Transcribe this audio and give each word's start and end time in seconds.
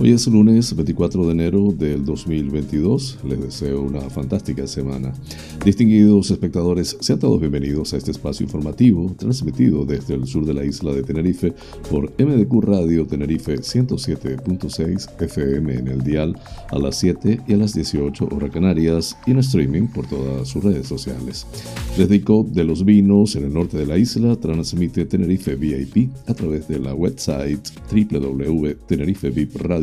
Hoy 0.00 0.10
es 0.10 0.26
lunes 0.26 0.74
24 0.74 1.26
de 1.26 1.32
enero 1.32 1.70
del 1.70 2.04
2022. 2.04 3.18
Les 3.24 3.40
deseo 3.40 3.82
una 3.82 4.00
fantástica 4.00 4.66
semana. 4.66 5.12
Distinguidos 5.64 6.30
espectadores, 6.30 6.96
sean 7.00 7.18
todos 7.18 7.38
bienvenidos 7.38 7.92
a 7.92 7.98
este 7.98 8.10
espacio 8.10 8.42
informativo 8.44 9.14
transmitido 9.16 9.84
desde 9.84 10.14
el 10.14 10.26
sur 10.26 10.46
de 10.46 10.54
la 10.54 10.64
isla 10.64 10.92
de 10.92 11.02
Tenerife 11.02 11.52
por 11.90 12.10
MDQ 12.18 12.64
Radio 12.64 13.06
Tenerife 13.06 13.58
107.6 13.58 15.22
FM 15.22 15.74
en 15.74 15.88
el 15.88 16.02
dial 16.02 16.36
a 16.70 16.78
las 16.78 16.96
7 16.98 17.40
y 17.46 17.52
a 17.52 17.56
las 17.58 17.74
18 17.74 18.28
horas 18.32 18.50
canarias 18.50 19.16
y 19.26 19.32
en 19.32 19.38
streaming 19.38 19.88
por 19.88 20.06
todas 20.08 20.48
sus 20.48 20.64
redes 20.64 20.88
sociales. 20.88 21.46
Desde 21.96 22.16
ICOP 22.16 22.48
de 22.48 22.64
los 22.64 22.84
Vinos 22.84 23.36
en 23.36 23.44
el 23.44 23.52
norte 23.52 23.76
de 23.76 23.86
la 23.86 23.98
isla 23.98 24.34
transmite 24.36 25.04
Tenerife 25.04 25.54
VIP 25.54 26.10
a 26.26 26.34
través 26.34 26.66
de 26.66 26.78
la 26.80 26.94
website 26.94 27.60
www.tenerifevipradio 27.92 29.81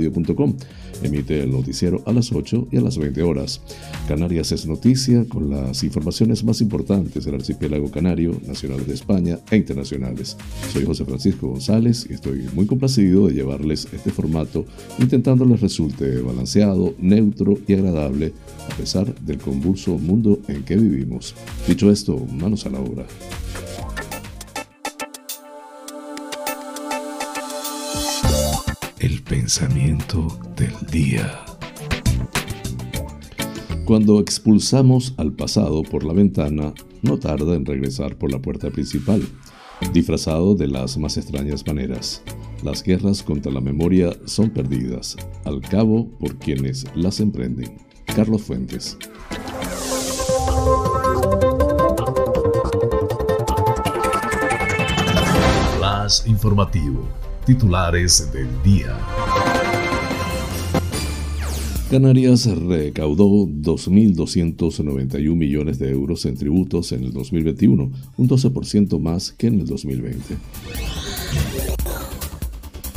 Emite 1.01 1.43
el 1.43 1.51
noticiero 1.51 2.01
a 2.05 2.11
las 2.11 2.31
8 2.31 2.67
y 2.71 2.77
a 2.77 2.81
las 2.81 2.97
20 2.97 3.21
horas. 3.23 3.61
Canarias 4.07 4.51
es 4.51 4.65
noticia 4.65 5.25
con 5.29 5.49
las 5.49 5.83
informaciones 5.83 6.43
más 6.43 6.61
importantes 6.61 7.25
del 7.25 7.35
archipiélago 7.35 7.89
canario, 7.89 8.39
nacionales 8.45 8.87
de 8.87 8.93
España 8.93 9.39
e 9.49 9.55
internacionales. 9.55 10.35
Soy 10.73 10.85
José 10.85 11.05
Francisco 11.05 11.47
González 11.47 12.05
y 12.09 12.13
estoy 12.13 12.45
muy 12.53 12.65
complacido 12.65 13.27
de 13.27 13.33
llevarles 13.33 13.87
este 13.93 14.11
formato 14.11 14.65
intentando 14.97 15.45
les 15.45 15.61
resulte 15.61 16.21
balanceado, 16.21 16.93
neutro 16.99 17.57
y 17.67 17.73
agradable 17.73 18.33
a 18.69 18.75
pesar 18.75 19.13
del 19.21 19.37
convulso 19.37 19.97
mundo 19.97 20.39
en 20.47 20.63
que 20.63 20.75
vivimos. 20.75 21.35
Dicho 21.67 21.89
esto, 21.91 22.17
manos 22.17 22.65
a 22.65 22.69
la 22.69 22.79
obra. 22.79 23.05
Pensamiento 29.29 30.27
del 30.57 30.73
día. 30.91 31.45
Cuando 33.85 34.19
expulsamos 34.19 35.13
al 35.17 35.33
pasado 35.33 35.83
por 35.83 36.03
la 36.03 36.13
ventana, 36.13 36.73
no 37.03 37.19
tarda 37.19 37.53
en 37.53 37.63
regresar 37.63 38.17
por 38.17 38.31
la 38.31 38.41
puerta 38.41 38.71
principal, 38.71 39.21
disfrazado 39.93 40.55
de 40.55 40.67
las 40.67 40.97
más 40.97 41.15
extrañas 41.17 41.65
maneras. 41.67 42.23
Las 42.63 42.81
guerras 42.81 43.21
contra 43.21 43.51
la 43.51 43.61
memoria 43.61 44.09
son 44.25 44.49
perdidas, 44.49 45.15
al 45.45 45.61
cabo 45.61 46.09
por 46.19 46.39
quienes 46.39 46.85
las 46.95 47.19
emprenden. 47.19 47.77
Carlos 48.07 48.41
Fuentes. 48.41 48.97
Más 55.79 56.25
informativo 56.25 57.18
titulares 57.49 58.31
del 58.31 58.47
día. 58.61 58.95
Canarias 61.89 62.45
recaudó 62.45 63.47
2.291 63.47 65.35
millones 65.35 65.79
de 65.79 65.89
euros 65.89 66.27
en 66.27 66.37
tributos 66.37 66.91
en 66.91 67.05
el 67.05 67.11
2021, 67.11 67.91
un 68.17 68.29
12% 68.29 68.99
más 68.99 69.31
que 69.31 69.47
en 69.47 69.61
el 69.61 69.65
2020. 69.65 70.37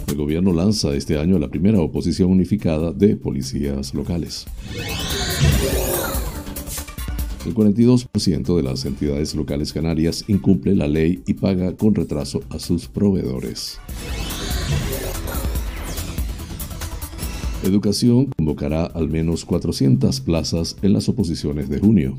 El 0.09 0.17
gobierno 0.17 0.53
lanza 0.53 0.95
este 0.95 1.19
año 1.19 1.39
la 1.39 1.49
primera 1.49 1.81
oposición 1.81 2.31
unificada 2.31 2.93
de 2.93 3.17
policías 3.17 3.95
locales. 3.95 4.45
El 7.47 7.55
42% 7.55 8.55
de 8.55 8.63
las 8.63 8.85
entidades 8.85 9.35
locales 9.35 9.73
canarias 9.73 10.25
incumple 10.29 10.77
la 10.77 10.89
ley 10.89 11.23
y 11.27 11.33
paga 11.33 11.75
con 11.75 11.95
retraso 11.95 12.43
a 12.51 12.59
sus 12.59 12.87
proveedores. 12.87 13.81
Educación 17.63 18.27
convocará 18.37 18.87
al 18.87 19.09
menos 19.09 19.45
400 19.45 20.21
plazas 20.21 20.77
en 20.83 20.93
las 20.93 21.09
oposiciones 21.09 21.69
de 21.69 21.79
junio. 21.79 22.17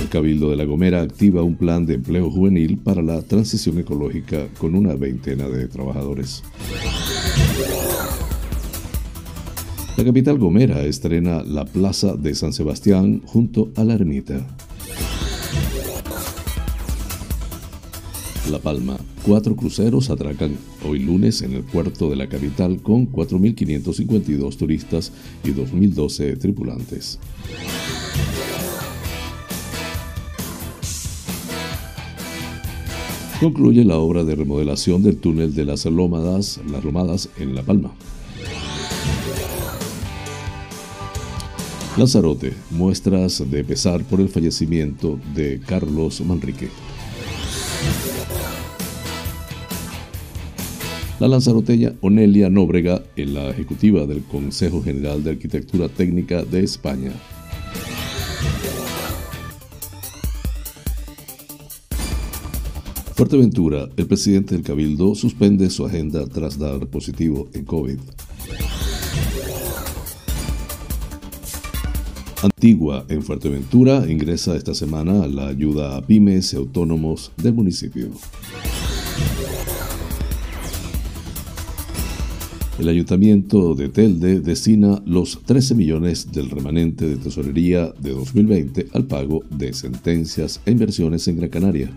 El 0.00 0.08
Cabildo 0.08 0.50
de 0.50 0.56
La 0.56 0.64
Gomera 0.64 1.02
activa 1.02 1.42
un 1.42 1.56
plan 1.56 1.86
de 1.86 1.94
empleo 1.94 2.30
juvenil 2.30 2.78
para 2.78 3.02
la 3.02 3.20
transición 3.22 3.78
ecológica 3.78 4.46
con 4.58 4.76
una 4.76 4.94
veintena 4.94 5.48
de 5.48 5.66
trabajadores. 5.66 6.44
La 9.96 10.04
capital 10.04 10.38
Gomera 10.38 10.82
estrena 10.82 11.42
la 11.42 11.64
Plaza 11.64 12.14
de 12.14 12.32
San 12.36 12.52
Sebastián 12.52 13.22
junto 13.26 13.72
a 13.74 13.82
la 13.82 13.94
ermita. 13.94 14.46
La 18.48 18.60
Palma. 18.60 18.96
Cuatro 19.28 19.54
cruceros 19.54 20.08
atracan 20.08 20.56
hoy 20.88 21.00
lunes 21.00 21.42
en 21.42 21.52
el 21.52 21.62
puerto 21.62 22.08
de 22.08 22.16
la 22.16 22.30
capital 22.30 22.80
con 22.80 23.12
4.552 23.12 24.56
turistas 24.56 25.12
y 25.44 25.50
2.012 25.50 26.38
tripulantes. 26.38 27.18
Concluye 33.38 33.84
la 33.84 33.98
obra 33.98 34.24
de 34.24 34.34
remodelación 34.34 35.02
del 35.02 35.18
túnel 35.18 35.54
de 35.54 35.66
las 35.66 35.84
Lómadas, 35.84 36.58
las 36.66 36.82
Lomadas 36.82 37.28
en 37.36 37.54
La 37.54 37.62
Palma. 37.62 37.92
Lanzarote, 41.98 42.54
muestras 42.70 43.44
de 43.50 43.62
pesar 43.62 44.02
por 44.04 44.22
el 44.22 44.30
fallecimiento 44.30 45.20
de 45.34 45.60
Carlos 45.66 46.22
Manrique. 46.22 46.70
La 51.20 51.26
lanzaroteña 51.26 51.94
Onelia 52.00 52.48
Nóbrega 52.48 53.02
en 53.16 53.34
la 53.34 53.50
ejecutiva 53.50 54.06
del 54.06 54.22
Consejo 54.22 54.80
General 54.84 55.24
de 55.24 55.30
Arquitectura 55.30 55.88
Técnica 55.88 56.44
de 56.44 56.62
España. 56.62 57.10
Fuerteventura, 63.16 63.88
el 63.96 64.06
presidente 64.06 64.54
del 64.54 64.62
Cabildo 64.62 65.16
suspende 65.16 65.70
su 65.70 65.84
agenda 65.84 66.24
tras 66.28 66.56
dar 66.56 66.86
positivo 66.86 67.48
en 67.52 67.64
COVID. 67.64 67.98
Antigua, 72.44 73.04
en 73.08 73.24
Fuerteventura, 73.24 74.08
ingresa 74.08 74.54
esta 74.54 74.72
semana 74.72 75.26
la 75.26 75.48
ayuda 75.48 75.96
a 75.96 76.06
pymes 76.06 76.52
y 76.52 76.56
autónomos 76.56 77.32
del 77.36 77.54
municipio. 77.54 78.10
El 82.78 82.88
ayuntamiento 82.88 83.74
de 83.74 83.88
Telde 83.88 84.38
destina 84.38 85.02
los 85.04 85.40
13 85.44 85.74
millones 85.74 86.30
del 86.30 86.48
remanente 86.48 87.08
de 87.08 87.16
tesorería 87.16 87.92
de 87.98 88.12
2020 88.12 88.86
al 88.92 89.04
pago 89.04 89.42
de 89.50 89.72
sentencias 89.72 90.60
e 90.64 90.70
inversiones 90.70 91.26
en 91.26 91.38
Gran 91.38 91.50
Canaria. 91.50 91.90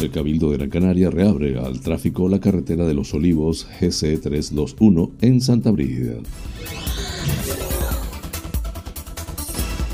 El 0.00 0.10
Cabildo 0.10 0.50
de 0.50 0.56
Gran 0.56 0.70
Canaria 0.70 1.10
reabre 1.10 1.58
al 1.58 1.80
tráfico 1.80 2.30
la 2.30 2.40
carretera 2.40 2.86
de 2.86 2.94
los 2.94 3.12
Olivos 3.12 3.66
GC 3.78 4.18
321 4.22 5.10
en 5.20 5.42
Santa 5.42 5.70
Brígida. 5.70 6.14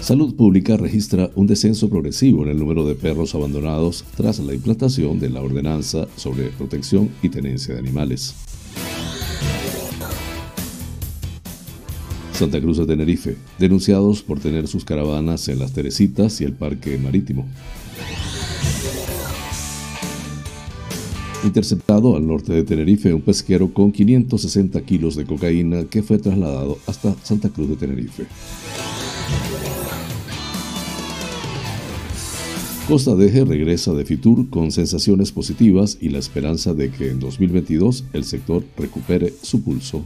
Salud 0.02 0.34
Pública 0.34 0.76
registra 0.76 1.30
un 1.36 1.46
descenso 1.46 1.88
progresivo 1.88 2.42
en 2.42 2.48
el 2.48 2.58
número 2.58 2.84
de 2.84 2.96
perros 2.96 3.36
abandonados 3.36 4.04
tras 4.16 4.40
la 4.40 4.52
implantación 4.52 5.20
de 5.20 5.30
la 5.30 5.40
ordenanza 5.40 6.08
sobre 6.16 6.48
protección 6.48 7.08
y 7.22 7.28
tenencia 7.28 7.74
de 7.74 7.78
animales. 7.78 8.34
Santa 12.32 12.60
Cruz 12.60 12.78
de 12.78 12.86
Tenerife, 12.86 13.36
denunciados 13.60 14.22
por 14.22 14.40
tener 14.40 14.66
sus 14.66 14.84
caravanas 14.84 15.46
en 15.46 15.60
las 15.60 15.72
Teresitas 15.72 16.40
y 16.40 16.44
el 16.44 16.54
Parque 16.54 16.98
Marítimo. 16.98 17.46
Interceptado 21.44 22.16
al 22.16 22.26
norte 22.26 22.52
de 22.52 22.64
Tenerife 22.64 23.14
un 23.14 23.22
pesquero 23.22 23.72
con 23.72 23.92
560 23.92 24.80
kilos 24.80 25.14
de 25.14 25.26
cocaína 25.26 25.84
que 25.84 26.02
fue 26.02 26.18
trasladado 26.18 26.78
hasta 26.88 27.14
Santa 27.22 27.50
Cruz 27.50 27.68
de 27.68 27.76
Tenerife. 27.76 28.26
Costa 32.92 33.16
Deje 33.16 33.46
regresa 33.46 33.94
de 33.94 34.04
Fitur 34.04 34.50
con 34.50 34.70
sensaciones 34.70 35.32
positivas 35.32 35.96
y 35.98 36.10
la 36.10 36.18
esperanza 36.18 36.74
de 36.74 36.90
que 36.90 37.08
en 37.08 37.20
2022 37.20 38.04
el 38.12 38.22
sector 38.22 38.62
recupere 38.76 39.32
su 39.40 39.62
pulso. 39.62 40.04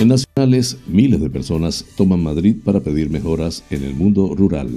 En 0.00 0.08
nacionales, 0.08 0.78
miles 0.86 1.20
de 1.20 1.28
personas 1.28 1.84
toman 1.98 2.22
Madrid 2.22 2.56
para 2.64 2.80
pedir 2.80 3.10
mejoras 3.10 3.62
en 3.68 3.82
el 3.82 3.94
mundo 3.94 4.34
rural. 4.34 4.70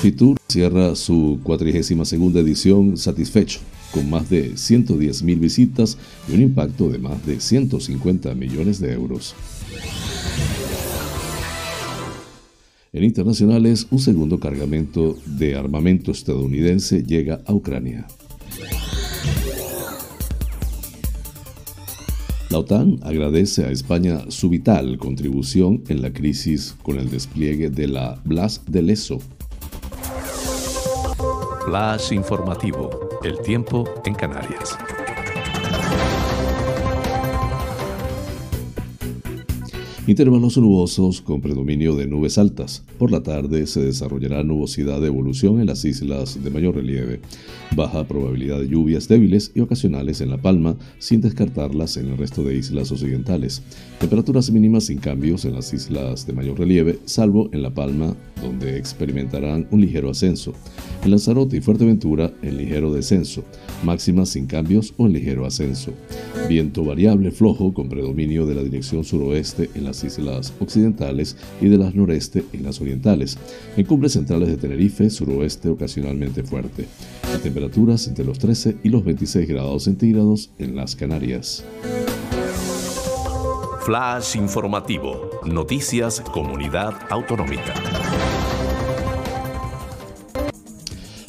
Fitur 0.00 0.36
cierra 0.48 0.94
su 0.94 1.40
42 1.42 2.36
edición 2.36 2.96
satisfecho, 2.96 3.58
con 3.90 4.08
más 4.08 4.30
de 4.30 4.52
110.000 4.52 5.40
visitas 5.40 5.98
y 6.28 6.34
un 6.34 6.42
impacto 6.42 6.88
de 6.88 7.00
más 7.00 7.26
de 7.26 7.40
150 7.40 8.32
millones 8.36 8.78
de 8.78 8.92
euros. 8.92 9.34
En 12.94 13.04
internacionales, 13.04 13.86
un 13.90 13.98
segundo 13.98 14.38
cargamento 14.38 15.16
de 15.24 15.56
armamento 15.56 16.10
estadounidense 16.10 17.02
llega 17.02 17.40
a 17.46 17.54
Ucrania. 17.54 18.06
La 22.50 22.58
OTAN 22.58 23.00
agradece 23.02 23.64
a 23.64 23.70
España 23.70 24.26
su 24.28 24.50
vital 24.50 24.98
contribución 24.98 25.82
en 25.88 26.02
la 26.02 26.12
crisis 26.12 26.76
con 26.82 26.98
el 26.98 27.08
despliegue 27.08 27.70
de 27.70 27.88
la 27.88 28.20
Blas 28.26 28.60
de 28.66 28.82
Leso. 28.82 29.20
Flash 31.64 32.12
informativo, 32.12 32.90
el 33.24 33.40
tiempo 33.40 33.88
en 34.04 34.14
Canarias. 34.14 34.76
Intervalos 40.12 40.58
nubosos 40.58 41.22
con 41.22 41.40
predominio 41.40 41.96
de 41.96 42.06
nubes 42.06 42.36
altas. 42.36 42.84
Por 42.98 43.10
la 43.10 43.22
tarde 43.22 43.66
se 43.66 43.80
desarrollará 43.80 44.44
nubosidad 44.44 45.00
de 45.00 45.06
evolución 45.06 45.58
en 45.58 45.68
las 45.68 45.86
islas 45.86 46.44
de 46.44 46.50
mayor 46.50 46.74
relieve. 46.74 47.20
Baja 47.74 48.06
probabilidad 48.06 48.60
de 48.60 48.68
lluvias 48.68 49.08
débiles 49.08 49.52
y 49.54 49.60
ocasionales 49.60 50.20
en 50.20 50.28
La 50.28 50.36
Palma, 50.36 50.76
sin 50.98 51.22
descartarlas 51.22 51.96
en 51.96 52.10
el 52.10 52.18
resto 52.18 52.44
de 52.44 52.54
islas 52.54 52.92
occidentales. 52.92 53.62
Temperaturas 54.00 54.50
mínimas 54.50 54.84
sin 54.84 54.98
cambios 54.98 55.46
en 55.46 55.54
las 55.54 55.72
islas 55.72 56.26
de 56.26 56.34
mayor 56.34 56.58
relieve, 56.58 56.98
salvo 57.06 57.48
en 57.54 57.62
La 57.62 57.72
Palma, 57.72 58.14
donde 58.42 58.76
experimentarán 58.76 59.66
un 59.70 59.80
ligero 59.80 60.10
ascenso. 60.10 60.52
En 61.04 61.10
Lanzarote 61.10 61.56
y 61.56 61.62
Fuerteventura, 61.62 62.34
en 62.42 62.58
ligero 62.58 62.92
descenso. 62.92 63.44
Máximas 63.82 64.28
sin 64.28 64.44
cambios 64.44 64.92
o 64.98 65.06
en 65.06 65.14
ligero 65.14 65.46
ascenso. 65.46 65.94
Viento 66.50 66.84
variable 66.84 67.30
flojo 67.30 67.72
con 67.72 67.88
predominio 67.88 68.44
de 68.44 68.56
la 68.56 68.62
dirección 68.62 69.04
suroeste 69.04 69.70
en 69.74 69.84
las 69.84 70.01
islas 70.04 70.52
occidentales 70.60 71.36
y 71.60 71.68
de 71.68 71.78
las 71.78 71.94
noreste 71.94 72.44
en 72.52 72.64
las 72.64 72.80
orientales. 72.80 73.38
En 73.76 73.86
cumbres 73.86 74.12
centrales 74.12 74.48
de 74.48 74.56
Tenerife, 74.56 75.10
suroeste 75.10 75.68
ocasionalmente 75.68 76.42
fuerte. 76.42 76.86
temperaturas 77.42 78.06
entre 78.08 78.24
los 78.24 78.38
13 78.38 78.76
y 78.82 78.88
los 78.88 79.04
26 79.04 79.48
grados 79.48 79.84
centígrados 79.84 80.50
en 80.58 80.76
las 80.76 80.96
Canarias. 80.96 81.64
Flash 83.84 84.36
informativo. 84.36 85.30
Noticias 85.44 86.20
Comunidad 86.20 86.94
Autonómica. 87.10 87.74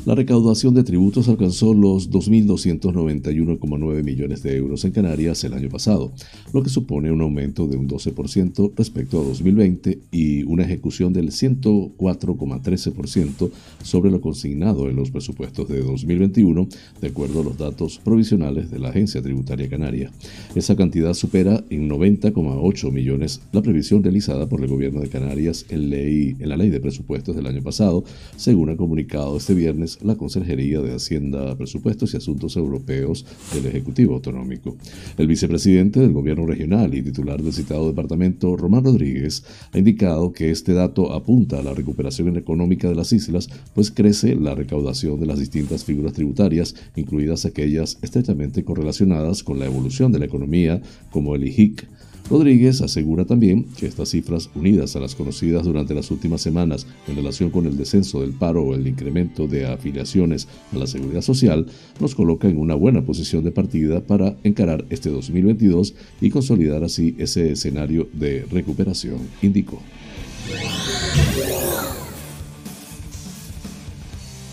La 0.05 0.15
recaudación 0.15 0.73
de 0.73 0.83
tributos 0.83 1.29
alcanzó 1.29 1.73
los 1.73 2.11
2.291,9 2.11 4.03
millones 4.03 4.43
de 4.43 4.57
euros 4.57 4.83
en 4.83 4.91
Canarias 4.91 5.41
el 5.45 5.53
año 5.53 5.69
pasado, 5.69 6.11
lo 6.51 6.61
que 6.61 6.69
supone 6.69 7.09
un 7.09 7.21
aumento 7.21 7.67
de 7.67 7.77
un 7.77 7.87
12% 7.87 8.73
respecto 8.75 9.21
a 9.21 9.23
2020 9.23 9.99
y 10.11 10.43
una 10.43 10.65
ejecución 10.65 11.13
del 11.13 11.29
104,13% 11.29 13.49
sobre 13.81 14.11
lo 14.11 14.19
consignado 14.19 14.89
en 14.89 14.97
los 14.97 15.09
presupuestos 15.09 15.69
de 15.69 15.81
2021, 15.81 16.67
de 16.99 17.07
acuerdo 17.07 17.39
a 17.39 17.45
los 17.45 17.57
datos 17.57 18.01
provisionales 18.03 18.71
de 18.71 18.79
la 18.79 18.89
Agencia 18.89 19.21
Tributaria 19.21 19.69
Canaria. 19.69 20.11
Esa 20.53 20.75
cantidad 20.75 21.13
supera 21.13 21.63
en 21.69 21.89
90,8 21.89 22.91
millones 22.91 23.39
la 23.53 23.61
previsión 23.61 24.03
realizada 24.03 24.49
por 24.49 24.59
el 24.59 24.67
Gobierno 24.67 24.99
de 24.99 25.07
Canarias 25.07 25.65
en, 25.69 25.89
la 25.89 26.57
Ley 26.57 26.69
de 26.69 26.81
Presupuestos 26.81 27.37
del 27.37 27.47
año 27.47 27.63
pasado, 27.63 28.03
según 28.35 28.69
ha 28.69 28.75
comunicado 28.75 29.37
este 29.37 29.53
viernes 29.53 29.92
la 30.01 30.15
Consejería 30.15 30.81
de 30.81 30.95
Hacienda, 30.95 31.55
Presupuestos 31.55 32.13
y 32.13 32.17
Asuntos 32.17 32.55
Europeos 32.55 33.25
del 33.53 33.65
Ejecutivo 33.67 34.15
Autonómico. 34.15 34.75
El 35.17 35.27
vicepresidente 35.27 35.99
del 35.99 36.13
Gobierno 36.13 36.45
Regional 36.45 36.93
y 36.93 37.01
titular 37.01 37.41
del 37.41 37.53
citado 37.53 37.87
departamento, 37.87 38.55
Román 38.57 38.83
Rodríguez, 38.83 39.43
ha 39.71 39.77
indicado 39.77 40.31
que 40.31 40.51
este 40.51 40.73
dato 40.73 41.13
apunta 41.13 41.59
a 41.59 41.63
la 41.63 41.73
recuperación 41.73 42.35
económica 42.37 42.89
de 42.89 42.95
las 42.95 43.13
islas, 43.13 43.49
pues 43.73 43.91
crece 43.91 44.35
la 44.35 44.55
recaudación 44.55 45.19
de 45.19 45.25
las 45.25 45.39
distintas 45.39 45.83
figuras 45.83 46.13
tributarias, 46.13 46.75
incluidas 46.95 47.45
aquellas 47.45 47.97
estrechamente 48.01 48.63
correlacionadas 48.63 49.43
con 49.43 49.59
la 49.59 49.65
evolución 49.65 50.11
de 50.11 50.19
la 50.19 50.25
economía, 50.25 50.81
como 51.11 51.35
el 51.35 51.47
IHIC, 51.47 51.87
Rodríguez 52.29 52.81
asegura 52.81 53.25
también 53.25 53.65
que 53.77 53.85
estas 53.85 54.09
cifras, 54.09 54.49
unidas 54.55 54.95
a 54.95 54.99
las 54.99 55.15
conocidas 55.15 55.65
durante 55.65 55.93
las 55.93 56.09
últimas 56.09 56.41
semanas 56.41 56.87
en 57.07 57.15
relación 57.15 57.49
con 57.49 57.65
el 57.65 57.77
descenso 57.77 58.21
del 58.21 58.31
paro 58.31 58.63
o 58.63 58.75
el 58.75 58.87
incremento 58.87 59.47
de 59.47 59.65
afiliaciones 59.67 60.47
a 60.71 60.77
la 60.77 60.87
seguridad 60.87 61.21
social, 61.21 61.67
nos 61.99 62.15
coloca 62.15 62.47
en 62.47 62.57
una 62.57 62.75
buena 62.75 63.03
posición 63.03 63.43
de 63.43 63.51
partida 63.51 64.01
para 64.01 64.35
encarar 64.43 64.85
este 64.89 65.09
2022 65.09 65.95
y 66.21 66.29
consolidar 66.29 66.83
así 66.83 67.15
ese 67.17 67.51
escenario 67.51 68.07
de 68.13 68.45
recuperación, 68.49 69.19
indicó. 69.41 69.81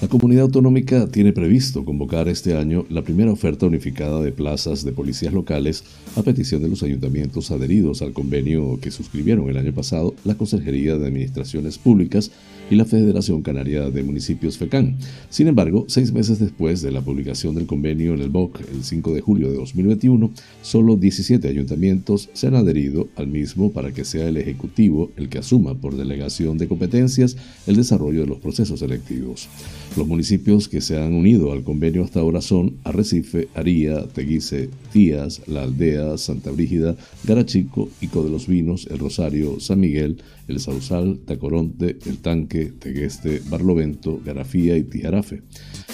La 0.00 0.08
comunidad 0.08 0.44
autonómica 0.44 1.08
tiene 1.08 1.34
previsto 1.34 1.84
convocar 1.84 2.26
este 2.28 2.56
año 2.56 2.86
la 2.88 3.02
primera 3.02 3.30
oferta 3.32 3.66
unificada 3.66 4.22
de 4.22 4.32
plazas 4.32 4.82
de 4.82 4.92
policías 4.92 5.34
locales 5.34 5.84
a 6.16 6.22
petición 6.22 6.62
de 6.62 6.68
los 6.68 6.82
ayuntamientos 6.82 7.50
adheridos 7.50 8.00
al 8.00 8.14
convenio 8.14 8.78
que 8.80 8.90
suscribieron 8.90 9.50
el 9.50 9.58
año 9.58 9.74
pasado 9.74 10.14
la 10.24 10.36
Consejería 10.36 10.96
de 10.96 11.06
Administraciones 11.06 11.76
Públicas 11.76 12.30
y 12.70 12.76
la 12.76 12.84
Federación 12.84 13.42
Canaria 13.42 13.90
de 13.90 14.02
Municipios 14.02 14.56
FECAN. 14.56 14.96
Sin 15.28 15.48
embargo, 15.48 15.84
seis 15.88 16.12
meses 16.12 16.38
después 16.38 16.80
de 16.80 16.92
la 16.92 17.00
publicación 17.00 17.56
del 17.56 17.66
convenio 17.66 18.14
en 18.14 18.20
el 18.20 18.30
BOC, 18.30 18.60
el 18.72 18.84
5 18.84 19.12
de 19.12 19.20
julio 19.20 19.50
de 19.50 19.56
2021, 19.56 20.30
solo 20.62 20.96
17 20.96 21.48
ayuntamientos 21.48 22.30
se 22.32 22.46
han 22.46 22.54
adherido 22.54 23.08
al 23.16 23.26
mismo 23.26 23.72
para 23.72 23.92
que 23.92 24.04
sea 24.04 24.28
el 24.28 24.36
Ejecutivo 24.36 25.10
el 25.16 25.28
que 25.28 25.38
asuma 25.38 25.74
por 25.74 25.96
delegación 25.96 26.58
de 26.58 26.68
competencias 26.68 27.36
el 27.66 27.76
desarrollo 27.76 28.20
de 28.20 28.26
los 28.26 28.38
procesos 28.38 28.82
electivos. 28.82 29.48
Los 29.96 30.06
municipios 30.06 30.68
que 30.68 30.80
se 30.80 30.98
han 30.98 31.14
unido 31.14 31.52
al 31.52 31.64
convenio 31.64 32.04
hasta 32.04 32.20
ahora 32.20 32.40
son 32.40 32.76
Arrecife, 32.84 33.48
Aría, 33.54 34.06
Teguise, 34.06 34.70
Tías, 34.92 35.42
La 35.48 35.62
Aldea, 35.64 36.16
Santa 36.16 36.52
Brígida, 36.52 36.96
Garachico, 37.24 37.88
Ico 38.00 38.22
de 38.22 38.30
los 38.30 38.46
Vinos, 38.46 38.86
El 38.88 39.00
Rosario, 39.00 39.58
San 39.58 39.80
Miguel, 39.80 40.18
El 40.46 40.60
Sausal, 40.60 41.18
Tacoronte, 41.26 41.98
El 42.06 42.18
Tanque, 42.18 42.59
Tegueste, 42.66 43.42
Barlovento, 43.48 44.20
Garafía 44.24 44.76
y 44.76 44.82
Tijarafe. 44.82 45.42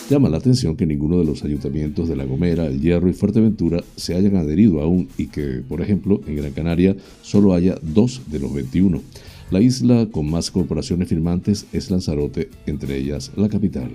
Llama 0.09 0.29
la 0.29 0.37
atención 0.37 0.77
que 0.77 0.87
ninguno 0.87 1.19
de 1.19 1.25
los 1.25 1.43
ayuntamientos 1.43 2.09
de 2.09 2.17
La 2.17 2.25
Gomera, 2.25 2.67
El 2.67 2.81
Hierro 2.81 3.09
y 3.09 3.13
Fuerteventura 3.13 3.83
se 3.97 4.15
hayan 4.15 4.37
adherido 4.37 4.81
aún 4.81 5.09
y 5.19 5.27
que, 5.27 5.63
por 5.69 5.81
ejemplo, 5.81 6.21
en 6.27 6.37
Gran 6.37 6.53
Canaria 6.53 6.97
solo 7.23 7.55
haya 7.55 7.77
dos 7.83 8.23
de 8.31 8.39
los 8.39 8.55
21. 8.55 9.03
La 9.51 9.61
isla 9.61 10.09
con 10.11 10.31
más 10.31 10.51
corporaciones 10.51 11.09
firmantes 11.09 11.67
es 11.73 11.91
Lanzarote, 11.91 12.51
entre 12.67 12.97
ellas 12.97 13.33
la 13.37 13.49
capital. 13.49 13.91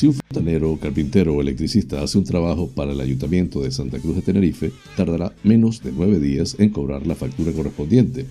Si 0.00 0.06
un 0.06 0.14
fontanero, 0.14 0.78
carpintero 0.80 1.34
o 1.34 1.42
electricista 1.42 2.02
hace 2.02 2.16
un 2.16 2.24
trabajo 2.24 2.70
para 2.70 2.92
el 2.92 3.00
Ayuntamiento 3.02 3.60
de 3.60 3.70
Santa 3.70 3.98
Cruz 3.98 4.16
de 4.16 4.22
Tenerife, 4.22 4.72
tardará 4.96 5.34
menos 5.42 5.82
de 5.82 5.92
nueve 5.92 6.18
días 6.18 6.56
en 6.58 6.70
cobrar 6.70 7.06
la 7.06 7.14
factura 7.14 7.52
correspondiente. 7.52 8.24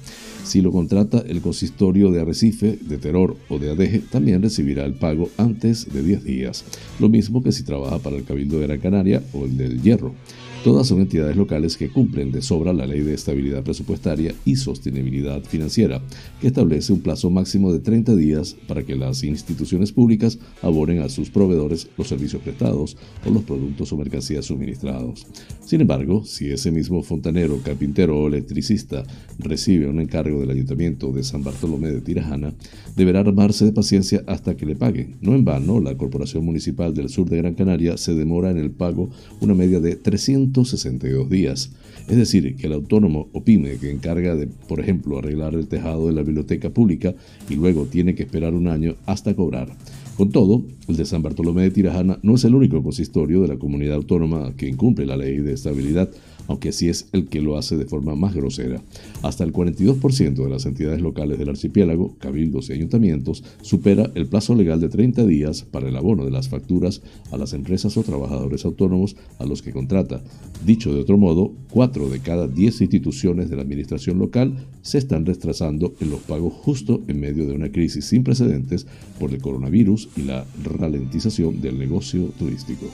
Si 0.43 0.61
lo 0.61 0.71
contrata 0.71 1.19
el 1.19 1.41
consistorio 1.41 2.09
de 2.09 2.21
Arrecife, 2.21 2.79
de 2.81 2.97
Terror 2.97 3.37
o 3.49 3.59
de 3.59 3.69
Adeje, 3.69 3.99
también 3.99 4.41
recibirá 4.41 4.83
el 4.83 4.95
pago 4.95 5.29
antes 5.37 5.93
de 5.93 6.01
10 6.01 6.23
días, 6.23 6.65
lo 6.99 7.07
mismo 7.07 7.43
que 7.43 7.51
si 7.51 7.61
trabaja 7.61 7.99
para 7.99 8.15
el 8.15 8.23
Cabildo 8.23 8.57
de 8.57 8.65
Gran 8.65 8.79
Canaria 8.79 9.21
o 9.33 9.45
el 9.45 9.55
del 9.55 9.79
Hierro. 9.83 10.15
Todas 10.63 10.87
son 10.87 10.99
entidades 10.99 11.37
locales 11.37 11.77
que 11.77 11.87
cumplen 11.87 12.33
de 12.33 12.41
sobra 12.41 12.73
la 12.73 12.85
Ley 12.85 12.99
de 12.99 13.13
Estabilidad 13.13 13.63
Presupuestaria 13.63 14.35
y 14.43 14.57
Sostenibilidad 14.57 15.41
Financiera, 15.41 16.01
que 16.41 16.47
establece 16.47 16.91
un 16.91 16.99
plazo 16.99 17.29
máximo 17.29 17.71
de 17.71 17.79
30 17.79 18.13
días 18.17 18.57
para 18.67 18.83
que 18.83 18.97
las 18.97 19.23
instituciones 19.23 19.93
públicas 19.93 20.37
abonen 20.61 20.99
a 20.99 21.07
sus 21.07 21.29
proveedores 21.29 21.87
los 21.97 22.09
servicios 22.09 22.41
prestados 22.41 22.97
o 23.25 23.29
los 23.29 23.43
productos 23.43 23.93
o 23.93 23.97
mercancías 23.97 24.45
suministrados. 24.47 25.25
Sin 25.65 25.79
embargo, 25.79 26.25
si 26.25 26.49
ese 26.49 26.71
mismo 26.71 27.03
fontanero, 27.03 27.61
carpintero 27.63 28.19
o 28.19 28.27
electricista 28.27 29.05
recibe 29.37 29.87
un 29.87 30.01
encargo 30.01 30.41
del 30.41 30.51
Ayuntamiento 30.51 31.13
de 31.13 31.23
San 31.23 31.41
Bartolomé 31.41 31.89
de 31.91 32.01
Tirajana, 32.01 32.53
deberá 32.97 33.21
armarse 33.21 33.63
de 33.63 33.71
paciencia 33.71 34.23
hasta 34.27 34.57
que 34.57 34.65
le 34.65 34.75
paguen. 34.75 35.15
No 35.21 35.35
en 35.35 35.45
vano, 35.45 35.79
la 35.79 35.95
Corporación 35.95 36.43
Municipal 36.43 36.93
del 36.93 37.07
Sur 37.07 37.29
de 37.29 37.37
Gran 37.37 37.53
Canaria 37.53 37.95
se 37.95 38.13
demora 38.13 38.51
en 38.51 38.57
el 38.57 38.71
pago 38.71 39.09
una 39.39 39.53
media 39.53 39.79
de 39.79 39.95
300 39.95 40.48
162 40.53 41.29
días. 41.29 41.71
Es 42.07 42.17
decir, 42.17 42.55
que 42.55 42.67
el 42.67 42.73
autónomo 42.73 43.29
o 43.33 43.43
pyme 43.43 43.77
que 43.77 43.91
encarga 43.91 44.35
por 44.67 44.79
ejemplo, 44.79 45.17
arreglar 45.17 45.53
el 45.53 45.67
tejado 45.67 46.07
de 46.07 46.13
la 46.13 46.23
biblioteca 46.23 46.69
pública 46.69 47.13
y 47.49 47.55
luego 47.55 47.85
tiene 47.85 48.15
que 48.15 48.23
esperar 48.23 48.53
un 48.53 48.67
año 48.67 48.95
hasta 49.05 49.35
cobrar. 49.35 49.69
Con 50.17 50.31
todo, 50.31 50.63
el 50.87 50.97
de 50.97 51.05
San 51.05 51.21
Bartolomé 51.21 51.63
de 51.63 51.71
Tirajana 51.71 52.19
no 52.23 52.35
es 52.35 52.43
el 52.43 52.55
único 52.55 52.83
consistorio 52.83 53.41
de 53.41 53.47
la 53.47 53.57
comunidad 53.57 53.95
autónoma 53.95 54.53
que 54.57 54.67
incumple 54.67 55.05
la 55.05 55.15
ley 55.15 55.37
de 55.37 55.53
estabilidad 55.53 56.09
aunque 56.49 56.71
sí 56.71 56.89
es 56.89 57.07
el 57.13 57.27
que 57.27 57.41
lo 57.41 57.57
hace 57.57 57.77
de 57.77 57.85
forma 57.85 58.15
más 58.15 58.33
grosera. 58.33 58.81
Hasta 59.21 59.43
el 59.43 59.53
42% 59.53 60.33
de 60.33 60.49
las 60.49 60.65
entidades 60.65 60.99
locales 60.99 61.37
del 61.37 61.49
archipiélago, 61.49 62.15
cabildos 62.17 62.69
y 62.69 62.73
ayuntamientos, 62.73 63.43
supera 63.61 64.11
el 64.15 64.25
plazo 64.25 64.55
legal 64.55 64.81
de 64.81 64.89
30 64.89 65.25
días 65.25 65.61
para 65.63 65.87
el 65.87 65.95
abono 65.95 66.25
de 66.25 66.31
las 66.31 66.49
facturas 66.49 67.01
a 67.31 67.37
las 67.37 67.53
empresas 67.53 67.95
o 67.95 68.03
trabajadores 68.03 68.65
autónomos 68.65 69.15
a 69.37 69.45
los 69.45 69.61
que 69.61 69.71
contrata. 69.71 70.23
Dicho 70.65 70.93
de 70.93 71.01
otro 71.01 71.17
modo, 71.17 71.53
4 71.71 72.09
de 72.09 72.19
cada 72.19 72.47
10 72.47 72.81
instituciones 72.81 73.49
de 73.49 73.55
la 73.55 73.61
administración 73.61 74.17
local 74.17 74.67
se 74.81 74.97
están 74.97 75.27
retrasando 75.27 75.93
en 75.99 76.09
los 76.09 76.21
pagos 76.21 76.53
justo 76.53 77.01
en 77.07 77.19
medio 77.19 77.45
de 77.45 77.53
una 77.53 77.71
crisis 77.71 78.05
sin 78.05 78.23
precedentes 78.23 78.87
por 79.19 79.31
el 79.31 79.41
coronavirus 79.41 80.09
y 80.17 80.23
la 80.23 80.45
ralentización 80.63 81.61
del 81.61 81.77
negocio 81.77 82.31
turístico. 82.39 82.87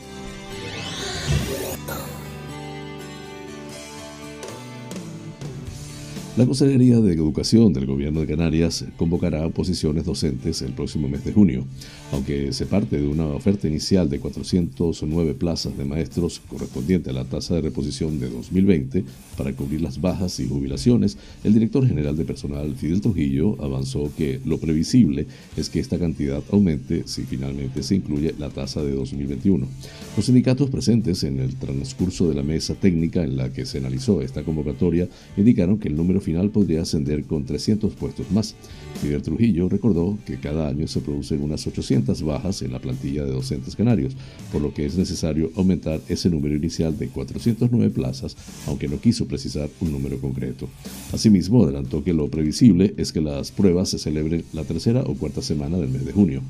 La 6.37 6.45
Consejería 6.45 6.99
de 6.99 7.13
Educación 7.13 7.71
del 7.71 7.85
Gobierno 7.85 8.19
de 8.19 8.27
Canarias 8.27 8.83
convocará 8.97 9.47
oposiciones 9.47 10.03
docentes 10.03 10.61
el 10.61 10.73
próximo 10.73 11.07
mes 11.07 11.23
de 11.23 11.31
junio. 11.31 11.63
Aunque 12.11 12.51
se 12.51 12.65
parte 12.65 12.99
de 12.99 13.07
una 13.07 13.27
oferta 13.27 13.69
inicial 13.69 14.09
de 14.09 14.19
409 14.19 15.33
plazas 15.35 15.77
de 15.77 15.85
maestros 15.85 16.41
correspondiente 16.49 17.09
a 17.09 17.13
la 17.13 17.23
tasa 17.23 17.55
de 17.55 17.61
reposición 17.61 18.19
de 18.19 18.29
2020 18.29 19.05
para 19.37 19.53
cubrir 19.53 19.79
las 19.79 20.01
bajas 20.01 20.37
y 20.41 20.47
jubilaciones, 20.49 21.17
el 21.45 21.53
director 21.53 21.87
general 21.87 22.17
de 22.17 22.25
personal 22.25 22.75
Fidel 22.75 22.99
Trujillo 22.99 23.55
avanzó 23.63 24.11
que 24.17 24.41
lo 24.43 24.57
previsible 24.57 25.27
es 25.55 25.69
que 25.69 25.79
esta 25.79 25.97
cantidad 25.97 26.43
aumente 26.51 27.03
si 27.05 27.23
finalmente 27.23 27.81
se 27.81 27.95
incluye 27.95 28.35
la 28.37 28.49
tasa 28.49 28.83
de 28.83 28.91
2021. 28.91 29.65
Los 30.17 30.25
sindicatos 30.25 30.69
presentes 30.69 31.23
en 31.23 31.39
el 31.39 31.55
transcurso 31.55 32.27
de 32.27 32.35
la 32.35 32.43
mesa 32.43 32.75
técnica 32.75 33.23
en 33.23 33.37
la 33.37 33.53
que 33.53 33.65
se 33.65 33.77
analizó 33.77 34.21
esta 34.21 34.43
convocatoria 34.43 35.07
indicaron 35.37 35.79
que 35.79 35.87
el 35.87 35.95
número 35.95 36.24
final 36.25 36.49
podría 36.49 36.81
ascender 36.81 37.23
con 37.23 37.45
300 37.45 37.93
puestos 37.93 38.29
más. 38.31 38.55
Fidel 39.01 39.21
Trujillo 39.21 39.69
recordó 39.69 40.17
que 40.25 40.39
cada 40.39 40.67
año 40.67 40.87
se 40.87 40.99
producen 40.99 41.41
unas 41.41 41.65
800 41.65 42.21
bajas 42.23 42.61
en 42.61 42.71
la 42.71 42.79
plantilla 42.79 43.23
de 43.23 43.31
docentes 43.31 43.75
canarios, 43.75 44.13
por 44.51 44.61
lo 44.61 44.73
que 44.73 44.85
es 44.85 44.97
necesario 44.97 45.51
aumentar 45.55 46.01
ese 46.09 46.29
número 46.29 46.55
inicial 46.55 46.97
de 46.97 47.07
409 47.09 47.91
plazas, 47.91 48.35
aunque 48.67 48.87
no 48.87 48.99
quiso 48.99 49.27
precisar 49.27 49.69
un 49.79 49.91
número 49.91 50.19
concreto. 50.19 50.67
Asimismo, 51.13 51.63
adelantó 51.63 52.03
que 52.03 52.13
lo 52.13 52.29
previsible 52.29 52.93
es 52.97 53.11
que 53.11 53.21
las 53.21 53.51
pruebas 53.51 53.89
se 53.89 53.99
celebren 53.99 54.43
la 54.53 54.63
tercera 54.63 55.01
o 55.01 55.13
cuarta 55.13 55.41
semana 55.41 55.77
del 55.77 55.89
mes 55.89 56.05
de 56.05 56.11
junio. 56.11 56.41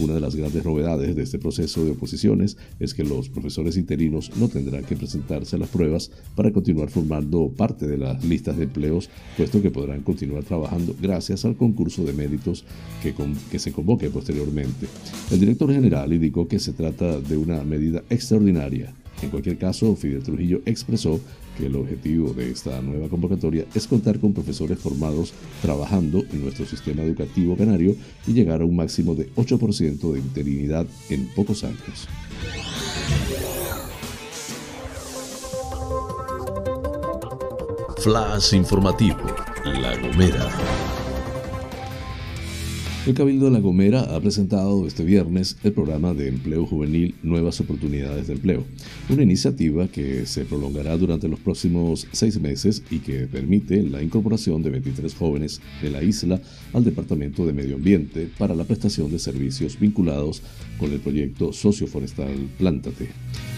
Una 0.00 0.14
de 0.14 0.20
las 0.20 0.34
grandes 0.34 0.64
novedades 0.64 1.14
de 1.14 1.22
este 1.22 1.38
proceso 1.38 1.84
de 1.84 1.90
oposiciones 1.90 2.56
es 2.78 2.94
que 2.94 3.04
los 3.04 3.28
profesores 3.28 3.76
interinos 3.76 4.30
no 4.36 4.48
tendrán 4.48 4.84
que 4.84 4.96
presentarse 4.96 5.56
a 5.56 5.58
las 5.58 5.68
pruebas 5.68 6.10
para 6.34 6.52
continuar 6.52 6.88
formando 6.88 7.52
parte 7.54 7.86
de 7.86 7.98
las 7.98 8.24
listas 8.24 8.56
de 8.56 8.64
empleos, 8.64 9.10
puesto 9.36 9.60
que 9.60 9.70
podrán 9.70 10.00
continuar 10.00 10.44
trabajando 10.44 10.96
gracias 11.00 11.44
al 11.44 11.54
concurso 11.54 12.02
de 12.04 12.14
méritos 12.14 12.64
que, 13.02 13.14
que 13.50 13.58
se 13.58 13.72
convoque 13.72 14.08
posteriormente. 14.08 14.86
El 15.30 15.40
director 15.40 15.70
general 15.70 16.10
indicó 16.14 16.48
que 16.48 16.58
se 16.58 16.72
trata 16.72 17.20
de 17.20 17.36
una 17.36 17.62
medida 17.62 18.02
extraordinaria 18.08 18.94
en 19.22 19.28
cualquier 19.28 19.58
caso, 19.58 19.94
Fidel 19.96 20.22
Trujillo 20.22 20.62
expresó 20.64 21.20
que 21.60 21.66
el 21.66 21.76
objetivo 21.76 22.32
de 22.32 22.50
esta 22.50 22.80
nueva 22.80 23.08
convocatoria 23.08 23.66
es 23.74 23.86
contar 23.86 24.18
con 24.18 24.32
profesores 24.32 24.78
formados 24.78 25.34
trabajando 25.60 26.24
en 26.32 26.42
nuestro 26.42 26.66
sistema 26.66 27.02
educativo 27.02 27.56
canario 27.56 27.94
y 28.26 28.32
llegar 28.32 28.62
a 28.62 28.64
un 28.64 28.74
máximo 28.74 29.14
de 29.14 29.30
8% 29.34 30.12
de 30.12 30.18
interinidad 30.18 30.86
en 31.10 31.28
pocos 31.28 31.62
años. 31.64 32.08
Flash 37.98 38.54
informativo, 38.54 39.20
La 39.64 39.94
Gomera. 40.00 40.99
El 43.06 43.14
Cabildo 43.14 43.46
de 43.46 43.52
La 43.52 43.60
Gomera 43.60 44.02
ha 44.14 44.20
presentado 44.20 44.86
este 44.86 45.04
viernes 45.04 45.56
el 45.64 45.72
programa 45.72 46.12
de 46.12 46.28
empleo 46.28 46.66
juvenil 46.66 47.14
Nuevas 47.22 47.58
Oportunidades 47.58 48.26
de 48.26 48.34
Empleo, 48.34 48.64
una 49.08 49.22
iniciativa 49.22 49.88
que 49.88 50.26
se 50.26 50.44
prolongará 50.44 50.98
durante 50.98 51.26
los 51.26 51.40
próximos 51.40 52.06
seis 52.12 52.38
meses 52.38 52.82
y 52.90 52.98
que 52.98 53.26
permite 53.26 53.82
la 53.84 54.02
incorporación 54.02 54.62
de 54.62 54.68
23 54.68 55.14
jóvenes 55.14 55.62
de 55.80 55.90
la 55.90 56.02
isla 56.02 56.42
al 56.74 56.84
Departamento 56.84 57.46
de 57.46 57.54
Medio 57.54 57.76
Ambiente 57.76 58.28
para 58.36 58.54
la 58.54 58.64
prestación 58.64 59.10
de 59.10 59.18
servicios 59.18 59.80
vinculados 59.80 60.42
con 60.78 60.92
el 60.92 61.00
proyecto 61.00 61.54
socioforestal 61.54 62.50
Plántate. 62.58 63.08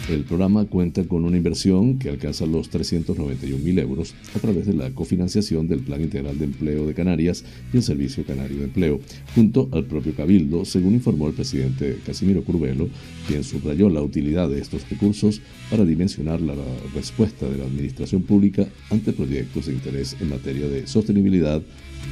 El 0.08 0.24
programa 0.24 0.64
cuenta 0.64 1.04
con 1.04 1.24
una 1.24 1.36
inversión 1.36 1.98
que 1.98 2.08
alcanza 2.08 2.44
los 2.44 2.68
391 2.70 3.62
mil 3.62 3.78
euros 3.78 4.14
a 4.34 4.40
través 4.40 4.66
de 4.66 4.74
la 4.74 4.90
cofinanciación 4.90 5.68
del 5.68 5.78
Plan 5.78 6.02
Integral 6.02 6.36
de 6.38 6.46
Empleo 6.46 6.86
de 6.86 6.94
Canarias 6.94 7.44
y 7.72 7.76
el 7.76 7.84
Servicio 7.84 8.24
Canario 8.26 8.58
de 8.58 8.64
Empleo, 8.64 9.00
junto 9.36 9.68
al 9.70 9.84
propio 9.84 10.12
Cabildo, 10.14 10.64
según 10.64 10.94
informó 10.94 11.28
el 11.28 11.34
presidente 11.34 11.98
Casimiro 12.04 12.42
Curvelo, 12.42 12.88
quien 13.28 13.44
subrayó 13.44 13.88
la 13.88 14.02
utilidad 14.02 14.48
de 14.48 14.60
estos 14.60 14.88
recursos 14.90 15.40
para 15.70 15.84
dimensionar 15.84 16.40
la 16.40 16.54
respuesta 16.94 17.48
de 17.48 17.58
la 17.58 17.64
administración 17.64 18.22
pública 18.22 18.66
ante 18.90 19.12
proyectos 19.12 19.66
de 19.66 19.74
interés 19.74 20.16
en 20.20 20.30
materia 20.30 20.68
de 20.68 20.88
sostenibilidad, 20.88 21.62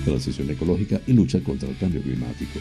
transición 0.04 0.50
ecológica 0.50 1.00
y 1.06 1.12
lucha 1.12 1.40
contra 1.40 1.68
el 1.68 1.76
cambio 1.76 2.02
climático. 2.02 2.60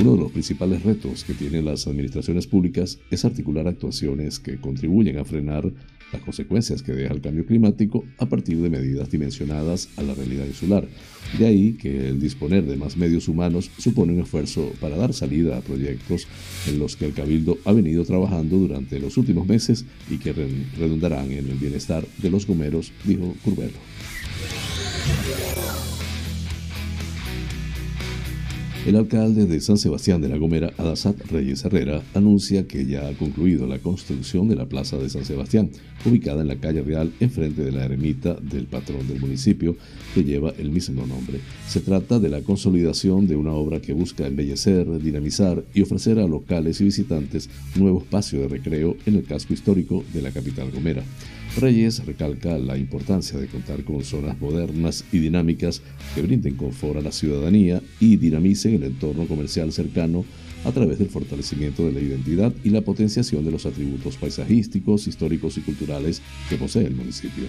Uno 0.00 0.12
de 0.12 0.18
los 0.18 0.32
principales 0.32 0.82
retos 0.82 1.24
que 1.24 1.34
tienen 1.34 1.64
las 1.64 1.86
administraciones 1.86 2.46
públicas 2.46 2.98
es 3.10 3.24
articular 3.24 3.66
actuaciones 3.68 4.38
que 4.38 4.60
contribuyen 4.60 5.18
a 5.18 5.24
frenar 5.24 5.72
las 6.12 6.22
consecuencias 6.22 6.82
que 6.82 6.92
deja 6.92 7.12
el 7.12 7.20
cambio 7.20 7.44
climático 7.44 8.04
a 8.18 8.26
partir 8.26 8.58
de 8.58 8.70
medidas 8.70 9.10
dimensionadas 9.10 9.88
a 9.96 10.02
la 10.02 10.14
realidad 10.14 10.46
insular. 10.46 10.86
De 11.38 11.46
ahí 11.46 11.72
que 11.72 12.08
el 12.08 12.20
disponer 12.20 12.64
de 12.64 12.76
más 12.76 12.96
medios 12.96 13.26
humanos 13.26 13.70
supone 13.78 14.12
un 14.12 14.20
esfuerzo 14.20 14.72
para 14.80 14.96
dar 14.96 15.12
salida 15.12 15.56
a 15.56 15.60
proyectos 15.60 16.28
en 16.68 16.78
los 16.78 16.96
que 16.96 17.06
el 17.06 17.14
Cabildo 17.14 17.58
ha 17.64 17.72
venido 17.72 18.04
trabajando 18.04 18.56
durante 18.56 19.00
los 19.00 19.16
últimos 19.16 19.46
meses 19.46 19.84
y 20.10 20.18
que 20.18 20.32
redundarán 20.32 21.32
en 21.32 21.50
el 21.50 21.58
bienestar 21.58 22.06
de 22.18 22.30
los 22.30 22.46
gomeros, 22.46 22.92
dijo 23.04 23.34
Curbelo. 23.42 23.78
El 28.86 28.96
alcalde 28.96 29.46
de 29.46 29.62
San 29.62 29.78
Sebastián 29.78 30.20
de 30.20 30.28
la 30.28 30.36
Gomera, 30.36 30.70
Adasat 30.76 31.18
Reyes 31.30 31.64
Herrera, 31.64 32.02
anuncia 32.12 32.68
que 32.68 32.84
ya 32.84 33.08
ha 33.08 33.14
concluido 33.14 33.66
la 33.66 33.78
construcción 33.78 34.46
de 34.46 34.56
la 34.56 34.66
Plaza 34.66 34.98
de 34.98 35.08
San 35.08 35.24
Sebastián, 35.24 35.70
ubicada 36.04 36.42
en 36.42 36.48
la 36.48 36.56
calle 36.56 36.82
Real, 36.82 37.10
enfrente 37.18 37.62
de 37.62 37.72
la 37.72 37.86
ermita 37.86 38.34
del 38.34 38.66
patrón 38.66 39.08
del 39.08 39.20
municipio, 39.20 39.74
que 40.14 40.22
lleva 40.22 40.52
el 40.58 40.70
mismo 40.70 41.06
nombre. 41.06 41.40
Se 41.66 41.80
trata 41.80 42.18
de 42.18 42.28
la 42.28 42.42
consolidación 42.42 43.26
de 43.26 43.36
una 43.36 43.52
obra 43.52 43.80
que 43.80 43.94
busca 43.94 44.26
embellecer, 44.26 44.86
dinamizar 45.00 45.64
y 45.72 45.80
ofrecer 45.80 46.18
a 46.18 46.26
locales 46.26 46.78
y 46.82 46.84
visitantes 46.84 47.48
un 47.76 47.84
nuevo 47.84 48.00
espacio 48.00 48.42
de 48.42 48.48
recreo 48.48 48.98
en 49.06 49.14
el 49.14 49.24
casco 49.24 49.54
histórico 49.54 50.04
de 50.12 50.20
la 50.20 50.30
capital 50.30 50.70
gomera. 50.70 51.02
Reyes 51.56 52.04
recalca 52.04 52.58
la 52.58 52.76
importancia 52.76 53.38
de 53.38 53.46
contar 53.46 53.84
con 53.84 54.02
zonas 54.02 54.40
modernas 54.40 55.04
y 55.12 55.18
dinámicas 55.18 55.82
que 56.14 56.22
brinden 56.22 56.56
confort 56.56 56.98
a 56.98 57.02
la 57.02 57.12
ciudadanía 57.12 57.80
y 58.00 58.16
dinamicen 58.16 58.74
el 58.74 58.84
entorno 58.84 59.26
comercial 59.26 59.72
cercano 59.72 60.24
a 60.64 60.72
través 60.72 60.98
del 60.98 61.08
fortalecimiento 61.08 61.84
de 61.84 61.92
la 61.92 62.00
identidad 62.00 62.52
y 62.64 62.70
la 62.70 62.80
potenciación 62.80 63.44
de 63.44 63.50
los 63.50 63.66
atributos 63.66 64.16
paisajísticos, 64.16 65.06
históricos 65.06 65.58
y 65.58 65.60
culturales 65.60 66.22
que 66.48 66.56
posee 66.56 66.86
el 66.86 66.94
municipio. 66.94 67.44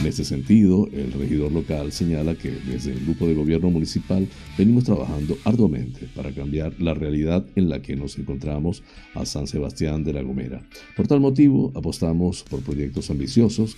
En 0.00 0.06
este 0.06 0.24
sentido, 0.24 0.88
el 0.92 1.12
regidor 1.12 1.52
local 1.52 1.92
señala 1.92 2.34
que 2.34 2.50
desde 2.50 2.92
el 2.92 3.00
grupo 3.00 3.26
de 3.26 3.34
gobierno 3.34 3.70
municipal 3.70 4.28
venimos 4.58 4.84
trabajando 4.84 5.38
arduamente 5.44 6.08
para 6.14 6.32
cambiar 6.32 6.74
la 6.80 6.94
realidad 6.94 7.44
en 7.56 7.68
la 7.68 7.82
que 7.82 7.96
nos 7.96 8.18
encontramos 8.18 8.82
a 9.14 9.24
San 9.24 9.46
Sebastián 9.46 10.04
de 10.04 10.12
la 10.12 10.22
Gomera. 10.22 10.62
Por 10.96 11.06
tal 11.06 11.20
motivo, 11.20 11.72
apostamos 11.74 12.42
por 12.42 12.60
proyectos 12.60 13.10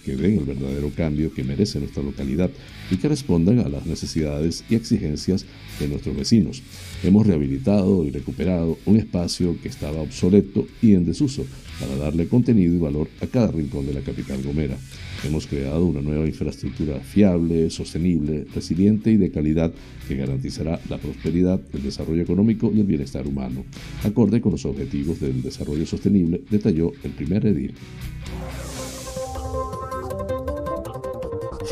que 0.02 0.16
den 0.16 0.38
el 0.38 0.44
verdadero 0.44 0.90
cambio 0.90 1.32
que 1.32 1.44
merece 1.44 1.78
nuestra 1.78 2.02
localidad 2.02 2.50
y 2.90 2.96
que 2.96 3.08
respondan 3.08 3.60
a 3.60 3.68
las 3.68 3.86
necesidades 3.86 4.64
y 4.68 4.74
exigencias 4.74 5.46
de 5.78 5.86
nuestros 5.86 6.16
vecinos. 6.16 6.62
Hemos 7.04 7.26
rehabilitado 7.26 8.04
y 8.04 8.10
recuperado 8.10 8.76
un 8.86 8.96
espacio 8.96 9.56
que 9.62 9.68
estaba 9.68 10.00
obsoleto 10.00 10.66
y 10.82 10.94
en 10.94 11.04
desuso 11.04 11.46
para 11.78 11.96
darle 11.96 12.26
contenido 12.26 12.74
y 12.74 12.78
valor 12.78 13.08
a 13.20 13.26
cada 13.28 13.52
rincón 13.52 13.86
de 13.86 13.94
la 13.94 14.00
capital 14.00 14.42
gomera. 14.42 14.76
Hemos 15.24 15.46
creado 15.46 15.84
una 15.84 16.02
nueva 16.02 16.26
infraestructura 16.26 16.98
fiable, 16.98 17.70
sostenible, 17.70 18.44
resiliente 18.52 19.12
y 19.12 19.16
de 19.16 19.30
calidad 19.30 19.72
que 20.08 20.16
garantizará 20.16 20.80
la 20.88 20.98
prosperidad, 20.98 21.60
el 21.72 21.84
desarrollo 21.84 22.22
económico 22.22 22.72
y 22.74 22.80
el 22.80 22.86
bienestar 22.86 23.28
humano, 23.28 23.64
acorde 24.02 24.40
con 24.40 24.52
los 24.52 24.64
objetivos 24.64 25.20
del 25.20 25.40
desarrollo 25.40 25.86
sostenible, 25.86 26.42
detalló 26.50 26.92
el 27.04 27.12
primer 27.12 27.46
edil. 27.46 27.74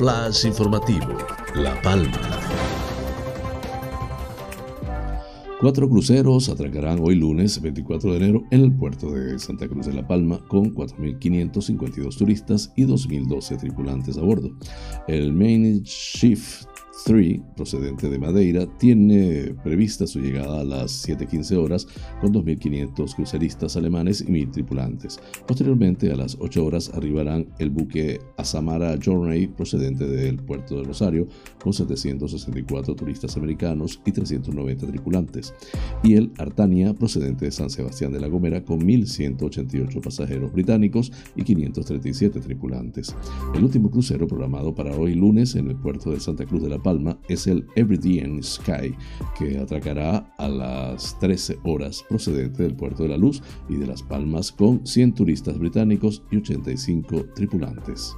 Flash 0.01 0.47
informativo, 0.47 1.15
La 1.57 1.79
Palma. 1.83 2.11
Cuatro 5.61 5.91
cruceros 5.91 6.49
atracarán 6.49 7.01
hoy 7.03 7.17
lunes 7.17 7.61
24 7.61 8.13
de 8.13 8.17
enero 8.17 8.43
en 8.51 8.63
el 8.63 8.73
puerto 8.73 9.11
de 9.11 9.39
Santa 9.39 9.69
Cruz 9.69 9.85
de 9.85 9.93
la 9.93 10.09
Palma 10.09 10.43
con 10.49 10.75
4.552 10.75 12.17
turistas 12.17 12.73
y 12.77 12.87
2.012 12.87 13.59
tripulantes 13.59 14.17
a 14.17 14.23
bordo. 14.23 14.57
El 15.07 15.35
Main 15.35 15.83
Shift 15.83 16.65
3, 17.05 17.41
procedente 17.57 18.09
de 18.09 18.19
Madeira, 18.19 18.67
tiene 18.79 19.55
prevista 19.63 20.07
su 20.07 20.21
llegada 20.21 20.61
a 20.61 20.65
las 20.65 21.09
7.15 21.09 21.57
horas 21.57 21.87
con 22.21 22.33
2.500 22.33 23.15
cruceristas 23.15 23.77
alemanes 23.77 24.21
y 24.23 24.27
1.000 24.27 24.51
tripulantes. 24.51 25.21
Posteriormente, 25.47 26.13
a 26.13 26.17
las 26.17 26.37
8 26.41 26.65
horas, 26.65 26.91
arribarán 26.95 27.47
el 27.59 27.71
buque 27.71 28.21
Asamara 28.37 28.99
Journey, 29.03 29.47
procedente 29.47 30.07
del 30.07 30.39
puerto 30.39 30.77
de 30.77 30.85
Rosario, 30.85 31.27
con 31.63 31.73
764 31.73 32.95
turistas 32.95 33.37
americanos 33.37 34.01
y 34.05 34.13
390 34.13 34.87
tripulantes, 34.87 35.55
y 36.03 36.15
el 36.15 36.33
Artania, 36.39 36.95
procedente 36.95 37.47
de 37.47 37.51
San 37.51 37.71
Sebastián 37.71 38.13
de 38.13 38.21
la 38.21 38.29
Gomera, 38.29 38.65
con 38.65 38.81
1.188 38.81 40.01
pasajeros 40.03 40.53
británicos 40.53 41.13
y 41.37 41.45
537 41.45 42.41
tripulantes. 42.41 43.15
El 43.55 43.65
último 43.65 43.91
crucero 43.91 44.27
programado 44.27 44.75
para 44.75 44.97
hoy 44.97 45.15
lunes 45.15 45.55
en 45.55 45.69
el 45.69 45.77
puerto 45.77 46.11
de 46.11 46.21
Santa 46.21 46.45
Cruz 46.45 46.63
de 46.63 46.69
la 46.69 46.79
Paz 46.79 46.90
es 47.29 47.47
el 47.47 47.67
Everyday 47.77 48.43
Sky, 48.43 48.95
que 49.39 49.59
atracará 49.59 50.33
a 50.39 50.49
las 50.49 51.19
13 51.19 51.59
horas 51.65 52.05
procedente 52.09 52.63
del 52.63 52.75
Puerto 52.75 53.03
de 53.03 53.11
la 53.11 53.17
Luz 53.17 53.43
y 53.69 53.77
de 53.77 53.87
Las 53.87 54.03
Palmas 54.03 54.53
con 54.53 54.87
100 54.87 55.15
turistas 55.15 55.59
británicos 55.59 56.23
y 56.31 56.39
85 56.39 57.27
tripulantes. 57.35 58.15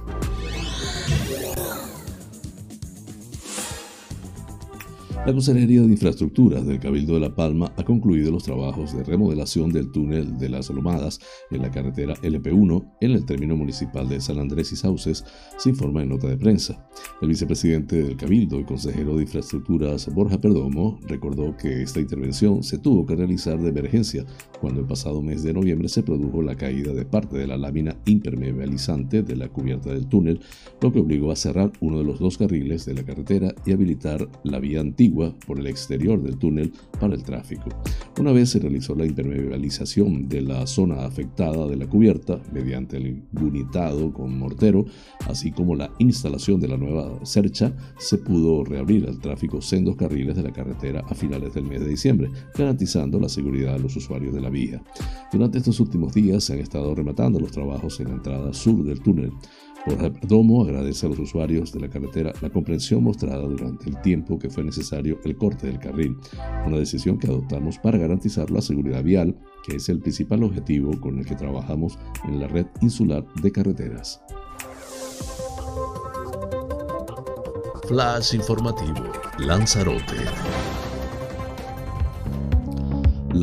La 5.25 5.31
Consejería 5.31 5.79
de 5.79 5.87
Infraestructuras 5.87 6.65
del 6.67 6.81
Cabildo 6.81 7.13
de 7.13 7.21
La 7.21 7.33
Palma 7.33 7.71
ha 7.77 7.85
concluido 7.85 8.29
los 8.29 8.43
trabajos 8.43 8.93
de 8.93 9.05
remodelación 9.05 9.71
del 9.71 9.89
túnel 9.89 10.37
de 10.37 10.49
las 10.49 10.69
Lomadas 10.69 11.17
en 11.49 11.61
la 11.61 11.71
carretera 11.71 12.13
LP1 12.15 12.95
en 12.99 13.11
el 13.11 13.25
término 13.25 13.55
municipal 13.55 14.09
de 14.09 14.19
San 14.19 14.37
Andrés 14.37 14.73
y 14.73 14.75
Sauces, 14.75 15.23
se 15.57 15.69
informa 15.69 16.03
en 16.03 16.09
nota 16.09 16.27
de 16.27 16.35
prensa. 16.35 16.85
El 17.21 17.29
vicepresidente 17.29 18.03
del 18.03 18.17
Cabildo 18.17 18.59
y 18.59 18.65
consejero 18.65 19.15
de 19.15 19.21
Infraestructuras, 19.21 20.13
Borja 20.13 20.41
Perdomo, 20.41 20.99
recordó 21.07 21.55
que 21.55 21.83
esta 21.83 22.01
intervención 22.01 22.61
se 22.61 22.77
tuvo 22.77 23.05
que 23.05 23.15
realizar 23.15 23.57
de 23.61 23.69
emergencia 23.69 24.25
cuando 24.59 24.81
el 24.81 24.87
pasado 24.87 25.21
mes 25.21 25.41
de 25.41 25.53
noviembre 25.53 25.87
se 25.87 26.03
produjo 26.03 26.41
la 26.41 26.57
caída 26.57 26.91
de 26.91 27.05
parte 27.05 27.37
de 27.37 27.47
la 27.47 27.55
lámina 27.55 27.95
impermeabilizante 28.07 29.23
de 29.23 29.37
la 29.37 29.47
cubierta 29.47 29.93
del 29.93 30.07
túnel, 30.07 30.41
lo 30.81 30.91
que 30.91 30.99
obligó 30.99 31.31
a 31.31 31.37
cerrar 31.37 31.71
uno 31.79 31.99
de 31.99 32.03
los 32.03 32.19
dos 32.19 32.37
carriles 32.37 32.85
de 32.85 32.95
la 32.95 33.03
carretera 33.03 33.55
y 33.65 33.71
habilitar 33.71 34.27
la 34.43 34.59
vía 34.59 34.81
antigua 34.81 35.12
por 35.45 35.59
el 35.59 35.67
exterior 35.67 36.21
del 36.21 36.37
túnel 36.37 36.73
para 36.99 37.13
el 37.13 37.23
tráfico. 37.23 37.69
Una 38.19 38.31
vez 38.31 38.49
se 38.49 38.59
realizó 38.59 38.95
la 38.95 39.05
impermeabilización 39.05 40.27
de 40.27 40.41
la 40.41 40.65
zona 40.67 41.05
afectada 41.05 41.67
de 41.67 41.75
la 41.75 41.87
cubierta 41.87 42.39
mediante 42.51 42.97
el 42.97 43.23
bunitado 43.31 44.11
con 44.11 44.37
mortero, 44.37 44.85
así 45.27 45.51
como 45.51 45.75
la 45.75 45.91
instalación 45.99 46.59
de 46.59 46.67
la 46.67 46.77
nueva 46.77 47.25
cercha, 47.25 47.75
se 47.97 48.17
pudo 48.17 48.63
reabrir 48.63 49.07
al 49.07 49.19
tráfico 49.19 49.61
sendos 49.61 49.95
carriles 49.95 50.35
de 50.35 50.43
la 50.43 50.51
carretera 50.51 51.03
a 51.07 51.13
finales 51.13 51.53
del 51.53 51.65
mes 51.65 51.81
de 51.81 51.89
diciembre, 51.89 52.29
garantizando 52.57 53.19
la 53.19 53.29
seguridad 53.29 53.73
de 53.73 53.79
los 53.79 53.95
usuarios 53.95 54.33
de 54.33 54.41
la 54.41 54.49
vía. 54.49 54.83
Durante 55.31 55.57
estos 55.59 55.79
últimos 55.79 56.13
días 56.13 56.43
se 56.43 56.53
han 56.53 56.59
estado 56.59 56.93
rematando 56.93 57.39
los 57.39 57.51
trabajos 57.51 57.99
en 57.99 58.09
la 58.09 58.15
entrada 58.15 58.53
sur 58.53 58.83
del 58.83 59.01
túnel. 59.01 59.31
Jorge 59.85 60.13
Domo 60.21 60.63
agradece 60.63 61.05
a 61.05 61.09
los 61.09 61.19
usuarios 61.19 61.73
de 61.73 61.81
la 61.81 61.89
carretera 61.89 62.31
la 62.41 62.49
comprensión 62.49 63.03
mostrada 63.03 63.41
durante 63.41 63.89
el 63.89 63.99
tiempo 64.01 64.39
que 64.39 64.49
fue 64.49 64.63
necesario 64.63 65.19
el 65.25 65.35
corte 65.35 65.67
del 65.67 65.79
carril, 65.79 66.17
una 66.65 66.77
decisión 66.77 67.17
que 67.17 67.27
adoptamos 67.27 67.77
para 67.79 67.97
garantizar 67.97 68.49
la 68.49 68.61
seguridad 68.61 69.03
vial, 69.03 69.35
que 69.67 69.75
es 69.75 69.89
el 69.89 69.99
principal 69.99 70.43
objetivo 70.43 70.99
con 71.01 71.19
el 71.19 71.25
que 71.25 71.35
trabajamos 71.35 71.99
en 72.25 72.39
la 72.39 72.47
red 72.47 72.65
insular 72.81 73.25
de 73.41 73.51
carreteras. 73.51 74.21
Flash 77.87 78.35
informativo, 78.35 79.11
Lanzarote. 79.39 80.82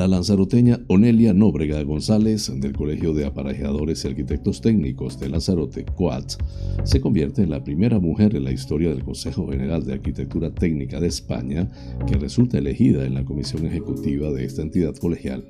La 0.01 0.09
lanzaroteña 0.09 0.81
Onelia 0.87 1.35
Nóbrega 1.35 1.83
González, 1.83 2.51
del 2.59 2.73
Colegio 2.73 3.13
de 3.13 3.27
Aparejadores 3.27 4.03
y 4.03 4.09
Arquitectos 4.09 4.63
Técnicos 4.63 5.21
de 5.21 5.29
Lanzarote, 5.29 5.85
COAT, 5.85 6.43
se 6.85 7.03
convierte 7.03 7.43
en 7.43 7.51
la 7.51 7.63
primera 7.63 7.99
mujer 7.99 8.35
en 8.35 8.45
la 8.45 8.51
historia 8.51 8.89
del 8.89 9.05
Consejo 9.05 9.47
General 9.49 9.85
de 9.85 9.93
Arquitectura 9.93 10.55
Técnica 10.55 11.01
de 11.01 11.09
España 11.09 11.71
que 12.07 12.15
resulta 12.15 12.57
elegida 12.57 13.05
en 13.05 13.13
la 13.13 13.27
comisión 13.27 13.67
ejecutiva 13.67 14.31
de 14.31 14.47
esta 14.47 14.63
entidad 14.63 14.97
colegial. 14.97 15.45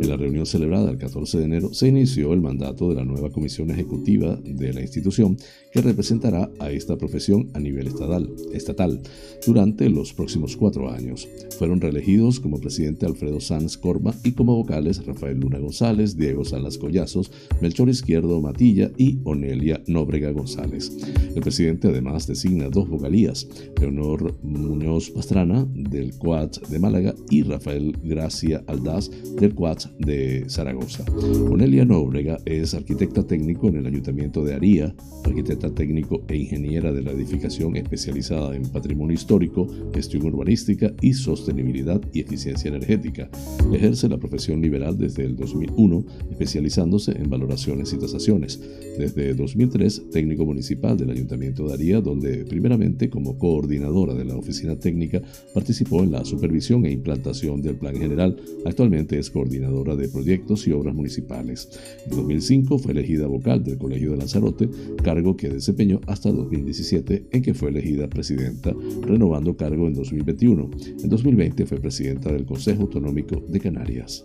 En 0.00 0.08
la 0.08 0.16
reunión 0.16 0.46
celebrada 0.46 0.92
el 0.92 0.98
14 0.98 1.38
de 1.38 1.44
enero 1.46 1.74
se 1.74 1.88
inició 1.88 2.32
el 2.32 2.40
mandato 2.40 2.90
de 2.90 2.94
la 2.94 3.04
nueva 3.04 3.30
comisión 3.30 3.72
ejecutiva 3.72 4.36
de 4.36 4.74
la 4.74 4.80
institución 4.80 5.36
que 5.78 5.82
representará 5.82 6.50
a 6.58 6.72
esta 6.72 6.96
profesión 6.96 7.50
a 7.54 7.60
nivel 7.60 7.86
estatal, 7.86 8.28
estatal 8.52 9.00
durante 9.46 9.88
los 9.88 10.12
próximos 10.12 10.56
cuatro 10.56 10.90
años. 10.90 11.28
Fueron 11.56 11.80
reelegidos 11.80 12.40
como 12.40 12.58
presidente 12.58 13.06
Alfredo 13.06 13.40
Sanz 13.40 13.76
Corma 13.76 14.12
y 14.24 14.32
como 14.32 14.56
vocales 14.56 15.06
Rafael 15.06 15.38
Luna 15.38 15.60
González, 15.60 16.16
Diego 16.16 16.44
Salas 16.44 16.78
Collazos, 16.78 17.30
Melchor 17.60 17.90
Izquierdo 17.90 18.40
Matilla 18.40 18.90
y 18.96 19.20
Onelia 19.22 19.80
Nóbrega 19.86 20.32
González. 20.32 20.90
El 21.36 21.42
presidente 21.42 21.86
además 21.86 22.26
designa 22.26 22.70
dos 22.70 22.88
vocalías, 22.88 23.46
Leonor 23.80 24.34
Muñoz 24.42 25.10
Pastrana 25.10 25.64
del 25.72 26.12
CUAT 26.18 26.58
de 26.68 26.78
Málaga 26.80 27.14
y 27.30 27.44
Rafael 27.44 27.96
Gracia 28.02 28.64
Aldaz 28.66 29.10
del 29.36 29.54
CUAT 29.54 29.84
de 30.00 30.44
Zaragoza. 30.48 31.04
Onelia 31.48 31.84
Nóbrega 31.84 32.38
es 32.46 32.74
arquitecta 32.74 33.24
técnico 33.24 33.68
en 33.68 33.76
el 33.76 33.86
Ayuntamiento 33.86 34.44
de 34.44 34.54
Aría, 34.54 34.94
arquitecta 35.24 35.67
técnico 35.72 36.22
e 36.28 36.36
ingeniera 36.36 36.92
de 36.92 37.02
la 37.02 37.12
edificación 37.12 37.76
especializada 37.76 38.54
en 38.54 38.62
patrimonio 38.62 39.14
histórico, 39.14 39.66
gestión 39.94 40.26
urbanística 40.26 40.92
y 41.00 41.14
sostenibilidad 41.14 42.00
y 42.12 42.20
eficiencia 42.20 42.68
energética. 42.68 43.30
Ejerce 43.72 44.08
la 44.08 44.18
profesión 44.18 44.60
liberal 44.60 44.98
desde 44.98 45.24
el 45.24 45.36
2001, 45.36 46.04
especializándose 46.30 47.12
en 47.12 47.30
valoraciones 47.30 47.92
y 47.92 47.98
tasaciones. 47.98 48.60
Desde 48.98 49.34
2003, 49.34 50.10
técnico 50.10 50.44
municipal 50.44 50.96
del 50.96 51.10
Ayuntamiento 51.10 51.66
de 51.66 51.74
Aría, 51.74 52.00
donde 52.00 52.44
primeramente 52.44 53.10
como 53.10 53.38
coordinadora 53.38 54.14
de 54.14 54.24
la 54.24 54.36
oficina 54.36 54.76
técnica 54.76 55.22
participó 55.54 56.02
en 56.02 56.12
la 56.12 56.24
supervisión 56.24 56.84
e 56.84 56.92
implantación 56.92 57.62
del 57.62 57.76
Plan 57.76 57.96
General. 57.96 58.36
Actualmente 58.64 59.18
es 59.18 59.30
coordinadora 59.30 59.96
de 59.96 60.08
proyectos 60.08 60.66
y 60.66 60.72
obras 60.72 60.94
municipales. 60.94 61.68
En 62.04 62.16
2005 62.16 62.78
fue 62.78 62.92
elegida 62.92 63.26
vocal 63.26 63.62
del 63.62 63.78
Colegio 63.78 64.12
de 64.12 64.18
Lanzarote, 64.18 64.68
cargo 65.02 65.36
que 65.36 65.47
desempeñó 65.50 66.00
hasta 66.06 66.30
2017, 66.30 67.28
en 67.30 67.42
que 67.42 67.54
fue 67.54 67.70
elegida 67.70 68.08
presidenta, 68.08 68.74
renovando 69.02 69.56
cargo 69.56 69.86
en 69.86 69.94
2021. 69.94 70.70
En 71.02 71.08
2020 71.08 71.66
fue 71.66 71.78
presidenta 71.80 72.32
del 72.32 72.46
Consejo 72.46 72.82
Autonómico 72.82 73.42
de 73.48 73.60
Canarias. 73.60 74.22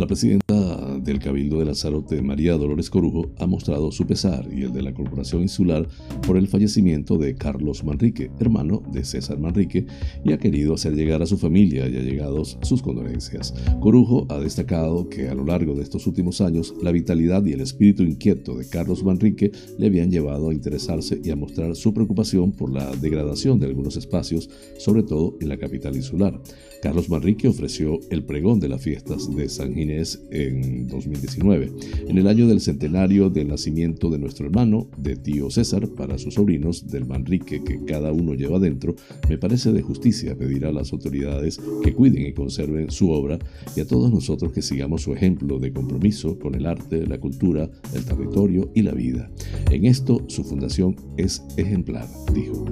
La 0.00 0.06
presidenta 0.06 0.96
del 0.96 1.18
Cabildo 1.18 1.58
de 1.58 1.66
Lanzarote, 1.66 2.22
María 2.22 2.56
Dolores 2.56 2.88
Corujo, 2.88 3.32
ha 3.38 3.46
mostrado 3.46 3.92
su 3.92 4.06
pesar 4.06 4.48
y 4.50 4.62
el 4.62 4.72
de 4.72 4.80
la 4.80 4.94
Corporación 4.94 5.42
Insular 5.42 5.86
por 6.26 6.38
el 6.38 6.48
fallecimiento 6.48 7.18
de 7.18 7.34
Carlos 7.34 7.84
Manrique, 7.84 8.30
hermano 8.40 8.82
de 8.90 9.04
César 9.04 9.38
Manrique, 9.38 9.84
y 10.24 10.32
ha 10.32 10.38
querido 10.38 10.72
hacer 10.72 10.94
llegar 10.94 11.20
a 11.20 11.26
su 11.26 11.36
familia 11.36 11.86
y 11.86 11.98
allegados 11.98 12.56
sus 12.62 12.80
condolencias. 12.80 13.52
Corujo 13.80 14.26
ha 14.30 14.38
destacado 14.38 15.06
que 15.10 15.28
a 15.28 15.34
lo 15.34 15.44
largo 15.44 15.74
de 15.74 15.82
estos 15.82 16.06
últimos 16.06 16.40
años, 16.40 16.72
la 16.80 16.92
vitalidad 16.92 17.44
y 17.44 17.52
el 17.52 17.60
espíritu 17.60 18.02
inquieto 18.02 18.56
de 18.56 18.66
Carlos 18.70 19.04
Manrique 19.04 19.52
le 19.76 19.86
habían 19.86 20.10
llevado 20.10 20.48
a 20.48 20.54
interesarse 20.54 21.20
y 21.22 21.28
a 21.28 21.36
mostrar 21.36 21.76
su 21.76 21.92
preocupación 21.92 22.52
por 22.52 22.72
la 22.72 22.90
degradación 22.96 23.60
de 23.60 23.66
algunos 23.66 23.98
espacios, 23.98 24.48
sobre 24.78 25.02
todo 25.02 25.36
en 25.42 25.50
la 25.50 25.58
capital 25.58 25.94
insular. 25.94 26.40
Carlos 26.80 27.10
Manrique 27.10 27.48
ofreció 27.48 28.00
el 28.08 28.24
pregón 28.24 28.60
de 28.60 28.70
las 28.70 28.80
fiestas 28.80 29.30
de 29.36 29.46
San 29.50 29.74
Ginés 29.74 29.89
en 30.30 30.86
2019, 30.86 31.72
en 32.08 32.18
el 32.18 32.26
año 32.26 32.46
del 32.46 32.60
centenario 32.60 33.30
del 33.30 33.48
nacimiento 33.48 34.10
de 34.10 34.18
nuestro 34.18 34.46
hermano, 34.46 34.88
de 34.96 35.16
tío 35.16 35.50
César, 35.50 35.88
para 35.88 36.18
sus 36.18 36.34
sobrinos 36.34 36.88
del 36.88 37.06
Manrique 37.06 37.62
que 37.62 37.84
cada 37.84 38.12
uno 38.12 38.34
lleva 38.34 38.58
dentro, 38.58 38.94
me 39.28 39.38
parece 39.38 39.72
de 39.72 39.82
justicia 39.82 40.36
pedir 40.36 40.66
a 40.66 40.72
las 40.72 40.92
autoridades 40.92 41.60
que 41.82 41.92
cuiden 41.92 42.26
y 42.26 42.32
conserven 42.32 42.90
su 42.90 43.10
obra 43.10 43.38
y 43.76 43.80
a 43.80 43.86
todos 43.86 44.12
nosotros 44.12 44.52
que 44.52 44.62
sigamos 44.62 45.02
su 45.02 45.12
ejemplo 45.12 45.58
de 45.58 45.72
compromiso 45.72 46.38
con 46.38 46.54
el 46.54 46.66
arte, 46.66 47.06
la 47.06 47.18
cultura, 47.18 47.68
el 47.94 48.04
territorio 48.04 48.70
y 48.74 48.82
la 48.82 48.92
vida. 48.92 49.30
En 49.70 49.86
esto 49.86 50.24
su 50.28 50.44
fundación 50.44 50.96
es 51.16 51.42
ejemplar, 51.56 52.06
dijo. 52.32 52.64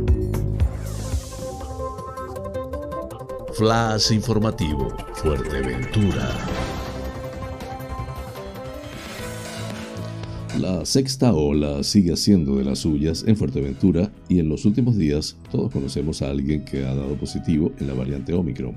Flash 3.58 4.12
informativo, 4.12 4.88
Fuerteventura. 5.14 6.77
La 10.58 10.84
sexta 10.84 11.32
ola 11.34 11.84
sigue 11.84 12.14
haciendo 12.14 12.56
de 12.56 12.64
las 12.64 12.80
suyas 12.80 13.22
en 13.28 13.36
Fuerteventura 13.36 14.10
y 14.28 14.38
en 14.38 14.48
los 14.48 14.64
últimos 14.64 14.96
días 14.96 15.36
todos 15.50 15.72
conocemos 15.72 16.22
a 16.22 16.30
alguien 16.30 16.64
que 16.64 16.84
ha 16.84 16.94
dado 16.94 17.16
positivo 17.16 17.72
en 17.78 17.86
la 17.86 17.94
variante 17.94 18.32
Omicron. 18.32 18.76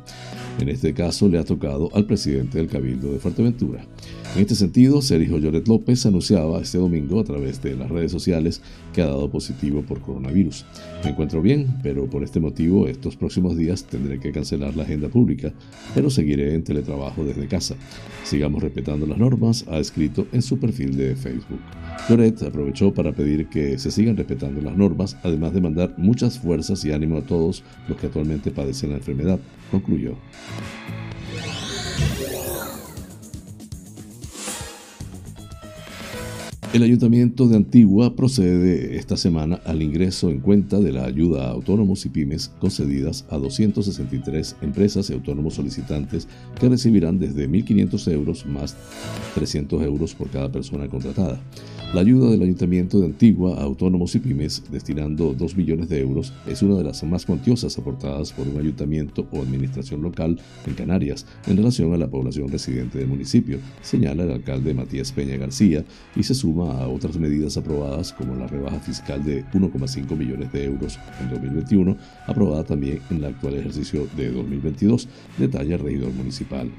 En 0.60 0.70
este 0.70 0.94
caso 0.94 1.28
le 1.28 1.38
ha 1.38 1.44
tocado 1.44 1.90
al 1.94 2.06
presidente 2.06 2.58
del 2.58 2.68
Cabildo 2.68 3.12
de 3.12 3.20
Fuerteventura. 3.20 3.86
En 4.36 4.42
este 4.42 4.56
sentido, 4.56 5.02
Sergio 5.02 5.38
Lloret 5.40 5.68
López 5.68 6.06
anunciaba 6.06 6.62
este 6.62 6.78
domingo 6.78 7.20
a 7.20 7.26
través 7.26 7.62
de 7.62 7.76
las 7.76 7.90
redes 7.90 8.12
sociales 8.14 8.62
que 8.94 9.02
ha 9.02 9.08
dado 9.08 9.30
positivo 9.30 9.82
por 9.82 10.00
coronavirus. 10.00 10.66
Me 11.04 11.10
encuentro 11.10 11.42
bien, 11.42 11.68
pero 11.84 12.10
por 12.10 12.24
este 12.24 12.40
motivo 12.40 12.88
estos 12.88 13.18
próximos 13.18 13.58
días 13.58 13.84
tendré 13.84 14.20
que 14.20 14.32
cancelar 14.32 14.76
la 14.78 14.84
agenda 14.84 15.10
pública, 15.10 15.52
pero 15.94 16.10
seguiré 16.10 16.56
en 16.56 16.64
teletrabajo 16.64 17.26
desde 17.26 17.48
casa. 17.48 17.76
Sigamos 18.24 18.64
respetando 18.64 19.06
las 19.06 19.18
normas, 19.18 19.66
ha 19.68 19.80
escrito 19.80 20.26
en 20.32 20.42
su 20.42 20.58
perfil 20.60 20.96
de 20.96 21.16
Facebook. 21.16 21.60
Lloret 22.10 22.42
aprovechó 22.44 22.94
para 22.94 23.12
pedir 23.12 23.48
que 23.48 23.78
se 23.78 23.92
sigan 23.92 24.18
respetando 24.18 24.62
las 24.62 24.76
normas, 24.76 25.18
además 25.24 25.54
de 25.54 25.62
mandar 25.62 25.94
muchas 25.98 26.40
fuerzas 26.40 26.84
y 26.86 26.92
ánimo 26.92 27.18
a 27.18 27.22
todos 27.22 27.64
los 27.88 27.98
que 27.98 28.08
actualmente 28.08 28.52
padecen 28.52 28.92
la 28.92 28.98
enfermedad, 28.98 29.40
concluyó. 29.72 30.16
El 36.74 36.84
Ayuntamiento 36.84 37.50
de 37.50 37.58
Antigua 37.58 38.16
procede 38.16 38.96
esta 38.96 39.18
semana 39.18 39.60
al 39.66 39.82
ingreso 39.82 40.30
en 40.30 40.40
cuenta 40.40 40.80
de 40.80 40.94
la 40.94 41.04
ayuda 41.04 41.48
a 41.48 41.52
autónomos 41.52 42.06
y 42.06 42.10
pymes 42.10 42.50
concedidas 42.62 43.26
a 43.30 43.38
263 43.38 44.56
empresas 44.62 45.10
y 45.10 45.14
autónomos 45.14 45.56
solicitantes 45.56 46.30
que 46.58 46.70
recibirán 46.70 47.20
desde 47.20 47.50
1.500 47.50 48.14
euros 48.14 48.46
más 48.46 48.78
300 49.36 49.84
euros 49.84 50.16
por 50.16 50.30
cada 50.30 50.50
persona 50.50 50.88
contratada. 50.88 51.42
La 51.94 52.00
ayuda 52.00 52.32
del 52.32 52.42
Ayuntamiento 52.42 53.02
de 53.02 53.08
Antigua 53.08 53.58
a 53.58 53.64
autónomos 53.64 54.16
y 54.16 54.20
pymes, 54.20 54.64
destinando 54.72 55.34
2 55.34 55.58
millones 55.58 55.90
de 55.90 56.00
euros, 56.00 56.32
es 56.48 56.62
una 56.62 56.78
de 56.78 56.86
las 56.86 57.04
más 57.04 57.26
cuantiosas 57.26 57.78
aportadas 57.78 58.32
por 58.32 58.48
un 58.48 58.58
ayuntamiento 58.58 59.28
o 59.34 59.42
administración 59.42 60.02
local 60.02 60.40
en 60.66 60.74
Canarias 60.74 61.26
en 61.48 61.58
relación 61.58 61.94
a 61.94 61.98
la 61.98 62.08
población 62.08 62.48
residente 62.48 62.98
del 62.98 63.10
municipio, 63.10 63.60
señala 63.82 64.24
el 64.24 64.32
alcalde 64.32 64.74
Matías 64.74 65.12
Peña 65.12 65.36
García, 65.36 65.84
y 66.16 66.24
se 66.24 66.34
suma 66.34 66.61
a 66.70 66.88
otras 66.88 67.18
medidas 67.18 67.58
aprobadas 67.58 68.14
como 68.14 68.36
la 68.36 68.48
rebaja 68.48 68.80
fiscal 68.80 69.24
de 69.24 69.44
1,5 69.54 70.16
millones 70.16 70.52
de 70.52 70.66
euros 70.66 71.00
en 71.20 71.30
2021, 71.30 71.98
aprobada 72.28 72.64
también 72.64 73.02
en 73.10 73.18
el 73.18 73.26
actual 73.26 73.56
ejercicio 73.56 74.08
de 74.16 74.32
2022, 74.32 75.08
detalla 75.38 75.76
el 75.76 75.82
regidor 75.82 76.14
municipal. 76.14 76.70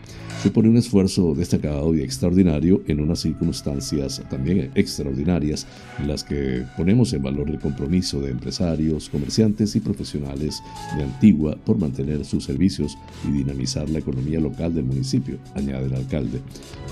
Supone 0.42 0.68
un 0.68 0.76
esfuerzo 0.76 1.34
destacado 1.34 1.94
y 1.94 2.02
extraordinario 2.02 2.82
en 2.86 3.00
unas 3.00 3.20
circunstancias 3.20 4.22
también 4.30 4.70
extra 4.74 5.02
extraordinarias 5.02 5.66
en 5.98 6.08
las 6.08 6.22
que 6.22 6.64
ponemos 6.76 7.12
en 7.12 7.22
valor 7.22 7.50
el 7.50 7.58
compromiso 7.58 8.20
de 8.20 8.30
empresarios, 8.30 9.08
comerciantes 9.08 9.74
y 9.74 9.80
profesionales 9.80 10.62
de 10.96 11.02
Antigua 11.02 11.56
por 11.64 11.78
mantener 11.78 12.24
sus 12.24 12.44
servicios 12.44 12.96
y 13.26 13.32
dinamizar 13.32 13.88
la 13.88 13.98
economía 13.98 14.38
local 14.38 14.74
del 14.74 14.84
municipio, 14.84 15.38
añade 15.54 15.86
el 15.86 15.94
alcalde. 15.94 16.40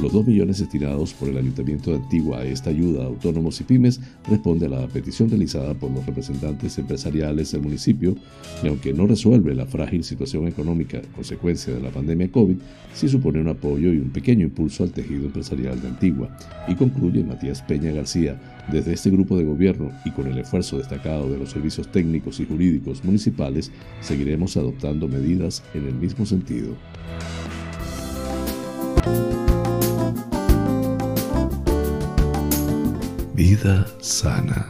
Los 0.00 0.12
dos 0.12 0.26
millones 0.26 0.58
destinados 0.58 1.12
por 1.12 1.28
el 1.28 1.38
Ayuntamiento 1.38 1.90
de 1.90 1.98
Antigua 1.98 2.40
a 2.40 2.44
esta 2.44 2.70
ayuda 2.70 2.79
a 2.80 3.04
autónomos 3.04 3.60
y 3.60 3.64
pymes 3.64 4.00
responde 4.28 4.66
a 4.66 4.68
la 4.70 4.86
petición 4.88 5.28
realizada 5.28 5.74
por 5.74 5.90
los 5.90 6.04
representantes 6.06 6.78
empresariales 6.78 7.52
del 7.52 7.62
municipio 7.62 8.16
y 8.62 8.68
aunque 8.68 8.92
no 8.92 9.06
resuelve 9.06 9.54
la 9.54 9.66
frágil 9.66 10.04
situación 10.04 10.48
económica 10.48 11.00
consecuencia 11.14 11.74
de 11.74 11.80
la 11.80 11.90
pandemia 11.90 12.30
COVID, 12.30 12.56
sí 12.94 13.08
supone 13.08 13.40
un 13.40 13.48
apoyo 13.48 13.92
y 13.92 13.98
un 13.98 14.10
pequeño 14.10 14.46
impulso 14.46 14.82
al 14.82 14.92
tejido 14.92 15.26
empresarial 15.26 15.80
de 15.80 15.88
Antigua. 15.88 16.36
Y 16.68 16.74
concluye 16.74 17.24
Matías 17.24 17.62
Peña 17.62 17.92
García, 17.92 18.40
desde 18.70 18.92
este 18.92 19.10
grupo 19.10 19.36
de 19.36 19.44
gobierno 19.44 19.90
y 20.04 20.10
con 20.10 20.26
el 20.26 20.38
esfuerzo 20.38 20.78
destacado 20.78 21.30
de 21.30 21.38
los 21.38 21.50
servicios 21.50 21.90
técnicos 21.90 22.40
y 22.40 22.46
jurídicos 22.46 23.04
municipales, 23.04 23.70
seguiremos 24.00 24.56
adoptando 24.56 25.08
medidas 25.08 25.62
en 25.74 25.86
el 25.86 25.94
mismo 25.94 26.26
sentido. 26.26 26.76
Vida 33.40 33.86
sana. 34.02 34.68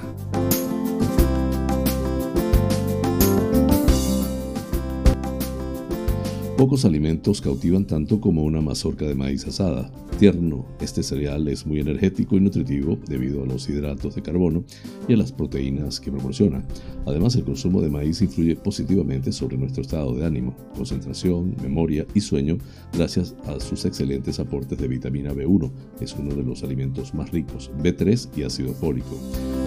Pocos 6.56 6.85
alimentos 6.85 7.40
cautivan 7.40 7.85
tanto 7.85 8.20
como 8.20 8.44
una 8.44 8.61
mazorca 8.61 9.04
de 9.06 9.16
maíz 9.16 9.44
asada. 9.44 9.90
Tierno, 10.20 10.66
este 10.83 11.02
cereal 11.02 11.48
es 11.48 11.64
muy 11.64 11.80
energético 11.80 12.37
y 12.37 12.40
nutritivo 12.40 12.98
debido 13.09 13.42
a 13.42 13.46
los 13.46 13.66
hidratos 13.70 14.16
de 14.16 14.20
carbono 14.20 14.64
y 15.09 15.14
a 15.14 15.16
las 15.16 15.33
proteínas 15.33 15.98
que 15.98 16.11
proporciona. 16.11 16.62
Además, 17.06 17.37
el 17.37 17.44
consumo 17.44 17.80
de 17.80 17.88
maíz 17.88 18.20
influye 18.20 18.54
positivamente 18.54 19.33
sobre 19.33 19.56
nuestro 19.56 19.80
estado 19.80 20.14
de 20.14 20.26
ánimo, 20.26 20.54
concentración, 20.76 21.56
memoria 21.62 22.04
y 22.12 22.20
sueño 22.20 22.59
gracias 22.92 23.35
a 23.46 23.59
sus 23.61 23.87
excelentes 23.87 24.38
aportes 24.38 24.76
de 24.76 24.88
vitamina 24.88 25.33
B1. 25.33 25.70
Es 26.02 26.14
uno 26.14 26.35
de 26.35 26.42
los 26.42 26.62
alimentos 26.64 27.14
más 27.14 27.30
ricos, 27.30 27.70
B3 27.83 28.28
y 28.37 28.42
ácido 28.42 28.74
fólico. 28.74 29.18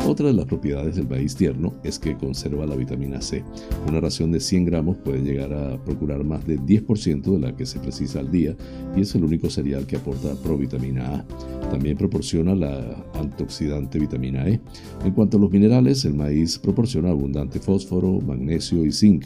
Otra 0.05 0.27
de 0.27 0.33
las 0.33 0.45
propiedades 0.45 0.97
del 0.97 1.07
maíz 1.07 1.35
tierno 1.35 1.73
es 1.83 1.97
que 1.97 2.15
conserva 2.15 2.67
la 2.67 2.75
vitamina 2.75 3.21
C. 3.21 3.43
Una 3.87 4.01
ración 4.01 4.31
de 4.31 4.39
100 4.39 4.65
gramos 4.65 4.97
puede 4.97 5.23
llegar 5.23 5.51
a 5.51 5.83
procurar 5.83 6.23
más 6.23 6.45
de 6.45 6.59
10% 6.59 7.23
de 7.23 7.39
la 7.39 7.55
que 7.55 7.65
se 7.65 7.79
precisa 7.79 8.19
al 8.19 8.29
día 8.29 8.55
y 8.95 9.01
es 9.01 9.15
el 9.15 9.23
único 9.23 9.49
cereal 9.49 9.87
que 9.87 9.95
aporta 9.95 10.35
provitamina 10.43 11.15
A. 11.15 11.25
También 11.71 11.97
proporciona 11.97 12.53
la 12.53 13.03
antioxidante 13.15 13.97
vitamina 13.97 14.47
E. 14.47 14.61
En 15.03 15.11
cuanto 15.11 15.37
a 15.37 15.39
los 15.39 15.49
minerales, 15.49 16.05
el 16.05 16.13
maíz 16.13 16.59
proporciona 16.59 17.09
abundante 17.09 17.59
fósforo, 17.59 18.19
magnesio 18.21 18.85
y 18.85 18.91
zinc, 18.91 19.25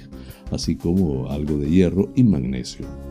así 0.51 0.75
como 0.75 1.29
algo 1.29 1.57
de 1.57 1.69
hierro 1.69 2.11
y 2.15 2.23
magnesio. 2.23 3.06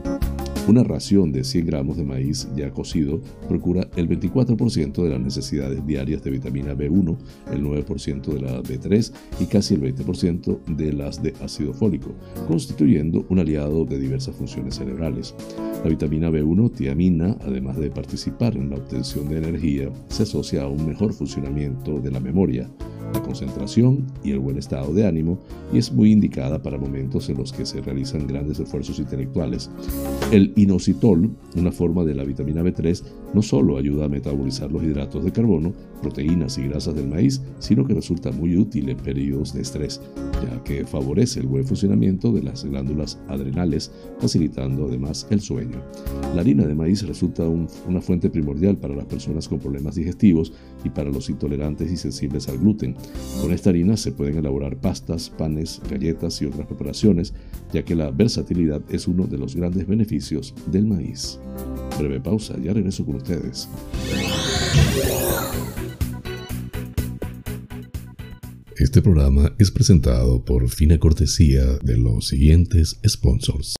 Una 0.68 0.83
ración 0.83 1.31
de 1.31 1.44
100 1.44 1.64
gramos 1.64 1.96
de 1.96 2.05
maíz 2.05 2.48
ya 2.57 2.72
cocido 2.72 3.20
procura 3.46 3.88
el 3.94 4.09
24% 4.09 5.00
de 5.00 5.11
las 5.11 5.20
necesidades 5.20 5.87
diarias 5.87 6.24
de 6.24 6.31
vitamina 6.33 6.74
B1, 6.74 7.16
el 7.52 7.62
9% 7.62 8.35
de 8.35 8.40
la 8.40 8.61
B3 8.64 9.12
y 9.38 9.46
casi 9.46 9.74
el 9.74 9.83
20% 9.83 10.64
de 10.76 10.92
las 10.92 11.22
de 11.22 11.35
ácido 11.40 11.72
fólico, 11.72 12.12
constituyendo 12.48 13.24
un 13.29 13.38
aliado 13.38 13.85
de 13.85 13.96
diversas 13.96 14.35
funciones 14.35 14.74
cerebrales. 14.74 15.37
La 15.85 15.90
vitamina 15.90 16.31
B1 16.31 16.72
tiamina, 16.74 17.37
además 17.42 17.76
de 17.76 17.88
participar 17.88 18.57
en 18.57 18.70
la 18.70 18.76
obtención 18.76 19.29
de 19.29 19.38
energía, 19.38 19.88
se 20.09 20.24
asocia 20.24 20.64
a 20.64 20.68
un 20.68 20.85
mejor 20.85 21.12
funcionamiento 21.12 22.00
de 22.00 22.11
la 22.11 22.18
memoria, 22.18 22.68
la 23.12 23.22
concentración 23.22 24.07
y 24.24 24.33
el 24.33 24.38
buen 24.38 24.59
estado 24.59 24.92
de 24.92 25.07
ánimo 25.07 25.38
y 25.72 25.79
es 25.79 25.92
muy 25.92 26.12
indicada 26.12 26.62
para 26.62 26.79
momentos 26.79 27.29
en 27.29 27.38
los 27.38 27.52
que 27.52 27.66
se 27.66 27.81
realizan 27.81 28.26
grandes 28.26 28.59
esfuerzos 28.59 28.98
intelectuales. 28.98 29.70
El 30.33 30.52
inositol, 30.57 31.31
una 31.55 31.71
forma 31.71 32.05
de 32.05 32.14
la 32.14 32.25
vitamina 32.25 32.62
B3, 32.62 33.03
no 33.35 33.42
solo 33.42 33.77
ayuda 33.77 34.07
a 34.07 34.09
metabolizar 34.09 34.73
los 34.73 34.83
hidratos 34.83 35.25
de 35.25 35.31
carbono, 35.31 35.73
proteínas 36.03 36.59
y 36.59 36.62
grasas 36.69 36.95
del 36.95 37.09
maíz, 37.09 37.42
sino 37.59 37.87
que 37.87 37.95
resulta 37.95 38.33
muy 38.33 38.57
útil 38.57 38.88
en 38.88 38.97
periodos 38.97 39.53
de 39.53 39.62
estrés, 39.62 40.01
ya 40.42 40.64
que 40.64 40.85
favorece 40.87 41.40
el 41.40 41.47
buen 41.47 41.66
funcionamiento 41.66 42.33
de 42.33 42.42
las 42.42 42.64
glándulas 42.64 43.19
adrenales, 43.29 43.92
facilitando 44.19 44.87
además 44.87 45.27
el 45.31 45.40
sueño. 45.40 45.83
La 46.35 46.40
harina 46.40 46.66
de 46.66 46.75
maíz 46.75 47.07
resulta 47.07 47.47
una 47.49 48.01
fuente 48.01 48.31
primordial 48.31 48.79
para 48.79 48.97
las 48.97 49.07
personas 49.07 49.49
con 49.49 49.59
problemas 49.59 49.95
digestivos 49.95 50.53
y 50.85 50.91
para 50.91 51.11
los 51.11 51.29
intolerantes 51.29 51.91
y 51.91 51.97
sensibles 51.97 52.49
al 52.49 52.59
gluten. 52.59 52.97
Con 53.41 53.53
esta 53.53 53.71
harina 53.71 53.97
se 53.97 54.12
pueden 54.12 54.39
elaborar 54.39 54.77
pastas, 54.77 55.31
panes, 55.31 55.81
galletas 55.91 56.41
y 56.43 56.47
otras 56.47 56.67
preparaciones, 56.67 57.35
ya 57.73 57.85
que 57.85 57.95
la 57.95 58.11
versatilidad 58.11 58.83
es 58.89 59.09
uno 59.09 59.27
de 59.27 59.39
los 59.39 59.57
grandes 59.57 59.87
beneficios 59.87 60.55
del 60.71 60.87
maíz. 60.87 61.39
Breve 61.99 62.21
pausa, 62.21 62.57
ya 62.59 62.73
regreso 62.73 63.05
con 63.05 63.17
ustedes. 63.17 63.69
Este 68.79 69.01
programa 69.01 69.55
es 69.59 69.71
presentado 69.71 70.45
por 70.45 70.69
fina 70.69 70.99
cortesía 70.99 71.65
de 71.83 71.97
los 71.97 72.29
siguientes 72.29 73.01
sponsors. 73.07 73.75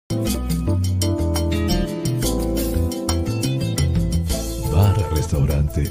Bar 4.73 5.15
Restaurante 5.15 5.91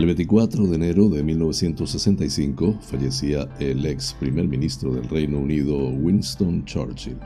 El 0.00 0.06
24 0.06 0.66
de 0.66 0.76
enero 0.76 1.10
de 1.10 1.22
1965 1.22 2.78
fallecía 2.80 3.46
el 3.58 3.84
ex 3.84 4.14
primer 4.14 4.48
ministro 4.48 4.94
del 4.94 5.06
Reino 5.06 5.38
Unido 5.38 5.76
Winston 5.90 6.64
Churchill. 6.64 7.18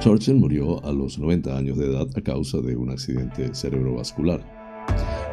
Churchill 0.00 0.36
murió 0.36 0.82
a 0.86 0.90
los 0.90 1.18
90 1.18 1.54
años 1.54 1.76
de 1.76 1.84
edad 1.84 2.08
a 2.16 2.20
causa 2.22 2.62
de 2.62 2.76
un 2.76 2.88
accidente 2.88 3.54
cerebrovascular. 3.54 4.53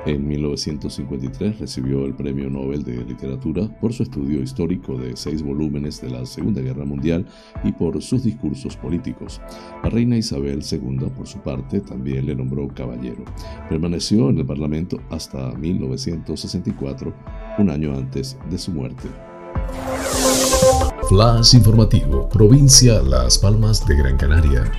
En 0.06 0.28
1953 0.28 1.60
recibió 1.60 2.06
el 2.06 2.16
Premio 2.16 2.50
Nobel 2.50 2.84
de 2.84 3.06
Literatura 3.06 3.68
por 3.80 3.94
su 3.94 4.02
estudio 4.02 4.42
histórico 4.42 4.98
de 4.98 5.16
seis 5.16 5.44
volúmenes 5.44 6.02
de 6.02 6.10
la 6.10 6.26
Segunda 6.26 6.60
Guerra 6.62 6.86
Mundial 6.86 7.28
y 7.64 7.72
por 7.72 8.02
sus 8.02 8.24
discursos 8.24 8.76
políticos. 8.76 9.40
La 9.84 9.92
reina 9.92 10.18
Isabel 10.18 10.64
II, 10.70 11.12
por 11.16 11.28
su 11.28 11.40
parte, 11.40 11.82
también 11.82 12.26
le 12.26 12.36
nombró 12.36 12.68
caballero. 12.70 13.24
Permaneció 13.70 14.32
en 14.32 14.40
el 14.40 14.46
Parlamento 14.46 15.00
hasta 15.12 15.52
1964, 15.54 17.14
un 17.60 17.70
año 17.70 17.96
antes 17.96 18.40
de 18.50 18.58
su 18.58 18.72
muerte. 18.72 19.08
Flash 21.10 21.54
informativo, 21.54 22.28
provincia 22.28 23.02
Las 23.04 23.38
Palmas 23.38 23.86
de 23.86 23.96
Gran 23.98 24.18
Canaria. 24.18 24.72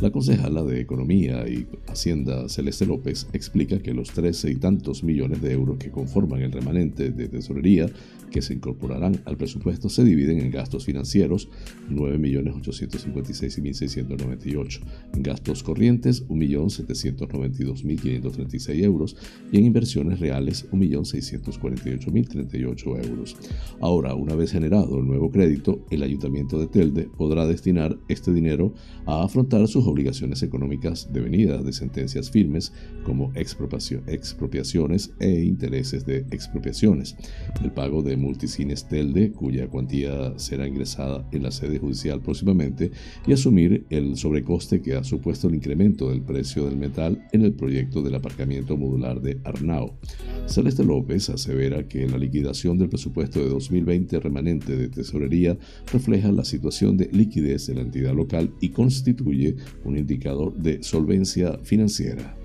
La 0.02 0.12
concejala 0.12 0.64
de 0.64 0.82
Economía 0.82 1.48
y 1.48 1.66
Hacienda 1.88 2.50
Celeste 2.50 2.86
López 2.86 3.26
explica 3.32 3.80
que 3.80 3.94
los 3.94 4.10
13 4.10 4.52
y 4.52 4.56
tantos 4.56 5.02
millones 5.02 5.42
de 5.42 5.54
euros 5.54 5.78
que 5.78 5.92
conforman 5.92 6.42
el 6.42 6.52
remanente 6.52 7.12
de 7.12 7.30
tesorería 7.30 7.90
que 8.32 8.42
se 8.42 8.54
incorporarán 8.54 9.22
al 9.26 9.36
presupuesto 9.38 9.90
se 9.90 10.04
dividen 10.04 10.40
en 10.40 10.50
gastos 10.52 10.86
financieros, 10.86 11.50
9.856.698, 11.90 14.80
en 15.14 15.24
gastos 15.24 15.64
corrientes, 15.64 16.28
1.792.536 16.28 18.84
euros. 18.84 19.16
Y 19.52 19.58
en 19.58 19.66
inversiones 19.66 20.20
reales, 20.20 20.70
1.648.038 20.72 23.08
euros. 23.08 23.36
Ahora, 23.82 24.14
una 24.14 24.36
vez 24.36 24.52
generado 24.52 25.00
el 25.00 25.08
nuevo 25.08 25.32
crédito, 25.32 25.84
el 25.90 26.04
Ayuntamiento 26.04 26.60
de 26.60 26.68
Telde 26.68 27.10
podrá 27.18 27.48
destinar 27.48 27.98
este 28.08 28.32
dinero 28.32 28.76
a 29.06 29.24
afrontar 29.24 29.68
sus 29.68 29.88
obligaciones 29.88 30.44
económicas 30.44 31.12
devenidas 31.12 31.66
de 31.66 31.74
sentencias 31.74 32.30
firmes 32.30 32.72
como 33.04 33.32
expropiaciones 33.36 35.12
e 35.20 35.44
intereses 35.44 36.06
de 36.06 36.20
expropiaciones, 36.32 37.16
el 37.64 37.72
pago 37.72 38.04
de 38.04 38.18
Multicines 38.20 38.88
Telde, 38.88 39.32
cuya 39.32 39.68
cuantía 39.68 40.38
será 40.38 40.68
ingresada 40.68 41.28
en 41.32 41.44
la 41.44 41.52
sede 41.52 41.80
judicial 41.80 42.22
próximamente, 42.22 42.92
y 43.26 43.34
asumir 43.34 43.86
el 43.90 44.18
sobrecoste 44.18 44.82
que 44.82 44.96
ha 44.96 45.04
supuesto 45.04 45.48
el 45.48 45.56
incremento 45.56 46.10
del 46.10 46.22
precio 46.22 46.66
del 46.66 46.78
metal 46.78 47.28
en 47.32 47.44
el 47.44 47.54
proyecto 47.54 48.02
del 48.02 48.16
aparcamiento 48.16 48.78
modular 48.78 49.22
de 49.22 49.40
Arnao. 49.44 49.98
Celeste 50.46 50.84
López 50.84 51.30
asevera 51.30 51.88
que 51.88 52.08
la 52.08 52.18
liquidación 52.18 52.78
del 52.78 52.90
presupuesto 52.90 53.40
de 53.40 53.50
2020 53.50 54.20
remanente 54.20 54.76
de 54.76 54.90
tesorería 54.90 55.58
refleja 55.92 56.32
la 56.32 56.44
situación 56.44 56.98
de 56.98 57.10
liquidez 57.12 57.68
de 57.68 57.76
la 57.76 57.82
entidad 57.82 58.14
local 58.14 58.52
y 58.60 58.70
constituye 58.70 59.56
un 59.84 59.98
indicador 59.98 60.56
de 60.56 60.84
solvencia 60.84 61.58
financiera. 61.64 62.36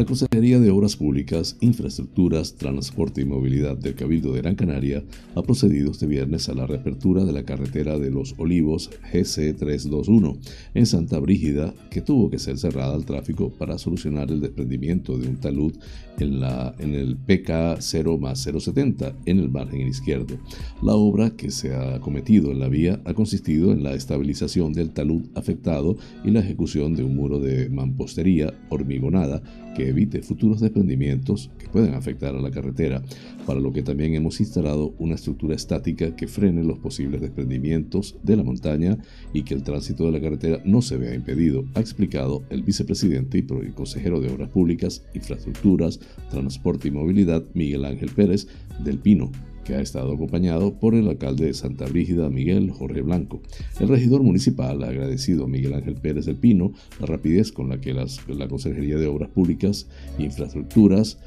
La 0.00 0.06
Consejería 0.06 0.58
de 0.58 0.70
Obras 0.70 0.96
Públicas, 0.96 1.58
Infraestructuras, 1.60 2.54
Transporte 2.54 3.20
y 3.20 3.26
Movilidad 3.26 3.76
del 3.76 3.94
Cabildo 3.94 4.32
de 4.32 4.40
Gran 4.40 4.54
Canaria 4.54 5.04
ha 5.34 5.42
procedido 5.42 5.90
este 5.90 6.06
viernes 6.06 6.48
a 6.48 6.54
la 6.54 6.66
reapertura 6.66 7.22
de 7.22 7.34
la 7.34 7.44
carretera 7.44 7.98
de 7.98 8.10
Los 8.10 8.34
Olivos 8.38 8.90
GC321 9.12 10.38
en 10.72 10.86
Santa 10.86 11.18
Brígida, 11.18 11.74
que 11.90 12.00
tuvo 12.00 12.30
que 12.30 12.38
ser 12.38 12.56
cerrada 12.56 12.94
al 12.94 13.04
tráfico 13.04 13.50
para 13.50 13.76
solucionar 13.76 14.30
el 14.30 14.40
desprendimiento 14.40 15.18
de 15.18 15.28
un 15.28 15.36
talud 15.36 15.74
en, 16.20 16.40
la, 16.40 16.74
el 16.78 17.16
PK 17.16 17.76
0 17.80 18.18
más 18.18 18.40
070 18.40 19.14
en 19.26 19.38
el 19.38 19.50
margen 19.50 19.86
izquierdo. 19.86 20.38
La 20.82 20.94
obra 20.94 21.30
que 21.30 21.50
se 21.50 21.74
ha 21.74 22.00
cometido 22.00 22.50
en 22.50 22.60
la 22.60 22.68
vía 22.68 23.00
ha 23.04 23.14
consistido 23.14 23.72
en 23.72 23.82
la 23.82 23.94
estabilización 23.94 24.72
del 24.72 24.90
talud 24.90 25.22
afectado 25.34 25.96
y 26.24 26.30
la 26.30 26.40
ejecución 26.40 26.94
de 26.94 27.04
un 27.04 27.16
muro 27.16 27.40
de 27.40 27.68
mampostería 27.68 28.52
hormigonada 28.68 29.42
que 29.74 29.88
evite 29.88 30.22
futuros 30.22 30.60
desprendimientos 30.60 31.50
que 31.58 31.68
puedan 31.68 31.94
afectar 31.94 32.34
a 32.34 32.40
la 32.40 32.50
carretera, 32.50 33.02
para 33.46 33.60
lo 33.60 33.72
que 33.72 33.82
también 33.82 34.14
hemos 34.14 34.40
instalado 34.40 34.94
una 34.98 35.14
estructura 35.14 35.54
estática 35.54 36.14
que 36.16 36.28
frene 36.28 36.64
los 36.64 36.78
posibles 36.78 37.20
desprendimientos 37.20 38.16
de 38.22 38.36
la 38.36 38.42
montaña 38.42 38.98
y 39.32 39.42
que 39.42 39.54
el 39.54 39.62
tránsito 39.62 40.04
de 40.06 40.12
la 40.12 40.20
carretera 40.20 40.60
no 40.64 40.82
se 40.82 40.96
vea 40.96 41.14
impedido, 41.14 41.64
ha 41.74 41.80
explicado 41.80 42.42
el 42.50 42.62
vicepresidente 42.62 43.38
y 43.38 43.72
consejero 43.72 44.20
de 44.20 44.30
Obras 44.30 44.50
Públicas, 44.50 45.04
Infraestructuras, 45.14 46.00
Transporte 46.30 46.88
y 46.88 46.90
Movilidad, 46.90 47.44
Miguel 47.54 47.84
Ángel 47.84 48.10
Pérez, 48.10 48.46
del 48.82 48.98
Pino, 48.98 49.30
que 49.64 49.74
ha 49.74 49.80
estado 49.80 50.12
acompañado 50.12 50.78
por 50.78 50.94
el 50.94 51.08
alcalde 51.08 51.46
de 51.46 51.54
Santa 51.54 51.86
Brígida, 51.86 52.28
Miguel 52.30 52.70
Jorge 52.70 53.02
Blanco. 53.02 53.40
El 53.78 53.88
regidor 53.88 54.22
municipal 54.22 54.82
ha 54.82 54.88
agradecido 54.88 55.44
a 55.44 55.48
Miguel 55.48 55.74
Ángel 55.74 55.94
Pérez 55.94 56.26
del 56.26 56.36
Pino 56.36 56.72
la 56.98 57.06
rapidez 57.06 57.52
con 57.52 57.68
la 57.68 57.80
que 57.80 57.94
la 57.94 58.48
Consejería 58.48 58.96
de 58.96 59.06
Obras 59.06 59.30
Públicas 59.30 59.86
e 60.18 60.24
Infraestructuras 60.24 61.18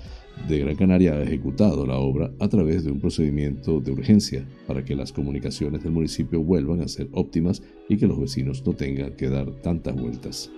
de 0.48 0.60
Gran 0.60 0.76
Canaria 0.76 1.13
ha 1.13 1.24
ejecutado 1.24 1.86
la 1.86 1.98
obra 1.98 2.32
a 2.39 2.50
través 2.50 2.84
de 2.84 2.91
un 2.91 3.00
procedimiento 3.00 3.80
de 3.80 3.91
urgencia 3.91 4.46
para 4.67 4.84
que 4.84 4.96
las 4.96 5.13
comunicaciones 5.13 5.84
del 5.84 5.93
municipio 5.93 6.41
vuelvan 6.41 6.82
a 6.82 6.88
ser 6.88 7.08
óptimas 7.12 7.62
y 7.88 7.98
que 7.98 8.08
los 8.08 8.19
vecinos 8.19 8.63
no 8.65 8.74
tengan 8.74 9.13
que 9.13 9.30
dar 9.30 9.50
tantas 9.62 9.96
vueltas. 9.96 10.50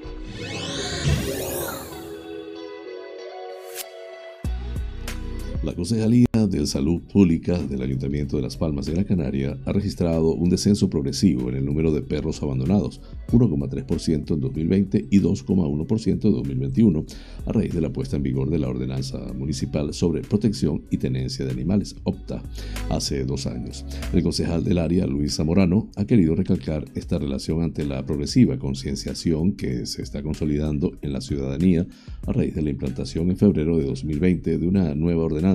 La 5.65 5.73
Concejalía 5.73 6.28
de 6.47 6.67
Salud 6.67 7.01
Pública 7.12 7.58
del 7.58 7.82
Ayuntamiento 7.82 8.38
de 8.38 8.43
Las 8.43 8.56
Palmas 8.56 8.86
de 8.86 8.91
Gran 8.91 9.06
Canaria 9.06 9.58
ha 9.65 9.71
registrado 9.71 10.36
un 10.36 10.47
descenso 10.47 10.91
progresivo 10.91 11.49
en 11.49 11.56
el 11.56 11.65
número 11.65 11.91
de 11.91 12.04
perros 12.04 12.43
abandonados, 12.43 13.01
1,3% 13.32 14.36
en 14.36 14.41
2020 14.41 15.08
y 15.10 15.19
2,1% 15.19 16.08
en 16.08 16.19
2021, 16.19 17.06
a 17.47 17.51
raíz 17.51 17.73
de 17.73 17.82
la 17.82 17.91
puesta 17.91 18.17
en 18.17 18.21
vigor 18.21 18.51
de 18.51 18.60
la 18.60 18.67
Ordenanza 18.67 19.17
Municipal 19.34 19.91
sobre 19.95 20.21
Protección 20.21 20.84
y 20.91 20.97
Tenencia 20.97 21.45
de 21.45 21.51
Animales, 21.51 21.95
OPTA, 22.04 22.43
hace 22.89 23.25
dos 23.25 23.47
años. 23.47 23.86
El 24.13 24.21
concejal 24.21 24.63
del 24.63 24.78
área, 24.78 25.08
Luis 25.08 25.36
Zamorano, 25.36 25.89
ha 25.95 26.06
querido 26.06 26.36
recalcar 26.36 26.86
esta 26.93 27.17
relación 27.17 27.63
ante 27.63 27.86
la 27.86 28.06
progresiva 28.06 28.60
concienciación 28.60 29.54
que 29.54 29.88
se 29.88 30.04
está 30.04 30.21
consolidando 30.21 30.93
en 31.01 31.12
la 31.12 31.21
ciudadanía 31.21 31.88
a 32.28 32.34
raíz 32.34 32.54
de 32.54 32.62
la 32.62 32.69
implantación 32.69 33.32
en 33.32 33.38
febrero 33.38 33.80
de 33.80 33.86
2020 33.86 34.60
de 34.60 34.67
una 34.67 34.93
nueva 34.93 35.23
ordenanza 35.23 35.54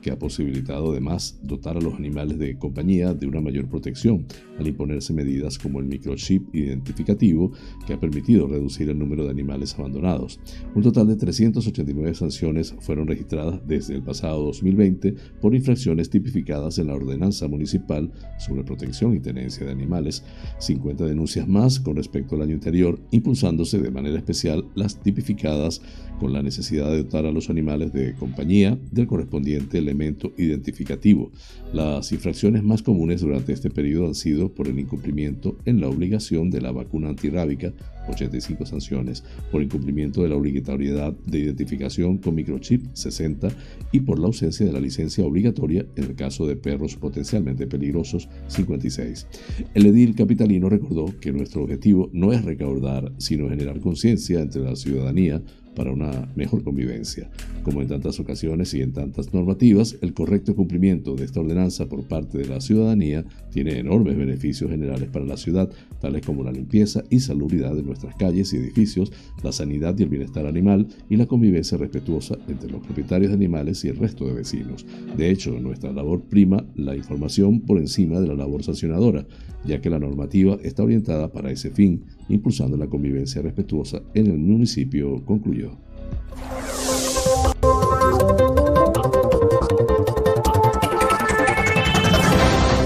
que 0.00 0.10
ha 0.10 0.18
posibilitado 0.18 0.92
además 0.92 1.38
dotar 1.42 1.76
a 1.76 1.80
los 1.80 1.94
animales 1.94 2.38
de 2.38 2.56
compañía 2.58 3.14
de 3.14 3.26
una 3.26 3.40
mayor 3.40 3.66
protección 3.68 4.26
al 4.58 4.66
imponerse 4.66 5.12
medidas 5.12 5.58
como 5.58 5.80
el 5.80 5.86
microchip 5.86 6.54
identificativo 6.54 7.52
que 7.86 7.94
ha 7.94 8.00
permitido 8.00 8.46
reducir 8.46 8.88
el 8.88 8.98
número 8.98 9.24
de 9.24 9.30
animales 9.30 9.74
abandonados. 9.74 10.40
Un 10.74 10.82
total 10.82 11.08
de 11.08 11.16
389 11.16 12.14
sanciones 12.14 12.74
fueron 12.80 13.06
registradas 13.06 13.60
desde 13.66 13.94
el 13.94 14.02
pasado 14.02 14.44
2020 14.44 15.14
por 15.40 15.54
infracciones 15.54 16.10
tipificadas 16.10 16.78
en 16.78 16.88
la 16.88 16.94
ordenanza 16.94 17.48
municipal 17.48 18.10
sobre 18.38 18.64
protección 18.64 19.14
y 19.14 19.20
tenencia 19.20 19.66
de 19.66 19.72
animales, 19.72 20.24
50 20.58 21.04
denuncias 21.04 21.46
más 21.48 21.80
con 21.80 21.96
respecto 21.96 22.36
al 22.36 22.42
año 22.42 22.54
anterior, 22.54 22.98
impulsándose 23.10 23.78
de 23.78 23.90
manera 23.90 24.18
especial 24.18 24.64
las 24.74 25.00
tipificadas 25.00 25.80
con 26.20 26.32
la 26.32 26.42
necesidad 26.42 26.90
de 26.90 27.02
dotar 27.02 27.26
a 27.26 27.32
los 27.32 27.50
animales 27.50 27.92
de 27.92 28.14
compañía 28.14 28.78
del 28.92 29.06
correspondiente 29.06 29.33
elemento 29.78 30.32
identificativo. 30.36 31.30
Las 31.72 32.12
infracciones 32.12 32.62
más 32.62 32.82
comunes 32.82 33.20
durante 33.20 33.52
este 33.52 33.70
periodo 33.70 34.06
han 34.06 34.14
sido 34.14 34.52
por 34.52 34.68
el 34.68 34.78
incumplimiento 34.78 35.56
en 35.64 35.80
la 35.80 35.88
obligación 35.88 36.50
de 36.50 36.60
la 36.60 36.72
vacuna 36.72 37.08
antirrábica, 37.08 37.72
85 38.08 38.66
sanciones, 38.66 39.24
por 39.50 39.62
incumplimiento 39.62 40.22
de 40.22 40.28
la 40.28 40.36
obligatoriedad 40.36 41.12
de 41.26 41.38
identificación 41.38 42.18
con 42.18 42.34
microchip, 42.34 42.84
60, 42.92 43.48
y 43.92 44.00
por 44.00 44.18
la 44.18 44.26
ausencia 44.26 44.66
de 44.66 44.72
la 44.72 44.80
licencia 44.80 45.24
obligatoria 45.24 45.86
en 45.96 46.04
el 46.04 46.14
caso 46.14 46.46
de 46.46 46.56
perros 46.56 46.96
potencialmente 46.96 47.66
peligrosos, 47.66 48.28
56. 48.48 49.26
El 49.74 49.86
edil 49.86 50.14
capitalino 50.14 50.68
recordó 50.68 51.06
que 51.20 51.32
nuestro 51.32 51.62
objetivo 51.62 52.10
no 52.12 52.32
es 52.32 52.44
recaudar, 52.44 53.12
sino 53.18 53.48
generar 53.48 53.80
conciencia 53.80 54.40
entre 54.40 54.62
la 54.62 54.76
ciudadanía 54.76 55.42
para 55.74 55.92
una 55.92 56.28
mejor 56.34 56.62
convivencia. 56.62 57.30
Como 57.62 57.82
en 57.82 57.88
tantas 57.88 58.20
ocasiones 58.20 58.72
y 58.74 58.82
en 58.82 58.92
tantas 58.92 59.32
normativas, 59.32 59.96
el 60.00 60.14
correcto 60.14 60.54
cumplimiento 60.54 61.16
de 61.16 61.24
esta 61.24 61.40
ordenanza 61.40 61.86
por 61.86 62.04
parte 62.04 62.38
de 62.38 62.46
la 62.46 62.60
ciudadanía 62.60 63.24
tiene 63.50 63.78
enormes 63.78 64.16
beneficios 64.16 64.70
generales 64.70 65.08
para 65.08 65.24
la 65.24 65.36
ciudad, 65.36 65.70
tales 66.00 66.24
como 66.24 66.44
la 66.44 66.52
limpieza 66.52 67.02
y 67.10 67.20
salubridad 67.20 67.74
de 67.74 67.82
nuestras 67.82 68.14
calles 68.16 68.52
y 68.52 68.58
edificios, 68.58 69.12
la 69.42 69.52
sanidad 69.52 69.98
y 69.98 70.02
el 70.02 70.08
bienestar 70.08 70.46
animal 70.46 70.86
y 71.08 71.16
la 71.16 71.26
convivencia 71.26 71.78
respetuosa 71.78 72.36
entre 72.48 72.70
los 72.70 72.82
propietarios 72.82 73.30
de 73.30 73.36
animales 73.36 73.84
y 73.84 73.88
el 73.88 73.96
resto 73.96 74.26
de 74.26 74.34
vecinos. 74.34 74.86
De 75.16 75.30
hecho, 75.30 75.58
nuestra 75.60 75.92
labor 75.92 76.22
prima 76.22 76.64
la 76.74 76.96
información 76.96 77.60
por 77.60 77.78
encima 77.78 78.20
de 78.20 78.28
la 78.28 78.34
labor 78.34 78.62
sancionadora, 78.62 79.26
ya 79.64 79.80
que 79.80 79.90
la 79.90 79.98
normativa 79.98 80.58
está 80.62 80.82
orientada 80.82 81.32
para 81.32 81.50
ese 81.50 81.70
fin, 81.70 82.04
impulsando 82.28 82.76
la 82.76 82.86
convivencia 82.86 83.42
respetuosa 83.42 84.02
en 84.14 84.26
el 84.26 84.38
municipio, 84.38 85.24
concluyó. 85.24 85.63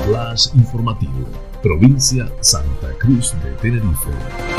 Flash 0.07 0.49
informativo, 0.55 1.27
provincia 1.63 2.31
Santa 2.41 2.93
Cruz 2.99 3.35
de 3.43 3.51
Tenerife. 3.53 4.58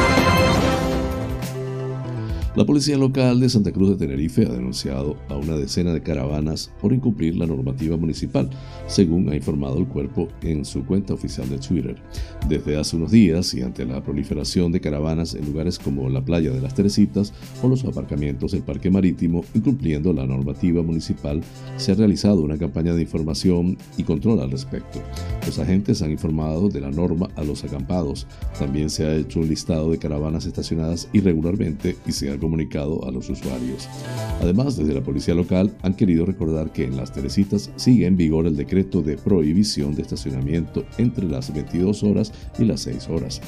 La 2.60 2.66
policía 2.66 2.98
local 2.98 3.40
de 3.40 3.48
Santa 3.48 3.72
Cruz 3.72 3.92
de 3.92 3.96
Tenerife 3.96 4.46
ha 4.46 4.52
denunciado 4.52 5.16
a 5.30 5.38
una 5.38 5.56
decena 5.56 5.94
de 5.94 6.04
caravanas 6.04 6.70
por 6.82 6.92
incumplir 6.92 7.38
la 7.38 7.48
normativa 7.48 7.96
municipal, 7.96 8.50
según 8.86 9.30
ha 9.30 9.36
informado 9.38 9.78
el 9.78 9.88
cuerpo 9.88 10.28
en 10.42 10.66
su 10.66 10.86
cuenta 10.86 11.14
oficial 11.14 11.50
de 11.50 11.58
Twitter. 11.58 11.96
Desde 12.50 12.76
hace 12.76 12.98
unos 12.98 13.12
días 13.12 13.54
y 13.54 13.62
ante 13.62 13.86
la 13.86 14.04
proliferación 14.04 14.74
de 14.74 14.82
caravanas 14.82 15.36
en 15.36 15.46
lugares 15.46 15.80
como 15.80 16.10
la 16.10 16.20
playa 16.26 16.52
de 16.52 16.60
las 16.60 16.76
Teresitas 16.76 17.32
o 17.64 17.70
los 17.70 17.86
aparcamientos 17.86 18.52
del 18.52 18.64
parque 18.64 18.92
marítimo, 18.92 19.46
incumpliendo 19.54 20.12
la 20.12 20.28
normativa 20.28 20.84
municipal, 20.84 21.40
se 21.78 21.94
ha 21.94 21.96
realizado 21.96 22.42
una 22.42 22.58
campaña 22.58 22.94
de 22.94 23.04
información 23.04 23.78
y 23.96 24.04
control 24.04 24.42
al 24.42 24.52
respecto. 24.52 25.02
Los 25.46 25.60
agentes 25.60 26.02
han 26.02 26.12
informado 26.12 26.68
de 26.68 26.82
la 26.82 26.92
norma 26.92 27.30
a 27.38 27.44
los 27.46 27.64
acampados. 27.64 28.28
También 28.60 28.90
se 28.90 29.06
ha 29.06 29.16
hecho 29.16 29.40
un 29.40 29.48
listado 29.48 29.92
de 29.92 29.98
caravanas 29.98 30.46
estacionadas 30.46 31.08
irregularmente 31.14 31.96
y 32.06 32.12
se 32.12 32.30
ha 32.30 32.36
comunicado 32.50 33.06
a 33.08 33.12
los 33.12 33.30
usuarios. 33.30 33.88
Además, 34.42 34.76
desde 34.76 34.96
la 34.96 35.02
policía 35.02 35.36
local 35.36 35.72
han 35.84 35.94
querido 35.94 36.26
recordar 36.26 36.74
que 36.74 36.84
en 36.84 36.98
las 36.98 37.14
Teresitas 37.14 37.70
sigue 37.76 38.08
en 38.08 38.18
vigor 38.18 38.48
el 38.48 38.56
decreto 38.56 39.04
de 39.04 39.18
prohibición 39.18 39.94
de 39.94 40.02
estacionamiento 40.02 40.84
entre 40.98 41.26
las 41.26 41.54
22 41.54 42.02
horas 42.02 42.34
y 42.58 42.66
las 42.66 42.82
6 42.82 43.08
horas. 43.10 43.40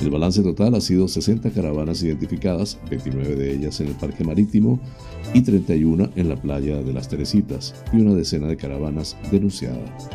El 0.00 0.10
balance 0.10 0.42
total 0.42 0.74
ha 0.74 0.80
sido 0.80 1.06
60 1.06 1.50
caravanas 1.50 2.02
identificadas, 2.02 2.78
29 2.88 3.36
de 3.36 3.54
ellas 3.54 3.78
en 3.82 3.88
el 3.88 3.94
parque 3.94 4.24
marítimo 4.24 4.80
y 5.34 5.42
31 5.42 6.10
en 6.16 6.28
la 6.30 6.36
playa 6.36 6.82
de 6.82 6.94
las 6.94 7.08
Teresitas 7.08 7.74
y 7.92 8.00
una 8.00 8.14
decena 8.14 8.46
de 8.46 8.56
caravanas 8.56 9.18
denunciadas. 9.30 10.08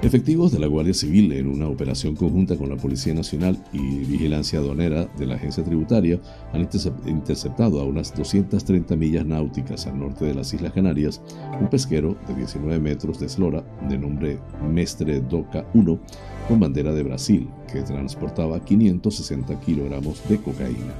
Efectivos 0.00 0.52
de 0.52 0.60
la 0.60 0.68
Guardia 0.68 0.94
Civil 0.94 1.32
en 1.32 1.48
una 1.48 1.66
operación 1.66 2.14
conjunta 2.14 2.56
con 2.56 2.68
la 2.68 2.76
Policía 2.76 3.12
Nacional 3.14 3.58
y 3.72 3.80
Vigilancia 4.04 4.60
Aduanera 4.60 5.06
de 5.18 5.26
la 5.26 5.34
Agencia 5.34 5.64
Tributaria 5.64 6.20
han 6.52 6.68
interceptado 7.06 7.80
a 7.80 7.84
unas 7.84 8.14
230 8.14 8.94
millas 8.94 9.26
náuticas 9.26 9.88
al 9.88 9.98
norte 9.98 10.24
de 10.24 10.34
las 10.34 10.54
Islas 10.54 10.72
Canarias 10.72 11.20
un 11.60 11.68
pesquero 11.68 12.16
de 12.28 12.36
19 12.36 12.78
metros 12.78 13.18
de 13.18 13.26
eslora 13.26 13.64
de 13.88 13.98
nombre 13.98 14.38
Mestre 14.72 15.20
Doca 15.20 15.66
1 15.74 15.98
con 16.46 16.60
bandera 16.60 16.92
de 16.92 17.02
Brasil 17.02 17.48
que 17.70 17.82
transportaba 17.82 18.64
560 18.64 19.58
kilogramos 19.60 20.22
de 20.28 20.38
cocaína. 20.38 20.94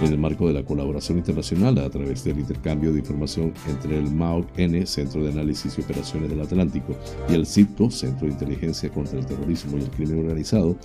En 0.00 0.12
el 0.12 0.18
marco 0.18 0.48
de 0.48 0.54
la 0.54 0.62
colaboración 0.62 1.18
internacional 1.18 1.78
a 1.78 1.90
través 1.90 2.24
del 2.24 2.38
intercambio 2.38 2.92
de 2.92 3.00
información 3.00 3.52
entre 3.68 3.98
el 3.98 4.10
MAOC-N, 4.10 4.86
Centro 4.86 5.22
de 5.22 5.30
Análisis 5.30 5.76
y 5.76 5.82
Operaciones 5.82 6.30
del 6.30 6.40
Atlántico, 6.40 6.96
y 7.28 7.34
el 7.34 7.46
CITCO, 7.46 7.90
Centro 7.90 8.26
de 8.26 8.32
Inteligencia 8.32 8.90
contra 8.90 9.18
el 9.18 9.26
Terrorismo 9.26 9.76
y 9.78 9.82
el 9.82 9.90
Crimen 9.90 10.20
Organizado, 10.20 10.76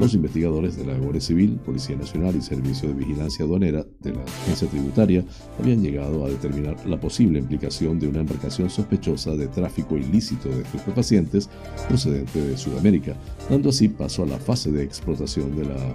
los 0.00 0.14
investigadores 0.14 0.76
de 0.76 0.86
la 0.86 0.96
Guardia 0.96 1.20
Civil, 1.20 1.58
Policía 1.64 1.96
Nacional 1.96 2.34
y 2.36 2.40
Servicio 2.40 2.88
de 2.88 2.94
Vigilancia 2.94 3.44
Aduanera 3.44 3.84
de 4.00 4.12
la 4.12 4.22
Agencia 4.22 4.68
Tributaria 4.68 5.24
habían 5.60 5.82
llegado 5.82 6.24
a 6.24 6.30
determinar 6.30 6.76
la 6.86 6.98
posible 6.98 7.38
implicación 7.38 7.98
de 7.98 8.08
una 8.08 8.20
embarcación 8.20 8.70
sospechosa 8.70 9.32
de 9.36 9.48
tráfico 9.48 9.96
ilícito 9.96 10.48
de 10.48 10.62
estupefacientes 10.62 11.48
procedente 11.88 12.40
de 12.40 12.56
Sudamérica, 12.56 13.16
dando 13.50 13.68
así 13.68 13.88
paso 13.88 14.22
a 14.22 14.26
la 14.26 14.38
fase 14.38 14.72
de 14.72 14.82
explotación 14.82 15.56
de 15.56 15.66
la 15.66 15.94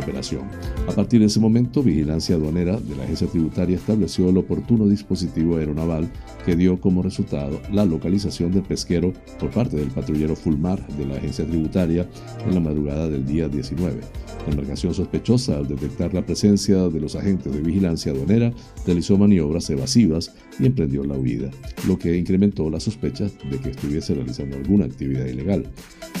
operación. 0.00 0.42
A 0.88 0.92
partir 0.92 1.20
de 1.20 1.26
ese 1.26 1.40
momento, 1.40 1.82
Vigilancia 1.82 2.11
Aduanera 2.12 2.78
de 2.78 2.96
la 2.96 3.04
Agencia 3.04 3.26
Tributaria 3.26 3.76
estableció 3.76 4.28
el 4.28 4.36
oportuno 4.36 4.86
dispositivo 4.86 5.56
aeronaval 5.56 6.08
que 6.44 6.56
dio 6.56 6.80
como 6.80 7.02
resultado 7.02 7.60
la 7.72 7.84
localización 7.84 8.52
del 8.52 8.62
pesquero 8.62 9.12
por 9.38 9.50
parte 9.50 9.76
del 9.76 9.88
patrullero 9.88 10.36
Fulmar 10.36 10.84
de 10.96 11.06
la 11.06 11.16
Agencia 11.16 11.46
Tributaria 11.46 12.08
en 12.46 12.54
la 12.54 12.60
madrugada 12.60 13.08
del 13.08 13.26
día 13.26 13.48
19. 13.48 14.00
La 14.46 14.50
embarcación 14.50 14.92
sospechosa, 14.92 15.56
al 15.56 15.68
detectar 15.68 16.12
la 16.12 16.26
presencia 16.26 16.88
de 16.88 17.00
los 17.00 17.14
agentes 17.14 17.52
de 17.52 17.60
vigilancia 17.60 18.10
aduanera, 18.10 18.52
realizó 18.84 19.16
maniobras 19.16 19.70
evasivas 19.70 20.34
y 20.58 20.66
emprendió 20.66 21.04
la 21.04 21.16
huida, 21.16 21.50
lo 21.86 21.98
que 21.98 22.16
incrementó 22.16 22.68
la 22.68 22.80
sospecha 22.80 23.30
de 23.50 23.58
que 23.58 23.70
estuviese 23.70 24.14
realizando 24.14 24.56
alguna 24.56 24.86
actividad 24.86 25.26
ilegal. 25.26 25.70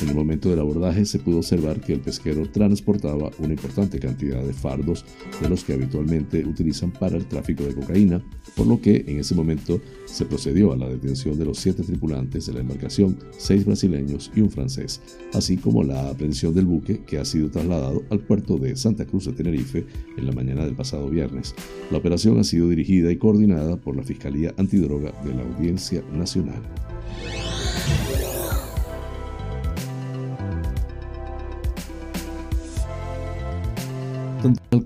En 0.00 0.08
el 0.08 0.14
momento 0.14 0.50
del 0.50 0.60
abordaje 0.60 1.04
se 1.04 1.18
pudo 1.18 1.38
observar 1.38 1.80
que 1.80 1.92
el 1.92 2.00
pesquero 2.00 2.48
transportaba 2.50 3.30
una 3.38 3.52
importante 3.52 3.98
cantidad 3.98 4.42
de 4.42 4.52
fardos 4.52 5.04
de 5.40 5.48
los 5.48 5.64
que 5.64 5.74
habitualmente 5.74 6.44
utilizan 6.44 6.92
para 6.92 7.16
el 7.16 7.26
tráfico 7.26 7.64
de 7.64 7.74
cocaína, 7.74 8.22
por 8.56 8.66
lo 8.66 8.80
que 8.80 9.04
en 9.06 9.18
ese 9.18 9.34
momento 9.34 9.80
se 10.12 10.26
procedió 10.26 10.72
a 10.72 10.76
la 10.76 10.88
detención 10.88 11.38
de 11.38 11.46
los 11.46 11.58
siete 11.58 11.82
tripulantes 11.82 12.46
de 12.46 12.52
la 12.52 12.60
embarcación, 12.60 13.16
seis 13.38 13.64
brasileños 13.64 14.30
y 14.36 14.42
un 14.42 14.50
francés, 14.50 15.00
así 15.32 15.56
como 15.56 15.82
la 15.82 16.10
aprehensión 16.10 16.54
del 16.54 16.66
buque 16.66 17.00
que 17.04 17.18
ha 17.18 17.24
sido 17.24 17.50
trasladado 17.50 18.02
al 18.10 18.20
puerto 18.20 18.58
de 18.58 18.76
Santa 18.76 19.06
Cruz 19.06 19.24
de 19.24 19.32
Tenerife 19.32 19.86
en 20.18 20.26
la 20.26 20.32
mañana 20.32 20.64
del 20.66 20.74
pasado 20.74 21.08
viernes. 21.08 21.54
La 21.90 21.98
operación 21.98 22.38
ha 22.38 22.44
sido 22.44 22.68
dirigida 22.68 23.10
y 23.10 23.16
coordinada 23.16 23.76
por 23.76 23.96
la 23.96 24.02
Fiscalía 24.02 24.54
Antidroga 24.58 25.12
de 25.24 25.34
la 25.34 25.42
Audiencia 25.42 26.04
Nacional. 26.12 26.62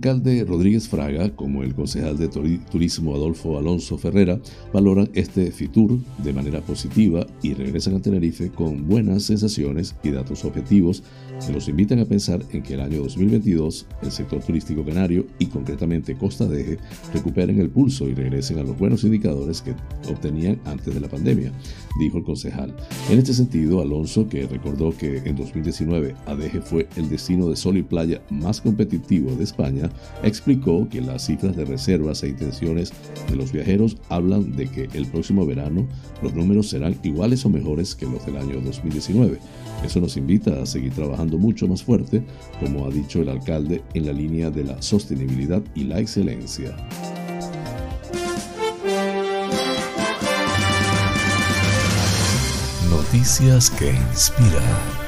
Alcalde 0.07 0.45
Rodríguez 0.45 0.89
Fraga 0.89 1.31
como 1.35 1.65
el 1.65 1.75
concejal 1.75 2.17
de 2.17 2.29
Turismo 2.29 3.17
Adolfo 3.17 3.59
Alonso 3.59 3.99
Ferrera 3.99 4.39
valoran 4.73 5.11
este 5.15 5.51
FITUR 5.51 5.99
de 6.23 6.33
manera 6.33 6.61
positiva 6.61 7.27
y 7.43 7.55
regresan 7.55 7.97
a 7.97 8.01
Tenerife 8.01 8.51
con 8.51 8.87
buenas 8.87 9.25
sensaciones 9.25 9.97
y 10.05 10.11
datos 10.11 10.45
objetivos 10.45 11.03
que 11.45 11.53
los 11.53 11.69
invitan 11.69 11.99
a 11.99 12.05
pensar 12.05 12.41
en 12.53 12.63
que 12.63 12.75
el 12.75 12.81
año 12.81 13.03
2022 13.03 13.87
el 14.03 14.11
sector 14.11 14.41
turístico 14.43 14.85
canario 14.85 15.27
y 15.39 15.47
concretamente 15.47 16.17
Costa 16.17 16.47
de 16.47 16.61
Eje 16.61 16.79
recuperen 17.13 17.61
el 17.61 17.69
pulso 17.69 18.09
y 18.09 18.15
regresen 18.15 18.59
a 18.59 18.63
los 18.63 18.79
buenos 18.79 19.05
indicadores 19.05 19.61
que 19.61 19.75
obtenían 20.09 20.61
antes 20.65 20.95
de 20.95 21.01
la 21.01 21.09
pandemia, 21.09 21.53
dijo 22.01 22.19
el 22.19 22.25
concejal. 22.25 22.75
En 23.11 23.19
este 23.19 23.35
sentido, 23.35 23.83
Alonso, 23.83 24.29
que 24.29 24.47
recordó 24.47 24.97
que 24.97 25.19
en 25.19 25.37
2019 25.37 26.15
Adeje 26.27 26.61
fue 26.61 26.89
el 26.97 27.09
destino 27.09 27.49
de 27.49 27.57
sol 27.57 27.77
y 27.77 27.83
playa 27.83 28.23
más 28.31 28.61
competitivo 28.61 29.35
de 29.35 29.45
España, 29.45 29.91
explicó 30.23 30.89
que 30.89 31.01
las 31.01 31.27
cifras 31.27 31.57
de 31.57 31.65
reservas 31.65 32.23
e 32.23 32.29
intenciones 32.29 32.93
de 33.29 33.37
los 33.37 33.53
viajeros 33.53 33.97
hablan 34.09 34.57
de 34.57 34.69
que 34.69 34.89
el 34.93 35.07
próximo 35.07 35.47
verano 35.47 35.87
los 36.23 36.35
números 36.35 36.69
serán 36.69 36.97
iguales 37.03 37.45
o 37.45 37.51
mejores 37.51 37.95
que 37.95 38.07
los 38.07 38.25
del 38.27 38.37
año 38.37 38.61
2019. 38.61 39.39
Eso 39.85 40.01
nos 40.01 40.17
invita 40.17 40.63
a 40.63 40.67
seguir 40.67 40.93
trabajando 40.93 41.39
mucho 41.39 41.69
más 41.69 41.83
fuerte, 41.83 42.23
como 42.61 42.87
ha 42.87 42.91
dicho 42.91 43.21
el 43.21 43.29
alcalde, 43.29 43.83
en 43.95 44.07
la 44.07 44.13
línea 44.13 44.51
de 44.51 44.65
la 44.65 44.81
sostenibilidad 44.81 45.63
y 45.75 45.85
la 45.85 46.01
excelencia. 46.01 46.75
Noticias 52.91 53.71
que 53.71 53.91
inspiran. 54.11 55.06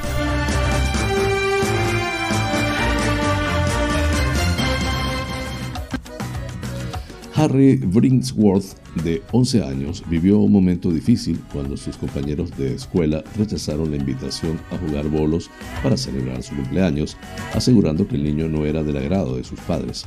Harry 7.39 7.77
Bringsworth, 7.77 8.75
de 9.01 9.21
11 9.31 9.63
años, 9.63 10.03
vivió 10.09 10.39
un 10.39 10.51
momento 10.51 10.91
difícil 10.91 11.39
cuando 11.53 11.77
sus 11.77 11.95
compañeros 11.95 12.51
de 12.57 12.75
escuela 12.75 13.23
rechazaron 13.37 13.91
la 13.91 13.95
invitación 13.95 14.59
a 14.71 14.77
jugar 14.77 15.07
bolos 15.07 15.49
para 15.81 15.95
celebrar 15.95 16.43
su 16.43 16.53
cumpleaños, 16.53 17.15
asegurando 17.53 18.05
que 18.05 18.17
el 18.17 18.23
niño 18.23 18.49
no 18.49 18.65
era 18.65 18.83
del 18.83 18.97
agrado 18.97 19.37
de 19.37 19.45
sus 19.45 19.57
padres. 19.61 20.05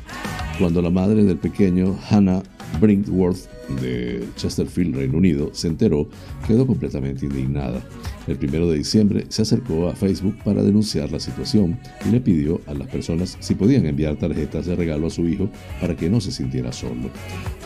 Cuando 0.59 0.83
la 0.83 0.91
madre 0.91 1.25
del 1.25 1.39
pequeño, 1.39 1.97
Hannah 2.11 2.43
Brinkworth, 2.83 3.49
de 3.81 4.25
Chesterfield, 4.37 4.97
Reino 4.97 5.19
Unido, 5.19 5.51
se 5.53 5.69
enteró, 5.69 6.09
quedó 6.47 6.67
completamente 6.67 7.27
indignada. 7.27 7.83
El 8.27 8.37
primero 8.37 8.69
de 8.71 8.79
diciembre 8.79 9.27
se 9.29 9.43
acercó 9.43 9.89
a 9.89 9.97
Facebook 9.97 10.37
para 10.45 10.63
denunciar 10.63 11.11
la 11.11 11.19
situación 11.19 11.79
y 12.07 12.11
le 12.11 12.21
pidió 12.21 12.61
a 12.67 12.75
las 12.75 12.89
personas 12.89 13.37
si 13.41 13.55
podían 13.55 13.87
enviar 13.87 14.17
tarjetas 14.17 14.67
de 14.67 14.77
regalo 14.77 15.09
a 15.09 15.11
su 15.11 15.27
hijo 15.27 15.49
para 15.81 15.97
que 15.97 16.09
no 16.09 16.21
se 16.21 16.31
sintiera 16.31 16.73
solo. 16.73 17.11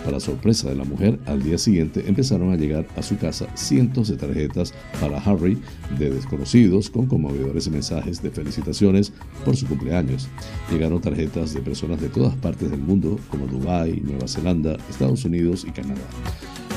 Para 0.04 0.20
sorpresa 0.20 0.68
de 0.68 0.76
la 0.76 0.84
mujer, 0.84 1.18
al 1.26 1.42
día 1.42 1.58
siguiente 1.58 2.04
empezaron 2.06 2.52
a 2.52 2.56
llegar 2.56 2.86
a 2.96 3.02
su 3.02 3.18
casa 3.18 3.48
cientos 3.54 4.08
de 4.08 4.16
tarjetas 4.16 4.72
para 5.00 5.18
Harry 5.18 5.58
de 5.98 6.10
desconocidos 6.10 6.90
con 6.90 7.06
conmovedores 7.06 7.68
mensajes 7.68 8.22
de 8.22 8.30
felicitaciones 8.30 9.12
por 9.44 9.56
su 9.56 9.66
cumpleaños. 9.66 10.28
Llegaron 10.70 11.00
tarjetas 11.00 11.54
de 11.54 11.60
personas 11.60 12.00
de 12.00 12.08
todas 12.08 12.34
partes 12.36 12.70
del 12.70 12.80
mundo 12.80 13.18
como 13.30 13.46
Dubái, 13.46 14.00
Nueva 14.00 14.28
Zelanda, 14.28 14.76
Estados 14.88 15.24
Unidos 15.24 15.66
y 15.68 15.72
Canadá. 15.72 15.85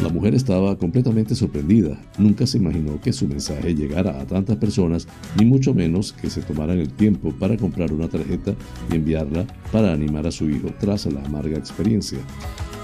La 0.02 0.08
mujer 0.08 0.34
estaba 0.34 0.78
completamente 0.78 1.36
sorprendida. 1.36 2.00
Nunca 2.18 2.48
se 2.48 2.58
imaginó 2.58 3.02
que 3.02 3.12
su 3.12 3.28
mensaje 3.28 3.76
llegara 3.76 4.22
a 4.22 4.26
tantas 4.26 4.56
personas, 4.56 5.08
ni 5.38 5.46
mucho 5.46 5.74
menos 5.74 6.14
que 6.14 6.30
se 6.30 6.42
tomaran 6.42 6.80
el 6.80 6.90
tiempo 6.90 7.34
para 7.38 7.58
comprar 7.58 7.92
una 7.92 8.08
tarjeta 8.08 8.54
y 8.90 8.96
enviarla 8.96 9.46
para 9.74 9.92
animar 9.92 10.26
a 10.26 10.32
su 10.32 10.50
hijo 10.50 10.70
tras 10.80 11.06
la 11.08 11.22
amarga 11.26 11.58
experiencia. 11.58 12.20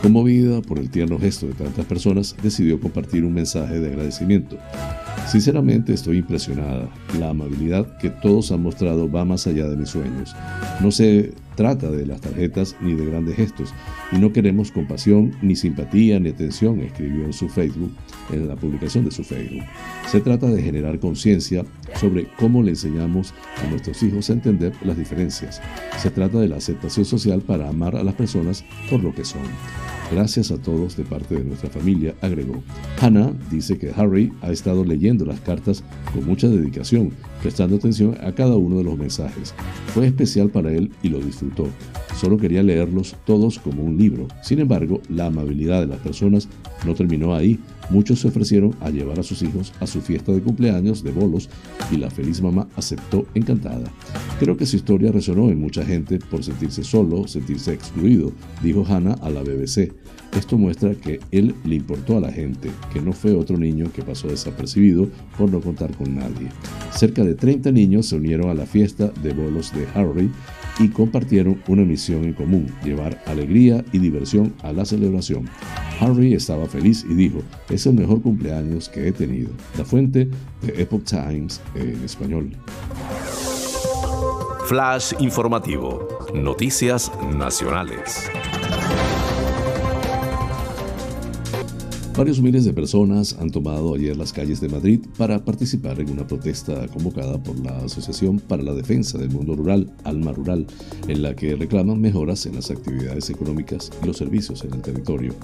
Conmovida 0.02 0.62
por 0.62 0.78
el 0.78 0.90
tierno 0.90 1.18
gesto 1.18 1.48
de 1.48 1.54
tantas 1.54 1.86
personas, 1.86 2.36
decidió 2.44 2.82
compartir 2.82 3.24
un 3.24 3.34
mensaje 3.34 3.80
de 3.80 3.88
agradecimiento. 3.88 4.58
Sinceramente 5.28 5.94
estoy 5.94 6.18
impresionada. 6.18 6.90
La 7.18 7.30
amabilidad 7.30 7.98
que 7.98 8.10
todos 8.10 8.52
han 8.52 8.62
mostrado 8.62 9.10
va 9.10 9.26
más 9.26 9.48
allá 9.48 9.68
de 9.68 9.78
mis 9.78 9.90
sueños. 9.90 10.36
No 10.82 10.92
se 10.92 11.34
trata 11.56 11.90
de 11.90 12.06
las 12.06 12.22
tarjetas 12.22 12.76
ni 12.82 12.94
de 12.94 13.06
grandes 13.06 13.36
gestos, 13.36 13.74
y 14.12 14.18
no 14.18 14.32
queremos 14.32 14.72
compasión, 14.72 15.36
ni 15.42 15.56
simpatía, 15.56 16.20
ni 16.20 16.30
atención, 16.30 16.80
escribió 16.82 17.26
en 17.26 17.34
su 17.34 17.50
Facebook, 17.50 17.92
en 18.32 18.48
la 18.48 18.56
publicación 18.56 19.06
de 19.06 19.12
su 19.12 19.24
Facebook. 19.24 19.64
Se 20.10 20.22
trata 20.22 20.48
de 20.48 20.62
generar 20.62 21.00
conciencia 21.00 21.66
sobre 22.00 22.28
cómo 22.38 22.62
le 22.62 22.72
enseñamos 22.72 23.34
a 23.64 23.70
nuestros 23.70 24.02
hijos 24.04 24.30
a 24.30 24.34
entender 24.34 24.74
las 24.84 24.98
diferencias. 24.98 25.62
Se 25.98 26.12
trata 26.12 26.40
de 26.40 26.48
la 26.48 26.58
aceptación 26.58 27.06
social 27.06 27.42
para 27.42 27.70
amar 27.70 27.96
a 27.96 28.04
las 28.04 28.16
personas 28.16 28.64
por 28.90 29.04
lo 29.04 29.14
que 29.14 29.26
son. 29.26 29.42
Gracias 30.12 30.52
a 30.52 30.58
todos 30.58 30.96
de 30.96 31.04
parte 31.04 31.36
de 31.36 31.44
nuestra 31.44 31.70
familia, 31.70 32.14
agregó. 32.22 32.64
Hannah 33.02 33.34
dice 33.50 33.78
que 33.78 33.92
Harry 33.96 34.32
ha 34.42 34.52
estado 34.52 34.84
leyendo 34.84 35.26
las 35.26 35.40
cartas 35.40 35.84
con 36.14 36.26
mucha 36.26 36.48
dedicación, 36.48 37.12
prestando 37.46 37.76
atención 37.76 38.18
a 38.24 38.32
cada 38.32 38.56
uno 38.56 38.78
de 38.78 38.84
los 38.84 38.98
mensajes. 38.98 39.54
Fue 39.94 40.08
especial 40.08 40.50
para 40.50 40.74
él 40.74 40.90
y 41.04 41.10
lo 41.10 41.20
disfrutó. 41.20 41.68
Solo 42.20 42.38
quería 42.38 42.64
leerlos 42.64 43.16
todos 43.24 43.60
como 43.60 43.84
un 43.84 43.98
libro. 44.00 44.28
Sin 44.42 44.58
embargo, 44.58 45.00
la 45.10 45.28
amabilidad 45.28 45.82
de 45.82 45.86
las 45.86 46.00
personas 46.00 46.48
no 46.88 46.96
terminó 46.96 47.36
ahí. 47.36 47.60
Muchos 47.92 48.22
se 48.22 48.30
ofrecieron 48.30 48.74
a 48.82 48.90
llevar 48.90 49.20
a 49.20 49.24
sus 49.24 49.44
hijos 49.44 49.74
a 49.80 49.86
su 49.86 50.02
fiesta 50.02 50.32
de 50.32 50.42
cumpleaños 50.42 51.04
de 51.04 51.12
bolos 51.12 51.48
y 51.92 51.98
la 51.98 52.10
feliz 52.10 52.42
mamá 52.42 52.68
aceptó 52.76 53.28
encantada. 53.36 53.94
Creo 54.40 54.58
que 54.58 54.66
su 54.66 54.78
historia 54.78 55.12
resonó 55.12 55.52
en 55.52 55.62
mucha 55.62 55.86
gente 55.86 56.18
por 56.18 56.44
sentirse 56.44 56.84
solo, 56.84 57.28
sentirse 57.28 57.74
excluido, 57.74 58.32
dijo 58.64 58.84
Hannah 58.90 59.20
a 59.22 59.30
la 59.30 59.44
BBC. 59.44 59.94
Esto 60.36 60.58
muestra 60.58 60.94
que 60.96 61.22
él 61.32 61.56
le 61.64 61.76
importó 61.76 62.18
a 62.18 62.22
la 62.22 62.32
gente, 62.32 62.70
que 62.92 63.02
no 63.02 63.14
fue 63.14 63.34
otro 63.34 63.58
niño 63.58 63.90
que 63.94 64.02
pasó 64.02 64.28
desapercibido 64.28 65.08
por 65.38 65.50
no 65.50 65.62
contar 65.62 65.96
con 65.96 66.16
nadie. 66.16 66.50
Cerca 66.92 67.24
de 67.24 67.36
30 67.36 67.72
niños 67.72 68.08
se 68.08 68.18
unieron 68.18 68.50
a 68.50 68.54
la 68.54 68.66
fiesta 68.66 69.08
de 69.24 69.34
bolos 69.34 69.72
de 69.74 69.88
Harry 69.94 70.30
y 70.78 70.90
compartieron 70.90 71.62
una 71.68 71.84
misión 71.84 72.26
en 72.26 72.34
común, 72.34 72.68
llevar 72.84 73.24
alegría 73.26 73.84
y 73.94 74.00
diversión 74.00 74.54
a 74.62 74.74
la 74.74 74.84
celebración. 74.84 75.48
Harry 76.02 76.34
estaba 76.34 76.66
feliz 76.66 77.06
y 77.10 77.14
dijo, 77.14 77.42
es 77.70 77.86
el 77.86 77.94
mejor 77.94 78.22
cumpleaños 78.22 78.90
que 78.90 79.08
he 79.08 79.12
tenido. 79.14 79.52
La 79.78 79.86
fuente 79.86 80.30
de 80.62 80.82
Epoch 80.82 81.06
Times 81.06 81.62
en 81.76 82.04
español. 82.04 82.52
Flash 84.66 85.14
informativo. 85.20 86.08
Noticias 86.34 87.12
nacionales. 87.38 88.30
Varios 92.18 92.42
miles 92.42 92.64
de 92.64 92.72
personas 92.72 93.36
han 93.42 93.50
tomado 93.50 93.94
ayer 93.94 94.16
las 94.16 94.32
calles 94.32 94.62
de 94.62 94.70
Madrid 94.70 95.02
para 95.18 95.44
participar 95.44 96.00
en 96.00 96.10
una 96.10 96.26
protesta 96.26 96.88
convocada 96.88 97.44
por 97.44 97.60
la 97.60 97.76
Asociación 97.80 98.40
para 98.40 98.64
la 98.64 98.74
Defensa 98.74 99.18
del 99.18 99.32
Mundo 99.32 99.54
Rural, 99.54 99.92
Alma 100.06 100.32
Rural, 100.32 100.66
en 101.10 101.22
la 101.22 101.36
que 101.36 101.58
reclaman 101.58 102.00
mejoras 102.00 102.46
en 102.46 102.56
las 102.56 102.72
actividades 102.72 103.30
económicas 103.30 103.92
y 104.02 104.06
los 104.06 104.16
servicios 104.16 104.64
en 104.64 104.76
el 104.76 104.82
territorio. 104.82 105.36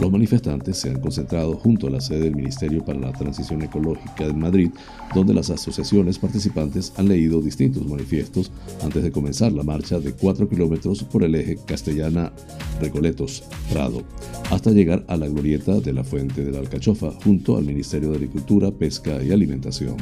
Los 0.00 0.12
manifestantes 0.12 0.78
se 0.78 0.90
han 0.90 1.00
concentrado 1.00 1.54
junto 1.54 1.88
a 1.88 1.90
la 1.90 2.00
sede 2.00 2.20
del 2.20 2.36
Ministerio 2.36 2.84
para 2.84 3.00
la 3.00 3.10
Transición 3.10 3.62
Ecológica 3.62 4.28
de 4.28 4.32
Madrid, 4.32 4.70
donde 5.16 5.34
las 5.34 5.50
asociaciones 5.50 6.20
participantes 6.20 6.92
han 6.96 7.08
leído 7.08 7.42
distintos 7.42 7.84
manifiestos 7.84 8.52
antes 8.84 9.02
de 9.02 9.10
comenzar 9.10 9.50
la 9.50 9.64
marcha 9.64 9.98
de 9.98 10.12
4 10.12 10.48
kilómetros 10.48 11.02
por 11.02 11.24
el 11.24 11.34
eje 11.34 11.58
Castellana-Recoletos-Prado, 11.66 14.04
hasta 14.52 14.70
llegar 14.70 15.04
a 15.08 15.16
la 15.16 15.26
glorieta 15.26 15.80
de 15.80 15.92
la 15.92 16.04
De 16.28 16.52
la 16.52 16.58
Alcachofa 16.58 17.12
junto 17.24 17.56
al 17.56 17.64
Ministerio 17.64 18.10
de 18.10 18.16
Agricultura, 18.16 18.70
Pesca 18.70 19.22
y 19.24 19.32
Alimentación. 19.32 19.96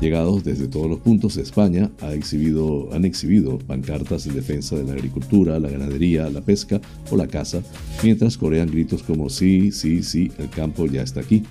Llegados 0.00 0.44
desde 0.44 0.68
todos 0.68 0.88
los 0.88 1.00
puntos 1.00 1.34
de 1.34 1.42
España, 1.42 1.90
han 2.00 2.12
exhibido 2.12 3.58
pancartas 3.66 4.26
en 4.26 4.34
defensa 4.34 4.76
de 4.76 4.84
la 4.84 4.92
agricultura, 4.92 5.58
la 5.58 5.68
ganadería, 5.68 6.30
la 6.30 6.40
pesca 6.40 6.80
o 7.10 7.16
la 7.16 7.26
caza, 7.26 7.62
mientras 8.04 8.38
corean 8.38 8.70
gritos 8.70 9.02
como 9.02 9.28
sí, 9.28 9.72
sí, 9.72 10.04
sí, 10.04 10.30
el 10.38 10.50
campo 10.50 10.86
ya 10.86 11.02
está 11.02 11.20
aquí. 11.20 11.42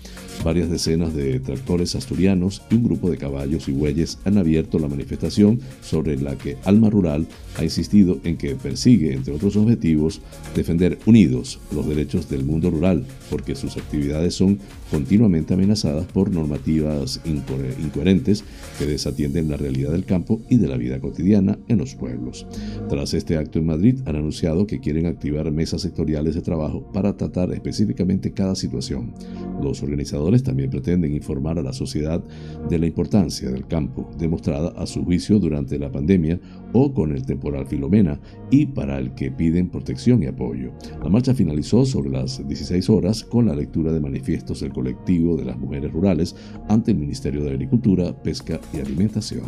Varias 0.44 0.70
decenas 0.70 1.14
de 1.16 1.40
tractores 1.40 1.96
asturianos 1.96 2.62
y 2.70 2.76
un 2.76 2.84
grupo 2.84 3.10
de 3.10 3.18
caballos 3.18 3.68
y 3.68 3.72
bueyes 3.72 4.20
han 4.26 4.38
abierto 4.38 4.78
la 4.78 4.88
manifestación 4.88 5.60
sobre 5.82 6.18
la 6.18 6.38
que 6.38 6.58
Alma 6.66 6.90
Rural 6.90 7.28
ha 7.58 7.64
insistido 7.64 8.20
en 8.24 8.38
que 8.38 8.56
persigue, 8.56 9.14
entre 9.14 9.34
otros 9.34 9.56
objetivos, 9.56 10.22
defender 10.56 11.00
unidos 11.06 11.60
los 11.74 11.88
derechos 11.88 12.30
del 12.30 12.46
mundo 12.46 12.70
rural, 12.70 13.06
porque 13.30 13.56
sus 13.56 13.78
actividades 13.78 14.36
son 14.36 14.60
continuamente 14.92 15.54
amenazadas 15.54 16.06
por 16.06 16.32
normativas 16.32 17.22
incoherentes 17.26 18.44
que 18.78 18.86
desatienden 18.86 19.50
la 19.50 19.58
realidad 19.58 19.92
del 19.92 20.06
campo 20.06 20.42
y 20.50 20.58
de 20.58 20.68
la 20.68 20.78
vida 20.78 21.00
cotidiana 21.00 21.58
en 21.68 21.78
los 21.78 21.96
pueblos. 21.96 22.46
Tras 22.90 23.14
este 23.14 23.38
acto 23.38 23.60
en 23.60 23.66
Madrid, 23.66 24.00
han 24.06 24.16
anunciado 24.16 24.68
que 24.68 24.80
quieren 24.80 25.06
activar 25.06 25.52
mesas 25.52 25.82
sectoriales 25.82 26.36
de 26.36 26.42
trabajo 26.42 26.92
para 26.94 27.18
tratar 27.18 27.52
específicamente 27.52 28.32
cada 28.32 28.56
situación. 28.56 29.14
Los 29.62 29.82
organizadores 29.82 30.44
también 30.44 30.70
pretenden 30.70 31.14
informar 31.14 31.58
a 31.58 31.64
la 31.64 31.74
sociedad 31.74 32.24
de 32.70 32.80
la 32.80 32.86
importancia 32.86 33.50
del 33.50 33.68
campo, 33.68 34.10
demostrada 34.18 34.70
a 34.78 34.86
su 34.86 35.04
juicio 35.04 35.40
durante 35.40 35.80
la 35.80 35.92
pandemia 35.92 36.40
o 36.74 36.94
con 36.94 37.12
el 37.12 37.26
temporal 37.26 37.68
Filomena, 37.68 38.20
y 38.52 38.66
para 38.66 39.00
el 39.00 39.16
que 39.16 39.32
piden 39.32 39.70
protección 39.70 40.22
y 40.24 40.28
apoyo. 40.28 40.72
La 41.02 41.10
marcha 41.10 41.34
finalizó 41.34 41.86
sobre 41.86 42.10
las 42.10 42.46
16 42.46 42.90
horas 42.90 43.24
con 43.24 43.46
la 43.46 43.56
lectura 43.56 43.92
de 43.92 44.00
manifiestos 44.00 44.60
del 44.60 44.74
colectivo 44.76 45.36
de 45.38 45.46
las 45.46 45.58
mujeres 45.58 45.92
rurales 45.92 46.36
ante 46.68 46.92
el 46.92 46.98
Ministerio 46.98 47.44
de 47.44 47.52
Agricultura, 47.52 48.14
Pesca 48.14 48.60
y 48.74 48.80
Alimentación. 48.80 49.46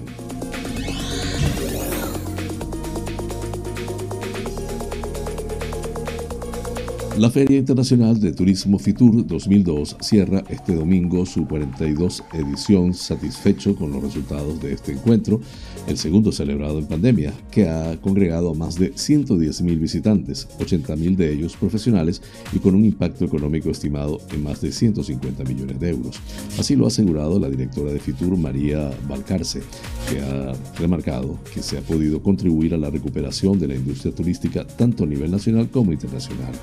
La 7.17 7.31
Feria 7.31 7.57
Internacional 7.57 8.19
de 8.19 8.31
Turismo 8.31 8.77
Fitur 8.77 9.25
2002 9.25 9.97
cierra 10.01 10.43
este 10.49 10.75
domingo 10.75 11.25
su 11.25 11.47
42 11.47 12.23
edición 12.33 12.93
satisfecho 12.93 13.75
con 13.75 13.91
los 13.91 14.03
resultados 14.03 14.61
de 14.61 14.73
este 14.73 14.91
encuentro, 14.91 15.41
el 15.87 15.97
segundo 15.97 16.31
celebrado 16.31 16.77
en 16.77 16.85
pandemia, 16.85 17.33
que 17.49 17.67
ha 17.67 17.99
congregado 18.01 18.51
a 18.51 18.53
más 18.53 18.77
de 18.77 18.93
110.000 18.93 19.79
visitantes, 19.79 20.47
80.000 20.59 21.15
de 21.15 21.33
ellos 21.33 21.57
profesionales 21.57 22.21
y 22.53 22.59
con 22.59 22.75
un 22.75 22.85
impacto 22.85 23.25
económico 23.25 23.71
estimado 23.71 24.21
en 24.31 24.43
más 24.43 24.61
de 24.61 24.71
150 24.71 25.43
millones 25.43 25.79
de 25.79 25.89
euros. 25.89 26.19
Así 26.59 26.75
lo 26.75 26.85
ha 26.85 26.89
asegurado 26.89 27.39
la 27.39 27.49
directora 27.49 27.91
de 27.91 27.99
Fitur, 27.99 28.37
María 28.37 28.91
Balcarce, 29.09 29.63
que 30.07 30.21
ha 30.21 30.53
remarcado 30.79 31.39
que 31.51 31.63
se 31.63 31.79
ha 31.79 31.81
podido 31.81 32.21
contribuir 32.21 32.75
a 32.75 32.77
la 32.77 32.91
recuperación 32.91 33.57
de 33.57 33.69
la 33.69 33.75
industria 33.75 34.13
turística 34.13 34.67
tanto 34.67 35.03
a 35.03 35.07
nivel 35.07 35.31
nacional 35.31 35.67
como 35.71 35.93
internacional. 35.93 36.53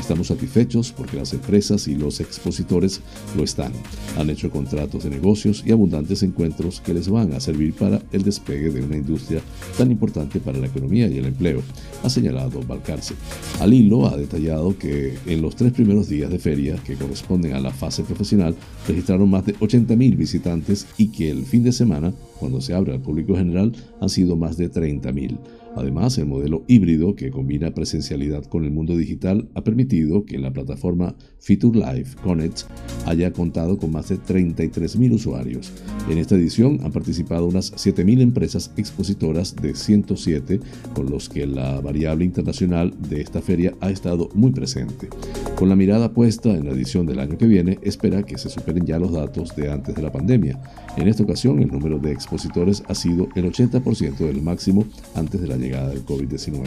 Estamos 0.00 0.28
satisfechos 0.28 0.92
porque 0.92 1.18
las 1.18 1.32
empresas 1.34 1.86
y 1.86 1.94
los 1.94 2.20
expositores 2.20 3.00
lo 3.36 3.44
están. 3.44 3.72
Han 4.18 4.30
hecho 4.30 4.50
contratos 4.50 5.04
de 5.04 5.10
negocios 5.10 5.62
y 5.64 5.72
abundantes 5.72 6.22
encuentros 6.22 6.80
que 6.80 6.94
les 6.94 7.08
van 7.08 7.34
a 7.34 7.40
servir 7.40 7.74
para 7.74 8.02
el 8.10 8.22
despegue 8.22 8.70
de 8.70 8.82
una 8.82 8.96
industria 8.96 9.42
tan 9.76 9.90
importante 9.90 10.40
para 10.40 10.58
la 10.58 10.66
economía 10.66 11.06
y 11.06 11.18
el 11.18 11.26
empleo, 11.26 11.62
ha 12.02 12.10
señalado 12.10 12.62
Balcarce. 12.62 13.14
Al 13.60 13.74
hilo 13.74 14.08
ha 14.08 14.16
detallado 14.16 14.76
que 14.76 15.18
en 15.26 15.42
los 15.42 15.54
tres 15.54 15.72
primeros 15.72 16.08
días 16.08 16.30
de 16.30 16.38
feria, 16.38 16.76
que 16.84 16.96
corresponden 16.96 17.52
a 17.52 17.60
la 17.60 17.70
fase 17.70 18.02
profesional, 18.02 18.56
registraron 18.88 19.28
más 19.28 19.44
de 19.44 19.54
80.000 19.56 20.16
visitantes 20.16 20.86
y 20.96 21.08
que 21.08 21.30
el 21.30 21.44
fin 21.44 21.62
de 21.62 21.72
semana, 21.72 22.12
cuando 22.38 22.60
se 22.60 22.74
abre 22.74 22.94
al 22.94 23.00
público 23.00 23.36
general, 23.36 23.72
han 24.00 24.08
sido 24.08 24.34
más 24.36 24.56
de 24.56 24.72
30.000. 24.72 25.38
Además, 25.76 26.18
el 26.18 26.26
modelo 26.26 26.64
híbrido 26.66 27.14
que 27.14 27.30
combina 27.30 27.72
presencialidad 27.72 28.44
con 28.44 28.64
el 28.64 28.70
mundo 28.70 28.96
digital 28.96 29.48
ha 29.54 29.62
permitido 29.62 30.24
que 30.24 30.38
la 30.38 30.52
plataforma 30.52 31.14
Feature 31.38 31.78
Live 31.78 32.10
Connect 32.22 32.62
haya 33.06 33.32
contado 33.32 33.78
con 33.78 33.92
más 33.92 34.08
de 34.08 34.18
33.000 34.18 35.12
usuarios. 35.12 35.72
En 36.08 36.18
esta 36.18 36.34
edición 36.34 36.80
han 36.82 36.92
participado 36.92 37.46
unas 37.46 37.72
7.000 37.72 38.20
empresas 38.20 38.72
expositoras 38.76 39.56
de 39.56 39.74
107, 39.74 40.60
con 40.94 41.10
los 41.10 41.28
que 41.28 41.46
la 41.46 41.80
variable 41.80 42.24
internacional 42.24 42.92
de 43.08 43.20
esta 43.20 43.40
feria 43.40 43.74
ha 43.80 43.90
estado 43.90 44.28
muy 44.34 44.50
presente. 44.50 45.08
Con 45.56 45.68
la 45.68 45.76
mirada 45.76 46.12
puesta 46.12 46.50
en 46.50 46.66
la 46.66 46.72
edición 46.72 47.06
del 47.06 47.20
año 47.20 47.38
que 47.38 47.46
viene, 47.46 47.78
espera 47.82 48.22
que 48.22 48.38
se 48.38 48.48
superen 48.48 48.86
ya 48.86 48.98
los 48.98 49.12
datos 49.12 49.54
de 49.56 49.70
antes 49.70 49.94
de 49.94 50.02
la 50.02 50.10
pandemia. 50.12 50.60
En 50.96 51.06
esta 51.06 51.22
ocasión, 51.22 51.60
el 51.60 51.68
número 51.68 51.98
de 51.98 52.12
expositores 52.12 52.82
ha 52.88 52.94
sido 52.94 53.28
el 53.34 53.44
80% 53.44 54.16
del 54.16 54.42
máximo 54.42 54.84
antes 55.14 55.40
de 55.40 55.46
la 55.46 55.56
llegada 55.60 55.90
del 55.90 56.04
COVID-19. 56.04 56.64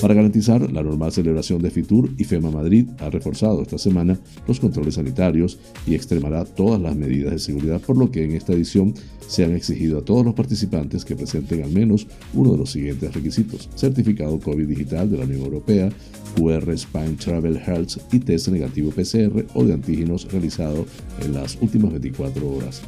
Para 0.00 0.14
garantizar 0.14 0.70
la 0.70 0.82
normal 0.82 1.12
celebración 1.12 1.62
de 1.62 1.70
FITUR, 1.70 2.10
IFEMA 2.18 2.50
Madrid 2.50 2.88
ha 2.98 3.10
reforzado 3.10 3.62
esta 3.62 3.78
semana 3.78 4.18
los 4.46 4.60
controles 4.60 4.94
sanitarios 4.94 5.58
y 5.86 5.94
extremará 5.94 6.44
todas 6.44 6.80
las 6.80 6.96
medidas 6.96 7.32
de 7.32 7.38
seguridad, 7.38 7.80
por 7.80 7.96
lo 7.96 8.10
que 8.10 8.24
en 8.24 8.32
esta 8.32 8.52
edición 8.52 8.94
se 9.26 9.44
han 9.44 9.52
exigido 9.52 9.98
a 9.98 10.04
todos 10.04 10.24
los 10.24 10.34
participantes 10.34 11.04
que 11.04 11.16
presenten 11.16 11.62
al 11.62 11.70
menos 11.70 12.06
uno 12.34 12.52
de 12.52 12.58
los 12.58 12.72
siguientes 12.72 13.14
requisitos: 13.14 13.70
certificado 13.74 14.38
COVID 14.38 14.66
digital 14.66 15.10
de 15.10 15.18
la 15.18 15.24
Unión 15.24 15.42
Europea, 15.42 15.90
QR 16.36 16.76
Spine 16.76 17.14
Travel 17.14 17.56
Health 17.56 17.98
y 18.12 18.18
test 18.18 18.48
negativo 18.48 18.90
PCR 18.90 19.46
o 19.54 19.64
de 19.64 19.74
antígenos 19.74 20.30
realizado 20.30 20.84
en 21.24 21.34
las 21.34 21.56
últimas 21.60 21.92
24 21.92 22.46
horas 22.46 22.82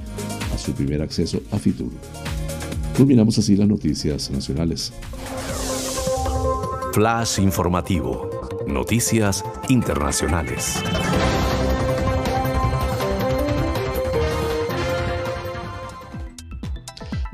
a 0.53 0.59
su 0.59 0.73
primer 0.73 1.01
acceso 1.03 1.41
a 1.51 1.59
FITUR. 1.59 1.91
Culminamos 2.97 3.37
así 3.37 3.57
las 3.57 3.69
noticias 3.69 4.31
nacionales. 4.31 4.93
Flash 6.95 7.41
informativo. 7.41 8.31
Noticias 8.67 9.45
internacionales. 9.69 10.83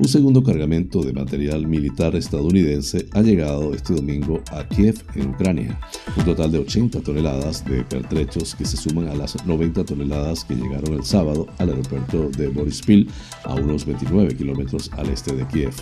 Un 0.03 0.09
segundo 0.09 0.43
cargamento 0.43 1.01
de 1.01 1.13
material 1.13 1.65
militar 1.65 2.13
estadounidense 2.17 3.07
ha 3.13 3.21
llegado 3.21 3.73
este 3.73 3.93
domingo 3.93 4.41
a 4.51 4.67
Kiev, 4.67 5.01
en 5.15 5.29
Ucrania. 5.29 5.79
Un 6.17 6.25
total 6.25 6.51
de 6.51 6.57
80 6.57 6.99
toneladas 6.99 7.63
de 7.63 7.85
pertrechos 7.85 8.53
que 8.53 8.65
se 8.65 8.75
suman 8.75 9.07
a 9.07 9.15
las 9.15 9.45
90 9.45 9.85
toneladas 9.85 10.43
que 10.43 10.55
llegaron 10.55 10.95
el 10.95 11.05
sábado 11.05 11.47
al 11.57 11.69
aeropuerto 11.69 12.29
de 12.31 12.49
Borispil, 12.49 13.09
a 13.45 13.55
unos 13.55 13.85
29 13.85 14.35
kilómetros 14.35 14.91
al 14.91 15.07
este 15.07 15.37
de 15.37 15.47
Kiev. 15.47 15.73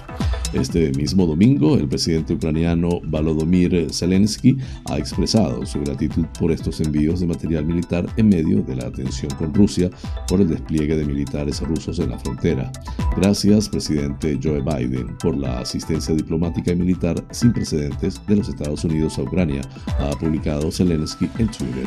Este 0.53 0.91
mismo 0.91 1.25
domingo, 1.25 1.75
el 1.75 1.87
presidente 1.87 2.33
ucraniano 2.33 3.01
Volodymyr 3.05 3.87
Zelensky 3.91 4.55
ha 4.85 4.99
expresado 4.99 5.65
su 5.65 5.79
gratitud 5.79 6.25
por 6.37 6.51
estos 6.51 6.79
envíos 6.81 7.21
de 7.21 7.25
material 7.25 7.65
militar 7.65 8.05
en 8.17 8.29
medio 8.29 8.61
de 8.61 8.75
la 8.75 8.91
tensión 8.91 9.33
con 9.39 9.51
Rusia 9.51 9.89
por 10.27 10.41
el 10.41 10.49
despliegue 10.49 10.95
de 10.95 11.05
militares 11.05 11.59
rusos 11.61 11.97
en 11.97 12.11
la 12.11 12.19
frontera. 12.19 12.71
Gracias, 13.17 13.67
presidente 13.67 14.10
Joe 14.41 14.61
Biden 14.61 15.17
por 15.17 15.35
la 15.35 15.59
asistencia 15.59 16.15
diplomática 16.15 16.71
y 16.71 16.75
militar 16.75 17.23
sin 17.31 17.53
precedentes 17.53 18.21
de 18.27 18.35
los 18.35 18.49
Estados 18.49 18.83
Unidos 18.83 19.17
a 19.17 19.23
Ucrania, 19.23 19.61
ha 19.99 20.11
publicado 20.11 20.71
Zelensky 20.71 21.29
en 21.37 21.47
Twitter. 21.47 21.85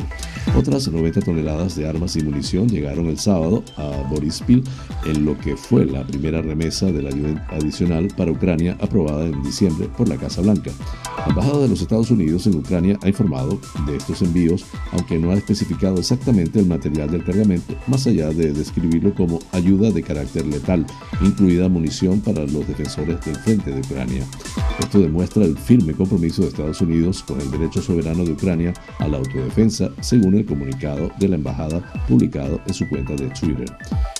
Otras 0.57 0.87
90 0.87 1.21
toneladas 1.21 1.75
de 1.75 1.87
armas 1.87 2.15
y 2.15 2.23
munición 2.23 2.67
llegaron 2.69 3.07
el 3.07 3.17
sábado 3.17 3.63
a 3.77 4.07
Borispil 4.09 4.63
en 5.05 5.25
lo 5.25 5.37
que 5.37 5.55
fue 5.55 5.85
la 5.85 6.05
primera 6.05 6.41
remesa 6.41 6.87
de 6.87 7.01
la 7.01 7.09
ayuda 7.09 7.47
adicional 7.51 8.07
para 8.15 8.31
Ucrania 8.31 8.77
aprobada 8.81 9.25
en 9.25 9.43
diciembre 9.43 9.89
por 9.97 10.07
la 10.07 10.17
Casa 10.17 10.41
Blanca. 10.41 10.71
La 11.17 11.25
Embajada 11.27 11.59
de 11.63 11.67
los 11.69 11.81
Estados 11.81 12.11
Unidos 12.11 12.45
en 12.47 12.55
Ucrania 12.55 12.99
ha 13.01 13.07
informado 13.07 13.59
de 13.87 13.97
estos 13.97 14.21
envíos, 14.21 14.65
aunque 14.91 15.17
no 15.17 15.31
ha 15.31 15.35
especificado 15.35 15.97
exactamente 15.97 16.59
el 16.59 16.67
material 16.67 17.09
del 17.09 17.23
cargamento, 17.23 17.75
más 17.87 18.05
allá 18.07 18.29
de 18.29 18.53
describirlo 18.53 19.13
como 19.13 19.39
ayuda 19.51 19.91
de 19.91 20.03
carácter 20.03 20.45
letal, 20.45 20.85
incluida 21.21 21.69
munición 21.69 22.14
para 22.21 22.41
los 22.41 22.67
defensores 22.67 23.23
del 23.25 23.35
frente 23.35 23.71
de 23.71 23.79
Ucrania. 23.79 24.23
Esto 24.79 24.99
demuestra 24.99 25.45
el 25.45 25.57
firme 25.57 25.93
compromiso 25.93 26.41
de 26.41 26.49
Estados 26.49 26.81
Unidos 26.81 27.23
con 27.23 27.39
el 27.39 27.49
derecho 27.51 27.81
soberano 27.81 28.25
de 28.25 28.33
Ucrania 28.33 28.73
a 28.99 29.07
la 29.07 29.17
autodefensa, 29.17 29.89
según 30.01 30.35
el 30.35 30.45
comunicado 30.45 31.09
de 31.19 31.29
la 31.29 31.35
embajada 31.35 31.81
publicado 32.07 32.59
en 32.67 32.73
su 32.73 32.87
cuenta 32.89 33.13
de 33.15 33.29
Twitter. 33.29 33.71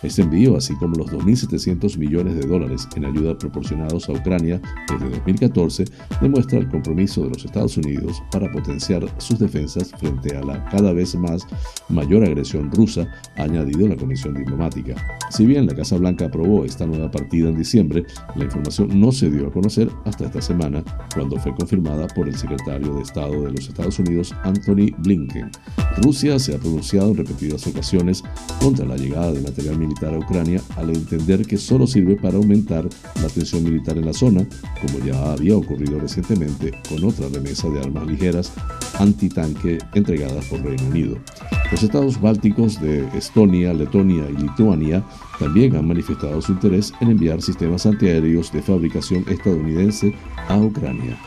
Este 0.01 0.21
envío, 0.21 0.57
así 0.57 0.75
como 0.75 0.95
los 0.95 1.07
2.700 1.11 1.97
millones 1.97 2.35
de 2.35 2.47
dólares 2.47 2.87
en 2.95 3.05
ayuda 3.05 3.37
proporcionados 3.37 4.07
a 4.09 4.13
Ucrania 4.13 4.61
desde 4.87 5.09
2014, 5.09 5.85
demuestra 6.21 6.59
el 6.59 6.69
compromiso 6.69 7.23
de 7.23 7.29
los 7.29 7.45
Estados 7.45 7.77
Unidos 7.77 8.21
para 8.31 8.51
potenciar 8.51 9.03
sus 9.17 9.39
defensas 9.39 9.91
frente 9.99 10.35
a 10.35 10.41
la 10.41 10.63
cada 10.65 10.93
vez 10.93 11.15
más 11.15 11.45
mayor 11.89 12.23
agresión 12.23 12.71
rusa, 12.71 13.07
ha 13.37 13.43
añadido 13.43 13.87
la 13.87 13.95
Comisión 13.95 14.33
Diplomática. 14.33 14.95
Si 15.29 15.45
bien 15.45 15.65
la 15.65 15.75
Casa 15.75 15.97
Blanca 15.97 16.25
aprobó 16.25 16.65
esta 16.65 16.85
nueva 16.85 17.11
partida 17.11 17.49
en 17.49 17.57
diciembre, 17.57 17.84
la 17.89 18.43
información 18.43 18.99
no 18.99 19.11
se 19.11 19.29
dio 19.29 19.47
a 19.47 19.51
conocer 19.51 19.89
hasta 20.05 20.25
esta 20.25 20.41
semana, 20.41 20.83
cuando 21.13 21.37
fue 21.37 21.53
confirmada 21.55 22.07
por 22.07 22.27
el 22.27 22.35
secretario 22.35 22.93
de 22.95 23.01
Estado 23.01 23.43
de 23.43 23.51
los 23.51 23.67
Estados 23.67 23.99
Unidos, 23.99 24.33
Anthony 24.43 24.93
Blinken. 24.99 25.51
Rusia 25.97 26.39
se 26.39 26.55
ha 26.55 26.59
pronunciado 26.59 27.11
en 27.11 27.17
repetidas 27.17 27.65
ocasiones 27.67 28.23
contra 28.59 28.85
la 28.85 28.97
llegada 28.97 29.31
de 29.31 29.41
material 29.41 29.77
militar 29.77 30.13
a 30.13 30.19
Ucrania 30.19 30.61
al 30.77 30.89
entender 30.89 31.45
que 31.45 31.57
solo 31.57 31.87
sirve 31.87 32.15
para 32.15 32.37
aumentar 32.37 32.87
la 33.21 33.27
tensión 33.27 33.63
militar 33.63 33.97
en 33.97 34.05
la 34.05 34.13
zona, 34.13 34.45
como 34.81 35.05
ya 35.05 35.33
había 35.33 35.55
ocurrido 35.55 35.99
recientemente 35.99 36.71
con 36.89 37.03
otra 37.03 37.27
remesa 37.29 37.69
de 37.69 37.79
armas 37.79 38.07
ligeras 38.07 38.51
antitanque 38.99 39.79
entregadas 39.93 40.45
por 40.45 40.61
Reino 40.63 40.87
Unido. 40.87 41.17
Los 41.71 41.83
estados 41.83 42.21
bálticos 42.21 42.79
de 42.79 43.07
Estonia, 43.17 43.73
Letonia 43.73 44.25
y 44.29 44.41
Lituania 44.41 45.03
también 45.39 45.75
han 45.75 45.87
manifestado 45.87 46.41
su 46.41 46.53
interés 46.53 46.93
en 47.01 47.11
enviar 47.11 47.41
sistemas 47.41 47.85
antiaéreos 47.85 48.51
de 48.51 48.61
fabricación 48.61 49.25
estadounidense 49.29 50.13
a 50.47 50.57
Ucrania. 50.57 51.17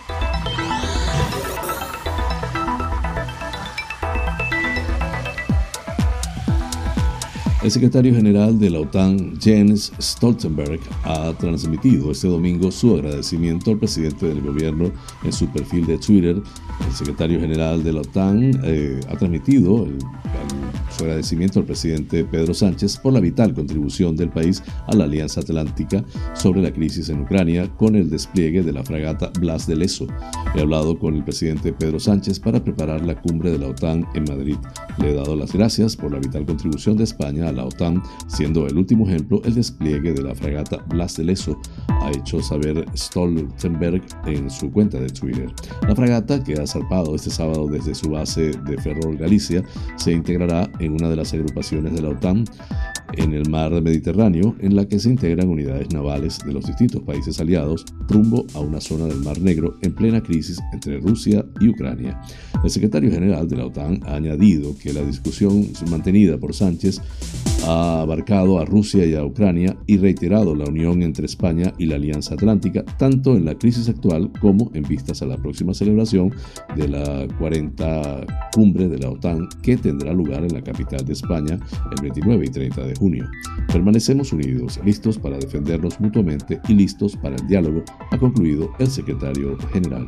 El 7.68 7.72
secretario 7.72 8.14
general 8.14 8.58
de 8.58 8.70
la 8.70 8.80
OTAN, 8.80 9.36
Jens 9.40 9.92
Stoltenberg, 10.00 10.80
ha 11.02 11.32
transmitido 11.34 12.12
este 12.12 12.28
domingo 12.28 12.70
su 12.70 12.94
agradecimiento 12.94 13.72
al 13.72 13.78
presidente 13.78 14.26
del 14.26 14.40
gobierno 14.40 14.92
en 15.24 15.32
su 15.32 15.48
perfil 15.48 15.84
de 15.84 15.98
Twitter. 15.98 16.40
El 16.86 16.92
secretario 16.94 17.40
general 17.40 17.82
de 17.82 17.92
la 17.92 18.00
OTAN 18.00 18.60
eh, 18.64 19.00
ha 19.08 19.16
transmitido 19.16 19.84
el, 19.84 19.98
su 20.96 21.04
agradecimiento 21.04 21.60
al 21.60 21.66
presidente 21.66 22.24
Pedro 22.24 22.54
Sánchez 22.54 22.98
por 22.98 23.12
la 23.12 23.20
vital 23.20 23.54
contribución 23.54 24.16
del 24.16 24.30
país 24.30 24.62
a 24.86 24.94
la 24.96 25.04
Alianza 25.04 25.40
Atlántica 25.40 26.04
sobre 26.34 26.62
la 26.62 26.72
crisis 26.72 27.08
en 27.08 27.20
Ucrania 27.20 27.68
con 27.76 27.94
el 27.94 28.10
despliegue 28.10 28.62
de 28.62 28.72
la 28.72 28.82
fragata 28.82 29.30
Blas 29.38 29.66
de 29.66 29.76
Leso. 29.76 30.06
He 30.54 30.60
hablado 30.60 30.98
con 30.98 31.14
el 31.14 31.24
presidente 31.24 31.72
Pedro 31.72 32.00
Sánchez 32.00 32.40
para 32.40 32.62
preparar 32.62 33.04
la 33.04 33.20
cumbre 33.20 33.50
de 33.50 33.58
la 33.58 33.68
OTAN 33.68 34.06
en 34.14 34.24
Madrid. 34.24 34.56
Le 34.98 35.10
he 35.10 35.14
dado 35.14 35.36
las 35.36 35.52
gracias 35.52 35.96
por 35.96 36.12
la 36.12 36.18
vital 36.18 36.46
contribución 36.46 36.96
de 36.96 37.04
España 37.04 37.48
a 37.48 37.52
la 37.52 37.64
OTAN, 37.64 38.02
siendo 38.26 38.66
el 38.66 38.76
último 38.76 39.06
ejemplo 39.06 39.40
el 39.44 39.54
despliegue 39.54 40.12
de 40.12 40.22
la 40.22 40.34
fragata 40.34 40.78
Blas 40.88 41.16
de 41.16 41.24
Leso, 41.24 41.60
ha 42.00 42.10
hecho 42.10 42.42
saber 42.42 42.84
Stoltenberg 42.96 44.02
en 44.26 44.50
su 44.50 44.70
cuenta 44.70 44.98
de 44.98 45.08
Twitter. 45.08 45.52
La 45.86 45.94
fragata, 45.94 46.42
que 46.42 46.54
ha 46.54 46.66
zarpado 46.68 47.14
este 47.14 47.30
sábado 47.30 47.66
desde 47.66 47.94
su 47.94 48.10
base 48.10 48.52
de 48.52 48.78
Ferrol, 48.78 49.16
Galicia, 49.16 49.62
se 49.96 50.12
integrará 50.12 50.70
en 50.78 50.92
una 50.92 51.08
de 51.08 51.16
las 51.16 51.32
agrupaciones 51.34 51.94
de 51.94 52.02
la 52.02 52.10
OTAN 52.10 52.44
en 53.14 53.32
el 53.32 53.48
mar 53.48 53.70
Mediterráneo, 53.82 54.54
en 54.60 54.76
la 54.76 54.86
que 54.86 54.98
se 54.98 55.08
integran 55.08 55.48
unidades 55.48 55.90
navales 55.92 56.38
de 56.44 56.52
los 56.52 56.66
distintos 56.66 57.02
países 57.02 57.40
aliados 57.40 57.84
rumbo 58.08 58.46
a 58.54 58.60
una 58.60 58.80
zona 58.80 59.06
del 59.06 59.20
Mar 59.20 59.40
Negro 59.40 59.76
en 59.82 59.94
plena 59.94 60.22
crisis 60.22 60.58
entre 60.72 61.00
Rusia 61.00 61.44
y 61.60 61.68
Ucrania. 61.68 62.20
El 62.62 62.70
secretario 62.70 63.10
general 63.10 63.48
de 63.48 63.56
la 63.56 63.66
OTAN 63.66 64.00
ha 64.06 64.16
añadido 64.16 64.76
que 64.76 64.92
la 64.92 65.02
discusión 65.02 65.66
mantenida 65.90 66.38
por 66.38 66.54
Sánchez 66.54 67.00
ha 67.66 68.02
abarcado 68.02 68.58
a 68.58 68.64
Rusia 68.64 69.04
y 69.06 69.14
a 69.14 69.24
Ucrania 69.24 69.76
y 69.86 69.98
reiterado 69.98 70.54
la 70.54 70.64
unión 70.64 71.02
entre 71.02 71.26
España 71.26 71.72
y 71.78 71.86
la 71.86 71.96
Alianza 71.96 72.34
Atlántica, 72.34 72.84
tanto 72.98 73.36
en 73.36 73.44
la 73.44 73.56
crisis 73.56 73.88
actual 73.88 74.30
como 74.40 74.70
en 74.74 74.82
vistas 74.84 75.22
a 75.22 75.26
la 75.26 75.36
próxima 75.36 75.74
celebración 75.74 76.32
de 76.76 76.88
la 76.88 77.26
40 77.38 78.26
cumbre 78.54 78.88
de 78.88 78.98
la 78.98 79.10
OTAN 79.10 79.48
que 79.62 79.76
tendrá 79.76 80.12
lugar 80.12 80.44
en 80.44 80.54
la 80.54 80.62
capital 80.62 81.04
de 81.04 81.12
España 81.12 81.58
el 81.90 82.02
29 82.02 82.44
y 82.46 82.50
30 82.50 82.86
de 82.86 82.94
junio. 82.96 83.28
Permanecemos 83.72 84.32
unidos, 84.32 84.80
listos 84.84 85.18
para 85.18 85.38
defendernos 85.38 86.00
mutuamente 86.00 86.60
y 86.68 86.74
listos 86.74 87.16
para 87.16 87.36
el 87.36 87.46
diálogo, 87.46 87.82
ha 88.10 88.18
concluido 88.18 88.70
el 88.78 88.88
secretario 88.88 89.56
general. 89.72 90.06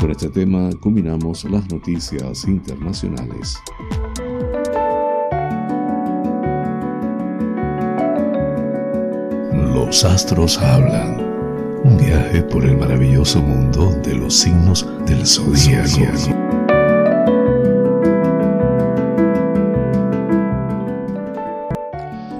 Con 0.00 0.10
este 0.10 0.28
tema 0.28 0.70
combinamos 0.80 1.44
las 1.44 1.68
noticias 1.70 2.46
internacionales. 2.46 3.56
Los 9.74 10.04
astros 10.04 10.58
hablan. 10.58 11.20
Un 11.84 11.98
viaje 11.98 12.42
por 12.42 12.64
el 12.64 12.76
maravilloso 12.76 13.40
mundo 13.42 13.90
de 14.02 14.14
los 14.14 14.34
signos 14.34 14.86
del 15.06 15.26
zodíaco. 15.26 16.34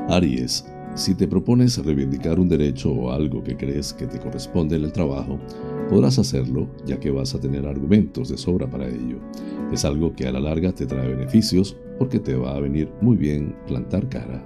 Aries, 0.08 0.64
si 0.94 1.14
te 1.14 1.28
propones 1.28 1.76
reivindicar 1.84 2.40
un 2.40 2.48
derecho 2.48 2.90
o 2.90 3.12
algo 3.12 3.42
que 3.44 3.56
crees 3.56 3.92
que 3.92 4.06
te 4.06 4.18
corresponde 4.18 4.76
en 4.76 4.84
el 4.84 4.92
trabajo, 4.92 5.38
podrás 5.90 6.18
hacerlo 6.18 6.68
ya 6.86 6.98
que 6.98 7.10
vas 7.10 7.34
a 7.34 7.40
tener 7.40 7.66
argumentos 7.66 8.30
de 8.30 8.38
sobra 8.38 8.68
para 8.68 8.88
ello. 8.88 9.18
Es 9.70 9.84
algo 9.84 10.14
que 10.14 10.26
a 10.26 10.32
la 10.32 10.40
larga 10.40 10.72
te 10.72 10.86
trae 10.86 11.08
beneficios 11.08 11.76
porque 11.98 12.18
te 12.18 12.34
va 12.34 12.56
a 12.56 12.60
venir 12.60 12.90
muy 13.00 13.16
bien 13.16 13.54
plantar 13.66 14.08
cara. 14.08 14.42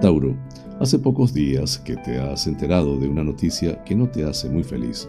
Tauro, 0.00 0.36
hace 0.78 0.98
pocos 0.98 1.32
días 1.32 1.78
que 1.78 1.96
te 1.96 2.18
has 2.18 2.46
enterado 2.46 2.98
de 2.98 3.08
una 3.08 3.24
noticia 3.24 3.82
que 3.84 3.94
no 3.94 4.08
te 4.08 4.24
hace 4.24 4.48
muy 4.50 4.62
feliz, 4.62 5.08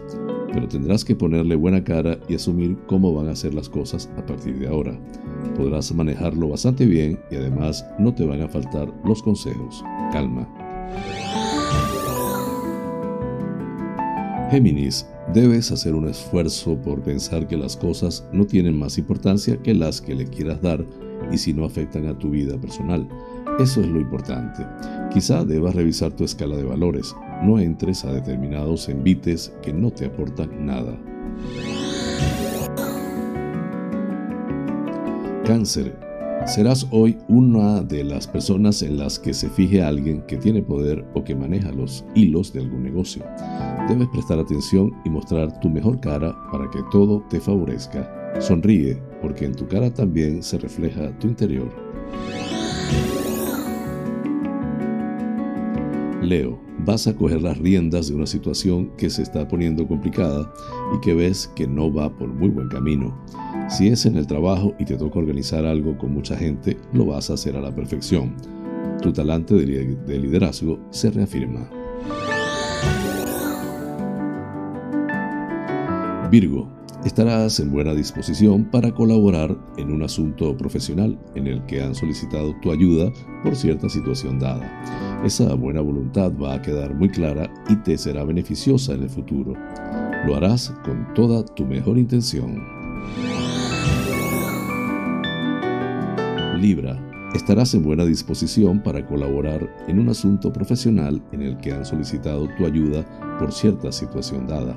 pero 0.52 0.66
tendrás 0.66 1.04
que 1.04 1.14
ponerle 1.14 1.56
buena 1.56 1.84
cara 1.84 2.18
y 2.26 2.34
asumir 2.34 2.76
cómo 2.86 3.12
van 3.12 3.28
a 3.28 3.36
ser 3.36 3.52
las 3.52 3.68
cosas 3.68 4.08
a 4.16 4.24
partir 4.24 4.58
de 4.58 4.66
ahora. 4.66 4.98
Podrás 5.56 5.92
manejarlo 5.92 6.48
bastante 6.48 6.86
bien 6.86 7.20
y 7.30 7.36
además 7.36 7.86
no 7.98 8.14
te 8.14 8.24
van 8.24 8.40
a 8.40 8.48
faltar 8.48 8.90
los 9.04 9.22
consejos. 9.22 9.84
Calma. 10.10 10.48
Géminis, 14.50 15.06
debes 15.34 15.70
hacer 15.70 15.94
un 15.94 16.08
esfuerzo 16.08 16.80
por 16.80 17.02
pensar 17.02 17.46
que 17.46 17.58
las 17.58 17.76
cosas 17.76 18.26
no 18.32 18.46
tienen 18.46 18.78
más 18.78 18.96
importancia 18.96 19.58
que 19.62 19.74
las 19.74 20.00
que 20.00 20.14
le 20.14 20.24
quieras 20.24 20.62
dar 20.62 20.82
y 21.30 21.36
si 21.36 21.52
no 21.52 21.66
afectan 21.66 22.06
a 22.06 22.18
tu 22.18 22.30
vida 22.30 22.58
personal. 22.58 23.06
Eso 23.58 23.80
es 23.80 23.88
lo 23.88 24.00
importante. 24.00 24.64
Quizá 25.12 25.44
debas 25.44 25.74
revisar 25.74 26.12
tu 26.12 26.22
escala 26.22 26.56
de 26.56 26.62
valores. 26.62 27.14
No 27.42 27.58
entres 27.58 28.04
a 28.04 28.12
determinados 28.12 28.88
envites 28.88 29.52
que 29.62 29.72
no 29.72 29.90
te 29.90 30.06
aportan 30.06 30.64
nada. 30.64 30.96
Cáncer. 35.44 35.98
Serás 36.46 36.86
hoy 36.92 37.18
una 37.28 37.82
de 37.82 38.04
las 38.04 38.28
personas 38.28 38.82
en 38.82 38.96
las 38.96 39.18
que 39.18 39.34
se 39.34 39.50
fije 39.50 39.82
alguien 39.82 40.22
que 40.22 40.36
tiene 40.36 40.62
poder 40.62 41.04
o 41.14 41.24
que 41.24 41.34
maneja 41.34 41.72
los 41.72 42.04
hilos 42.14 42.52
de 42.52 42.60
algún 42.60 42.84
negocio. 42.84 43.24
Debes 43.88 44.08
prestar 44.08 44.38
atención 44.38 44.94
y 45.04 45.10
mostrar 45.10 45.58
tu 45.58 45.68
mejor 45.68 45.98
cara 46.00 46.36
para 46.52 46.70
que 46.70 46.78
todo 46.92 47.24
te 47.28 47.40
favorezca. 47.40 48.08
Sonríe, 48.38 49.02
porque 49.20 49.46
en 49.46 49.54
tu 49.54 49.66
cara 49.66 49.92
también 49.92 50.44
se 50.44 50.58
refleja 50.58 51.10
tu 51.18 51.26
interior. 51.26 51.68
Leo, 56.22 56.58
vas 56.84 57.06
a 57.06 57.14
coger 57.14 57.42
las 57.42 57.58
riendas 57.58 58.08
de 58.08 58.14
una 58.14 58.26
situación 58.26 58.90
que 58.96 59.08
se 59.08 59.22
está 59.22 59.46
poniendo 59.46 59.86
complicada 59.86 60.52
y 60.96 61.00
que 61.00 61.14
ves 61.14 61.50
que 61.54 61.66
no 61.66 61.92
va 61.92 62.14
por 62.14 62.28
muy 62.28 62.48
buen 62.48 62.68
camino. 62.68 63.16
Si 63.68 63.88
es 63.88 64.04
en 64.04 64.16
el 64.16 64.26
trabajo 64.26 64.74
y 64.78 64.84
te 64.84 64.96
toca 64.96 65.18
organizar 65.18 65.64
algo 65.64 65.96
con 65.96 66.12
mucha 66.12 66.36
gente, 66.36 66.76
lo 66.92 67.06
vas 67.06 67.30
a 67.30 67.34
hacer 67.34 67.56
a 67.56 67.60
la 67.60 67.74
perfección. 67.74 68.34
Tu 69.00 69.12
talante 69.12 69.54
de 69.54 70.18
liderazgo 70.18 70.80
se 70.90 71.10
reafirma. 71.10 71.70
Virgo, 76.30 76.77
estarás 77.04 77.60
en 77.60 77.70
buena 77.70 77.94
disposición 77.94 78.64
para 78.64 78.92
colaborar 78.92 79.56
en 79.76 79.92
un 79.92 80.02
asunto 80.02 80.56
profesional 80.56 81.18
en 81.34 81.46
el 81.46 81.64
que 81.66 81.82
han 81.82 81.94
solicitado 81.94 82.54
tu 82.60 82.72
ayuda 82.72 83.12
por 83.42 83.54
cierta 83.56 83.88
situación 83.88 84.38
dada. 84.38 84.68
Esa 85.24 85.54
buena 85.54 85.80
voluntad 85.80 86.32
va 86.32 86.54
a 86.54 86.62
quedar 86.62 86.94
muy 86.94 87.08
clara 87.08 87.50
y 87.68 87.76
te 87.76 87.96
será 87.98 88.24
beneficiosa 88.24 88.94
en 88.94 89.02
el 89.02 89.10
futuro. 89.10 89.54
Lo 90.26 90.36
harás 90.36 90.72
con 90.84 91.12
toda 91.14 91.44
tu 91.44 91.64
mejor 91.64 91.98
intención. 91.98 92.62
Libra 96.60 96.98
estarás 97.34 97.74
en 97.74 97.82
buena 97.82 98.04
disposición 98.04 98.82
para 98.82 99.06
colaborar 99.06 99.68
en 99.86 99.98
un 99.98 100.08
asunto 100.08 100.52
profesional 100.52 101.22
en 101.32 101.42
el 101.42 101.56
que 101.58 101.72
han 101.72 101.84
solicitado 101.84 102.48
tu 102.56 102.66
ayuda 102.66 103.04
por 103.38 103.52
cierta 103.52 103.92
situación 103.92 104.46
dada. 104.46 104.76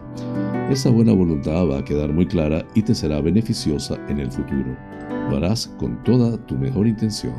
Esa 0.71 0.89
buena 0.89 1.11
voluntad 1.11 1.67
va 1.67 1.79
a 1.79 1.83
quedar 1.83 2.13
muy 2.13 2.25
clara 2.25 2.65
y 2.73 2.81
te 2.81 2.95
será 2.95 3.19
beneficiosa 3.19 3.99
en 4.07 4.19
el 4.19 4.31
futuro. 4.31 4.77
Lo 5.29 5.35
harás 5.35 5.67
con 5.77 6.01
toda 6.03 6.37
tu 6.45 6.55
mejor 6.55 6.87
intención. 6.87 7.35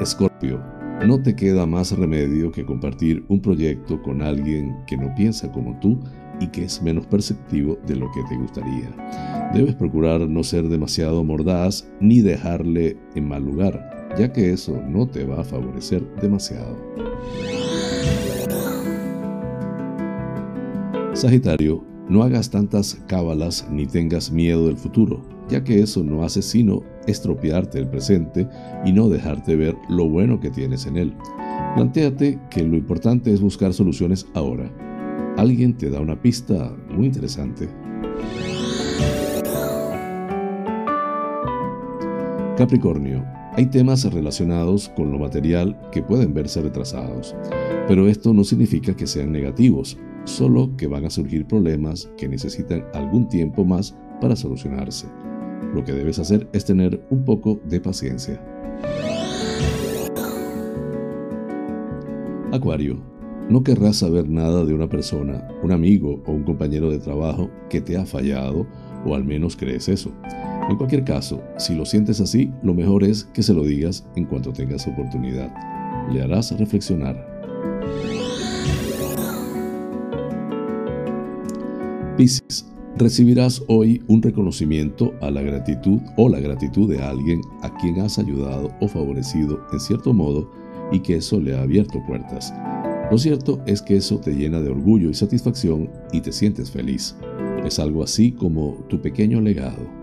Escorpio, 0.00 0.62
no 1.04 1.20
te 1.20 1.34
queda 1.34 1.66
más 1.66 1.90
remedio 1.98 2.52
que 2.52 2.64
compartir 2.64 3.24
un 3.26 3.42
proyecto 3.42 4.00
con 4.02 4.22
alguien 4.22 4.76
que 4.86 4.96
no 4.96 5.12
piensa 5.16 5.50
como 5.50 5.76
tú 5.80 5.98
y 6.38 6.46
que 6.46 6.62
es 6.62 6.80
menos 6.80 7.04
perceptivo 7.08 7.76
de 7.84 7.96
lo 7.96 8.08
que 8.12 8.22
te 8.28 8.36
gustaría. 8.36 9.50
Debes 9.52 9.74
procurar 9.74 10.20
no 10.28 10.44
ser 10.44 10.68
demasiado 10.68 11.24
mordaz 11.24 11.90
ni 11.98 12.20
dejarle 12.20 12.96
en 13.16 13.26
mal 13.26 13.44
lugar, 13.44 14.14
ya 14.16 14.32
que 14.32 14.52
eso 14.52 14.80
no 14.86 15.08
te 15.08 15.24
va 15.24 15.40
a 15.40 15.44
favorecer 15.44 16.08
demasiado. 16.20 16.76
Sagitario, 21.22 21.84
no 22.08 22.24
hagas 22.24 22.50
tantas 22.50 23.00
cábalas 23.06 23.64
ni 23.70 23.86
tengas 23.86 24.32
miedo 24.32 24.66
del 24.66 24.76
futuro, 24.76 25.22
ya 25.48 25.62
que 25.62 25.78
eso 25.78 26.02
no 26.02 26.24
hace 26.24 26.42
sino 26.42 26.82
estropearte 27.06 27.78
el 27.78 27.86
presente 27.86 28.48
y 28.84 28.92
no 28.92 29.08
dejarte 29.08 29.54
ver 29.54 29.76
lo 29.88 30.08
bueno 30.08 30.40
que 30.40 30.50
tienes 30.50 30.84
en 30.86 30.96
él. 30.96 31.14
Plantéate 31.76 32.40
que 32.50 32.64
lo 32.64 32.76
importante 32.76 33.32
es 33.32 33.40
buscar 33.40 33.72
soluciones 33.72 34.26
ahora 34.34 34.68
alguien 35.36 35.76
te 35.76 35.90
da 35.90 36.00
una 36.00 36.20
pista 36.20 36.74
muy 36.90 37.06
interesante. 37.06 37.68
Capricornio, 42.56 43.24
hay 43.54 43.66
temas 43.66 44.04
relacionados 44.12 44.88
con 44.96 45.12
lo 45.12 45.20
material 45.20 45.78
que 45.92 46.02
pueden 46.02 46.34
verse 46.34 46.60
retrasados, 46.60 47.36
pero 47.86 48.08
esto 48.08 48.34
no 48.34 48.42
significa 48.44 48.94
que 48.94 49.06
sean 49.06 49.30
negativos, 49.30 49.96
solo 50.24 50.76
que 50.76 50.86
van 50.86 51.04
a 51.04 51.10
surgir 51.10 51.46
problemas 51.46 52.10
que 52.16 52.28
necesitan 52.28 52.84
algún 52.94 53.28
tiempo 53.28 53.64
más 53.64 53.96
para 54.20 54.36
solucionarse. 54.36 55.06
Lo 55.74 55.84
que 55.84 55.92
debes 55.92 56.18
hacer 56.18 56.48
es 56.52 56.64
tener 56.64 57.04
un 57.10 57.24
poco 57.24 57.60
de 57.64 57.80
paciencia. 57.80 58.40
Acuario, 62.52 63.00
no 63.48 63.62
querrás 63.62 63.96
saber 63.96 64.28
nada 64.28 64.64
de 64.64 64.74
una 64.74 64.88
persona, 64.88 65.48
un 65.62 65.72
amigo 65.72 66.22
o 66.26 66.32
un 66.32 66.44
compañero 66.44 66.90
de 66.90 66.98
trabajo 66.98 67.50
que 67.70 67.80
te 67.80 67.96
ha 67.96 68.04
fallado, 68.04 68.66
o 69.04 69.14
al 69.14 69.24
menos 69.24 69.56
crees 69.56 69.88
eso. 69.88 70.12
En 70.68 70.76
cualquier 70.76 71.04
caso, 71.04 71.42
si 71.58 71.74
lo 71.74 71.84
sientes 71.84 72.20
así, 72.20 72.52
lo 72.62 72.74
mejor 72.74 73.04
es 73.04 73.24
que 73.24 73.42
se 73.42 73.54
lo 73.54 73.64
digas 73.64 74.06
en 74.14 74.26
cuanto 74.26 74.52
tengas 74.52 74.86
oportunidad. 74.86 75.52
Le 76.12 76.22
harás 76.22 76.56
reflexionar. 76.58 78.21
Piscis, 82.16 82.66
recibirás 82.98 83.62
hoy 83.68 84.02
un 84.06 84.20
reconocimiento 84.20 85.14
a 85.22 85.30
la 85.30 85.40
gratitud 85.40 85.98
o 86.18 86.28
la 86.28 86.40
gratitud 86.40 86.90
de 86.90 87.02
alguien 87.02 87.40
a 87.62 87.74
quien 87.78 88.00
has 88.00 88.18
ayudado 88.18 88.70
o 88.80 88.88
favorecido 88.88 89.60
en 89.72 89.80
cierto 89.80 90.12
modo 90.12 90.50
y 90.92 91.00
que 91.00 91.16
eso 91.16 91.40
le 91.40 91.56
ha 91.56 91.62
abierto 91.62 92.02
puertas. 92.06 92.52
Lo 93.10 93.16
cierto 93.16 93.62
es 93.66 93.80
que 93.80 93.96
eso 93.96 94.18
te 94.18 94.32
llena 94.32 94.60
de 94.60 94.68
orgullo 94.68 95.08
y 95.08 95.14
satisfacción 95.14 95.90
y 96.12 96.20
te 96.20 96.32
sientes 96.32 96.70
feliz. 96.70 97.16
Es 97.64 97.78
algo 97.78 98.02
así 98.02 98.32
como 98.32 98.84
tu 98.88 99.00
pequeño 99.00 99.40
legado. 99.40 100.02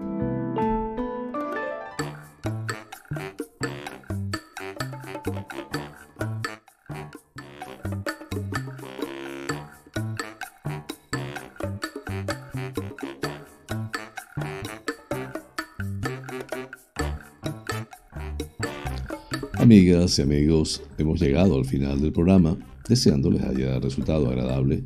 Amigas 19.70 20.18
y 20.18 20.24
amigos, 20.24 20.82
hemos 20.98 21.22
llegado 21.22 21.56
al 21.56 21.64
final 21.64 22.02
del 22.02 22.12
programa 22.12 22.58
deseando 22.88 23.30
les 23.30 23.44
haya 23.44 23.80
resultado 23.80 24.28
agradable. 24.28 24.84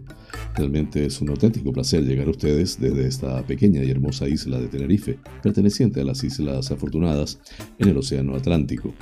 Realmente 0.58 1.06
es 1.06 1.22
un 1.22 1.30
auténtico 1.30 1.72
placer 1.72 2.04
llegar 2.04 2.28
a 2.28 2.32
ustedes 2.32 2.78
desde 2.82 3.08
esta 3.08 3.48
pequeña 3.48 3.82
y 3.82 3.90
hermosa 3.90 4.28
isla 4.28 4.60
de 4.60 4.68
Tenerife, 4.68 5.20
perteneciente 5.42 6.02
a 6.02 6.04
las 6.04 6.22
Islas 6.26 6.70
Afortunadas 6.70 7.40
en 7.80 7.88
el 7.88 7.98
Océano 7.98 8.36
Atlántico, 8.36 8.94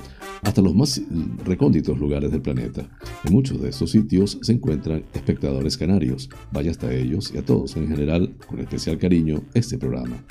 hasta 0.43 0.61
los 0.61 0.75
más 0.75 1.01
recónditos 1.45 1.97
lugares 1.97 2.29
del 2.29 2.43
planeta. 2.43 2.87
En 3.25 3.33
muchos 3.33 3.59
de 3.59 3.69
estos 3.69 3.89
sitios 3.89 4.37
se 4.39 4.51
encuentran 4.51 5.03
espectadores 5.15 5.77
canarios. 5.77 6.29
Vaya 6.51 6.69
hasta 6.69 6.93
ellos 6.93 7.31
y 7.33 7.39
a 7.39 7.43
todos 7.43 7.75
en 7.75 7.87
general, 7.87 8.35
con 8.47 8.59
especial 8.59 8.99
cariño, 8.99 9.41
este 9.55 9.79
programa. 9.79 10.23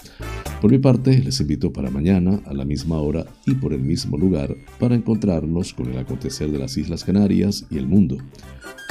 Por 0.60 0.70
mi 0.70 0.78
parte, 0.78 1.18
les 1.18 1.40
invito 1.40 1.72
para 1.72 1.90
mañana 1.90 2.42
a 2.44 2.52
la 2.52 2.66
misma 2.66 2.98
hora 2.98 3.24
y 3.46 3.54
por 3.54 3.72
el 3.72 3.80
mismo 3.80 4.18
lugar 4.18 4.54
para 4.78 4.94
encontrarnos 4.94 5.72
con 5.72 5.90
el 5.90 5.96
acontecer 5.96 6.50
de 6.50 6.58
las 6.58 6.76
Islas 6.76 7.02
Canarias 7.02 7.64
y 7.70 7.78
el 7.78 7.86
mundo. 7.86 8.18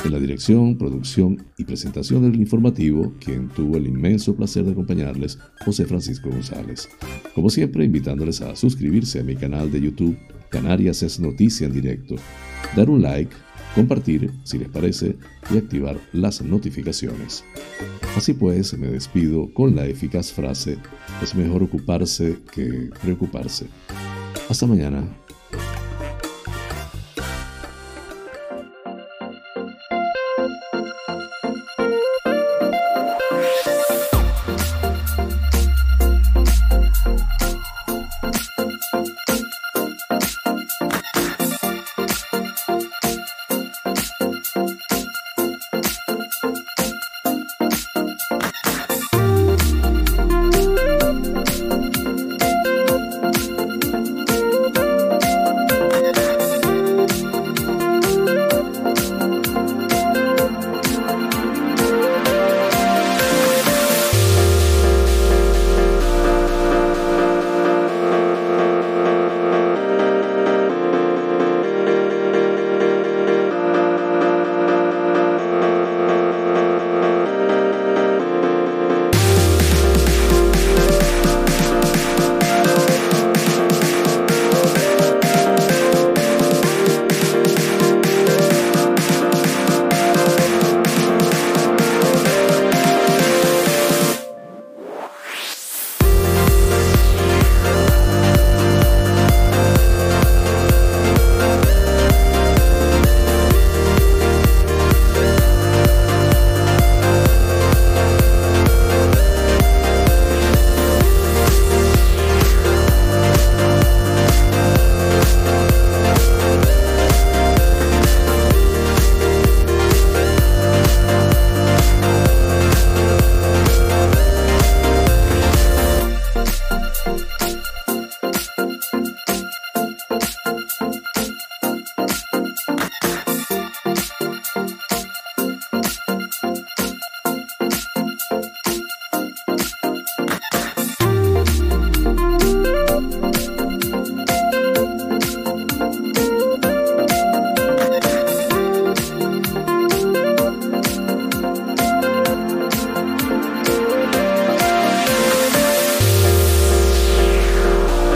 En 0.03 0.11
la 0.11 0.19
dirección, 0.19 0.79
producción 0.79 1.45
y 1.59 1.65
presentación 1.65 2.23
del 2.23 2.39
informativo, 2.39 3.13
quien 3.19 3.49
tuvo 3.49 3.77
el 3.77 3.85
inmenso 3.85 4.35
placer 4.35 4.65
de 4.65 4.71
acompañarles, 4.71 5.37
José 5.63 5.85
Francisco 5.85 6.31
González. 6.31 6.89
Como 7.35 7.51
siempre, 7.51 7.85
invitándoles 7.85 8.41
a 8.41 8.55
suscribirse 8.55 9.19
a 9.19 9.23
mi 9.23 9.35
canal 9.35 9.71
de 9.71 9.81
YouTube, 9.81 10.17
Canarias 10.49 11.03
es 11.03 11.19
Noticia 11.19 11.67
en 11.67 11.73
Directo, 11.73 12.15
dar 12.75 12.89
un 12.89 13.03
like, 13.03 13.35
compartir 13.75 14.31
si 14.43 14.57
les 14.57 14.69
parece 14.69 15.15
y 15.53 15.57
activar 15.57 15.97
las 16.13 16.41
notificaciones. 16.41 17.43
Así 18.15 18.33
pues, 18.33 18.77
me 18.77 18.87
despido 18.87 19.53
con 19.53 19.75
la 19.75 19.85
eficaz 19.85 20.31
frase, 20.31 20.77
es 21.21 21.35
mejor 21.35 21.63
ocuparse 21.63 22.37
que 22.53 22.89
preocuparse. 23.01 23.67
Hasta 24.49 24.65
mañana. 24.65 25.07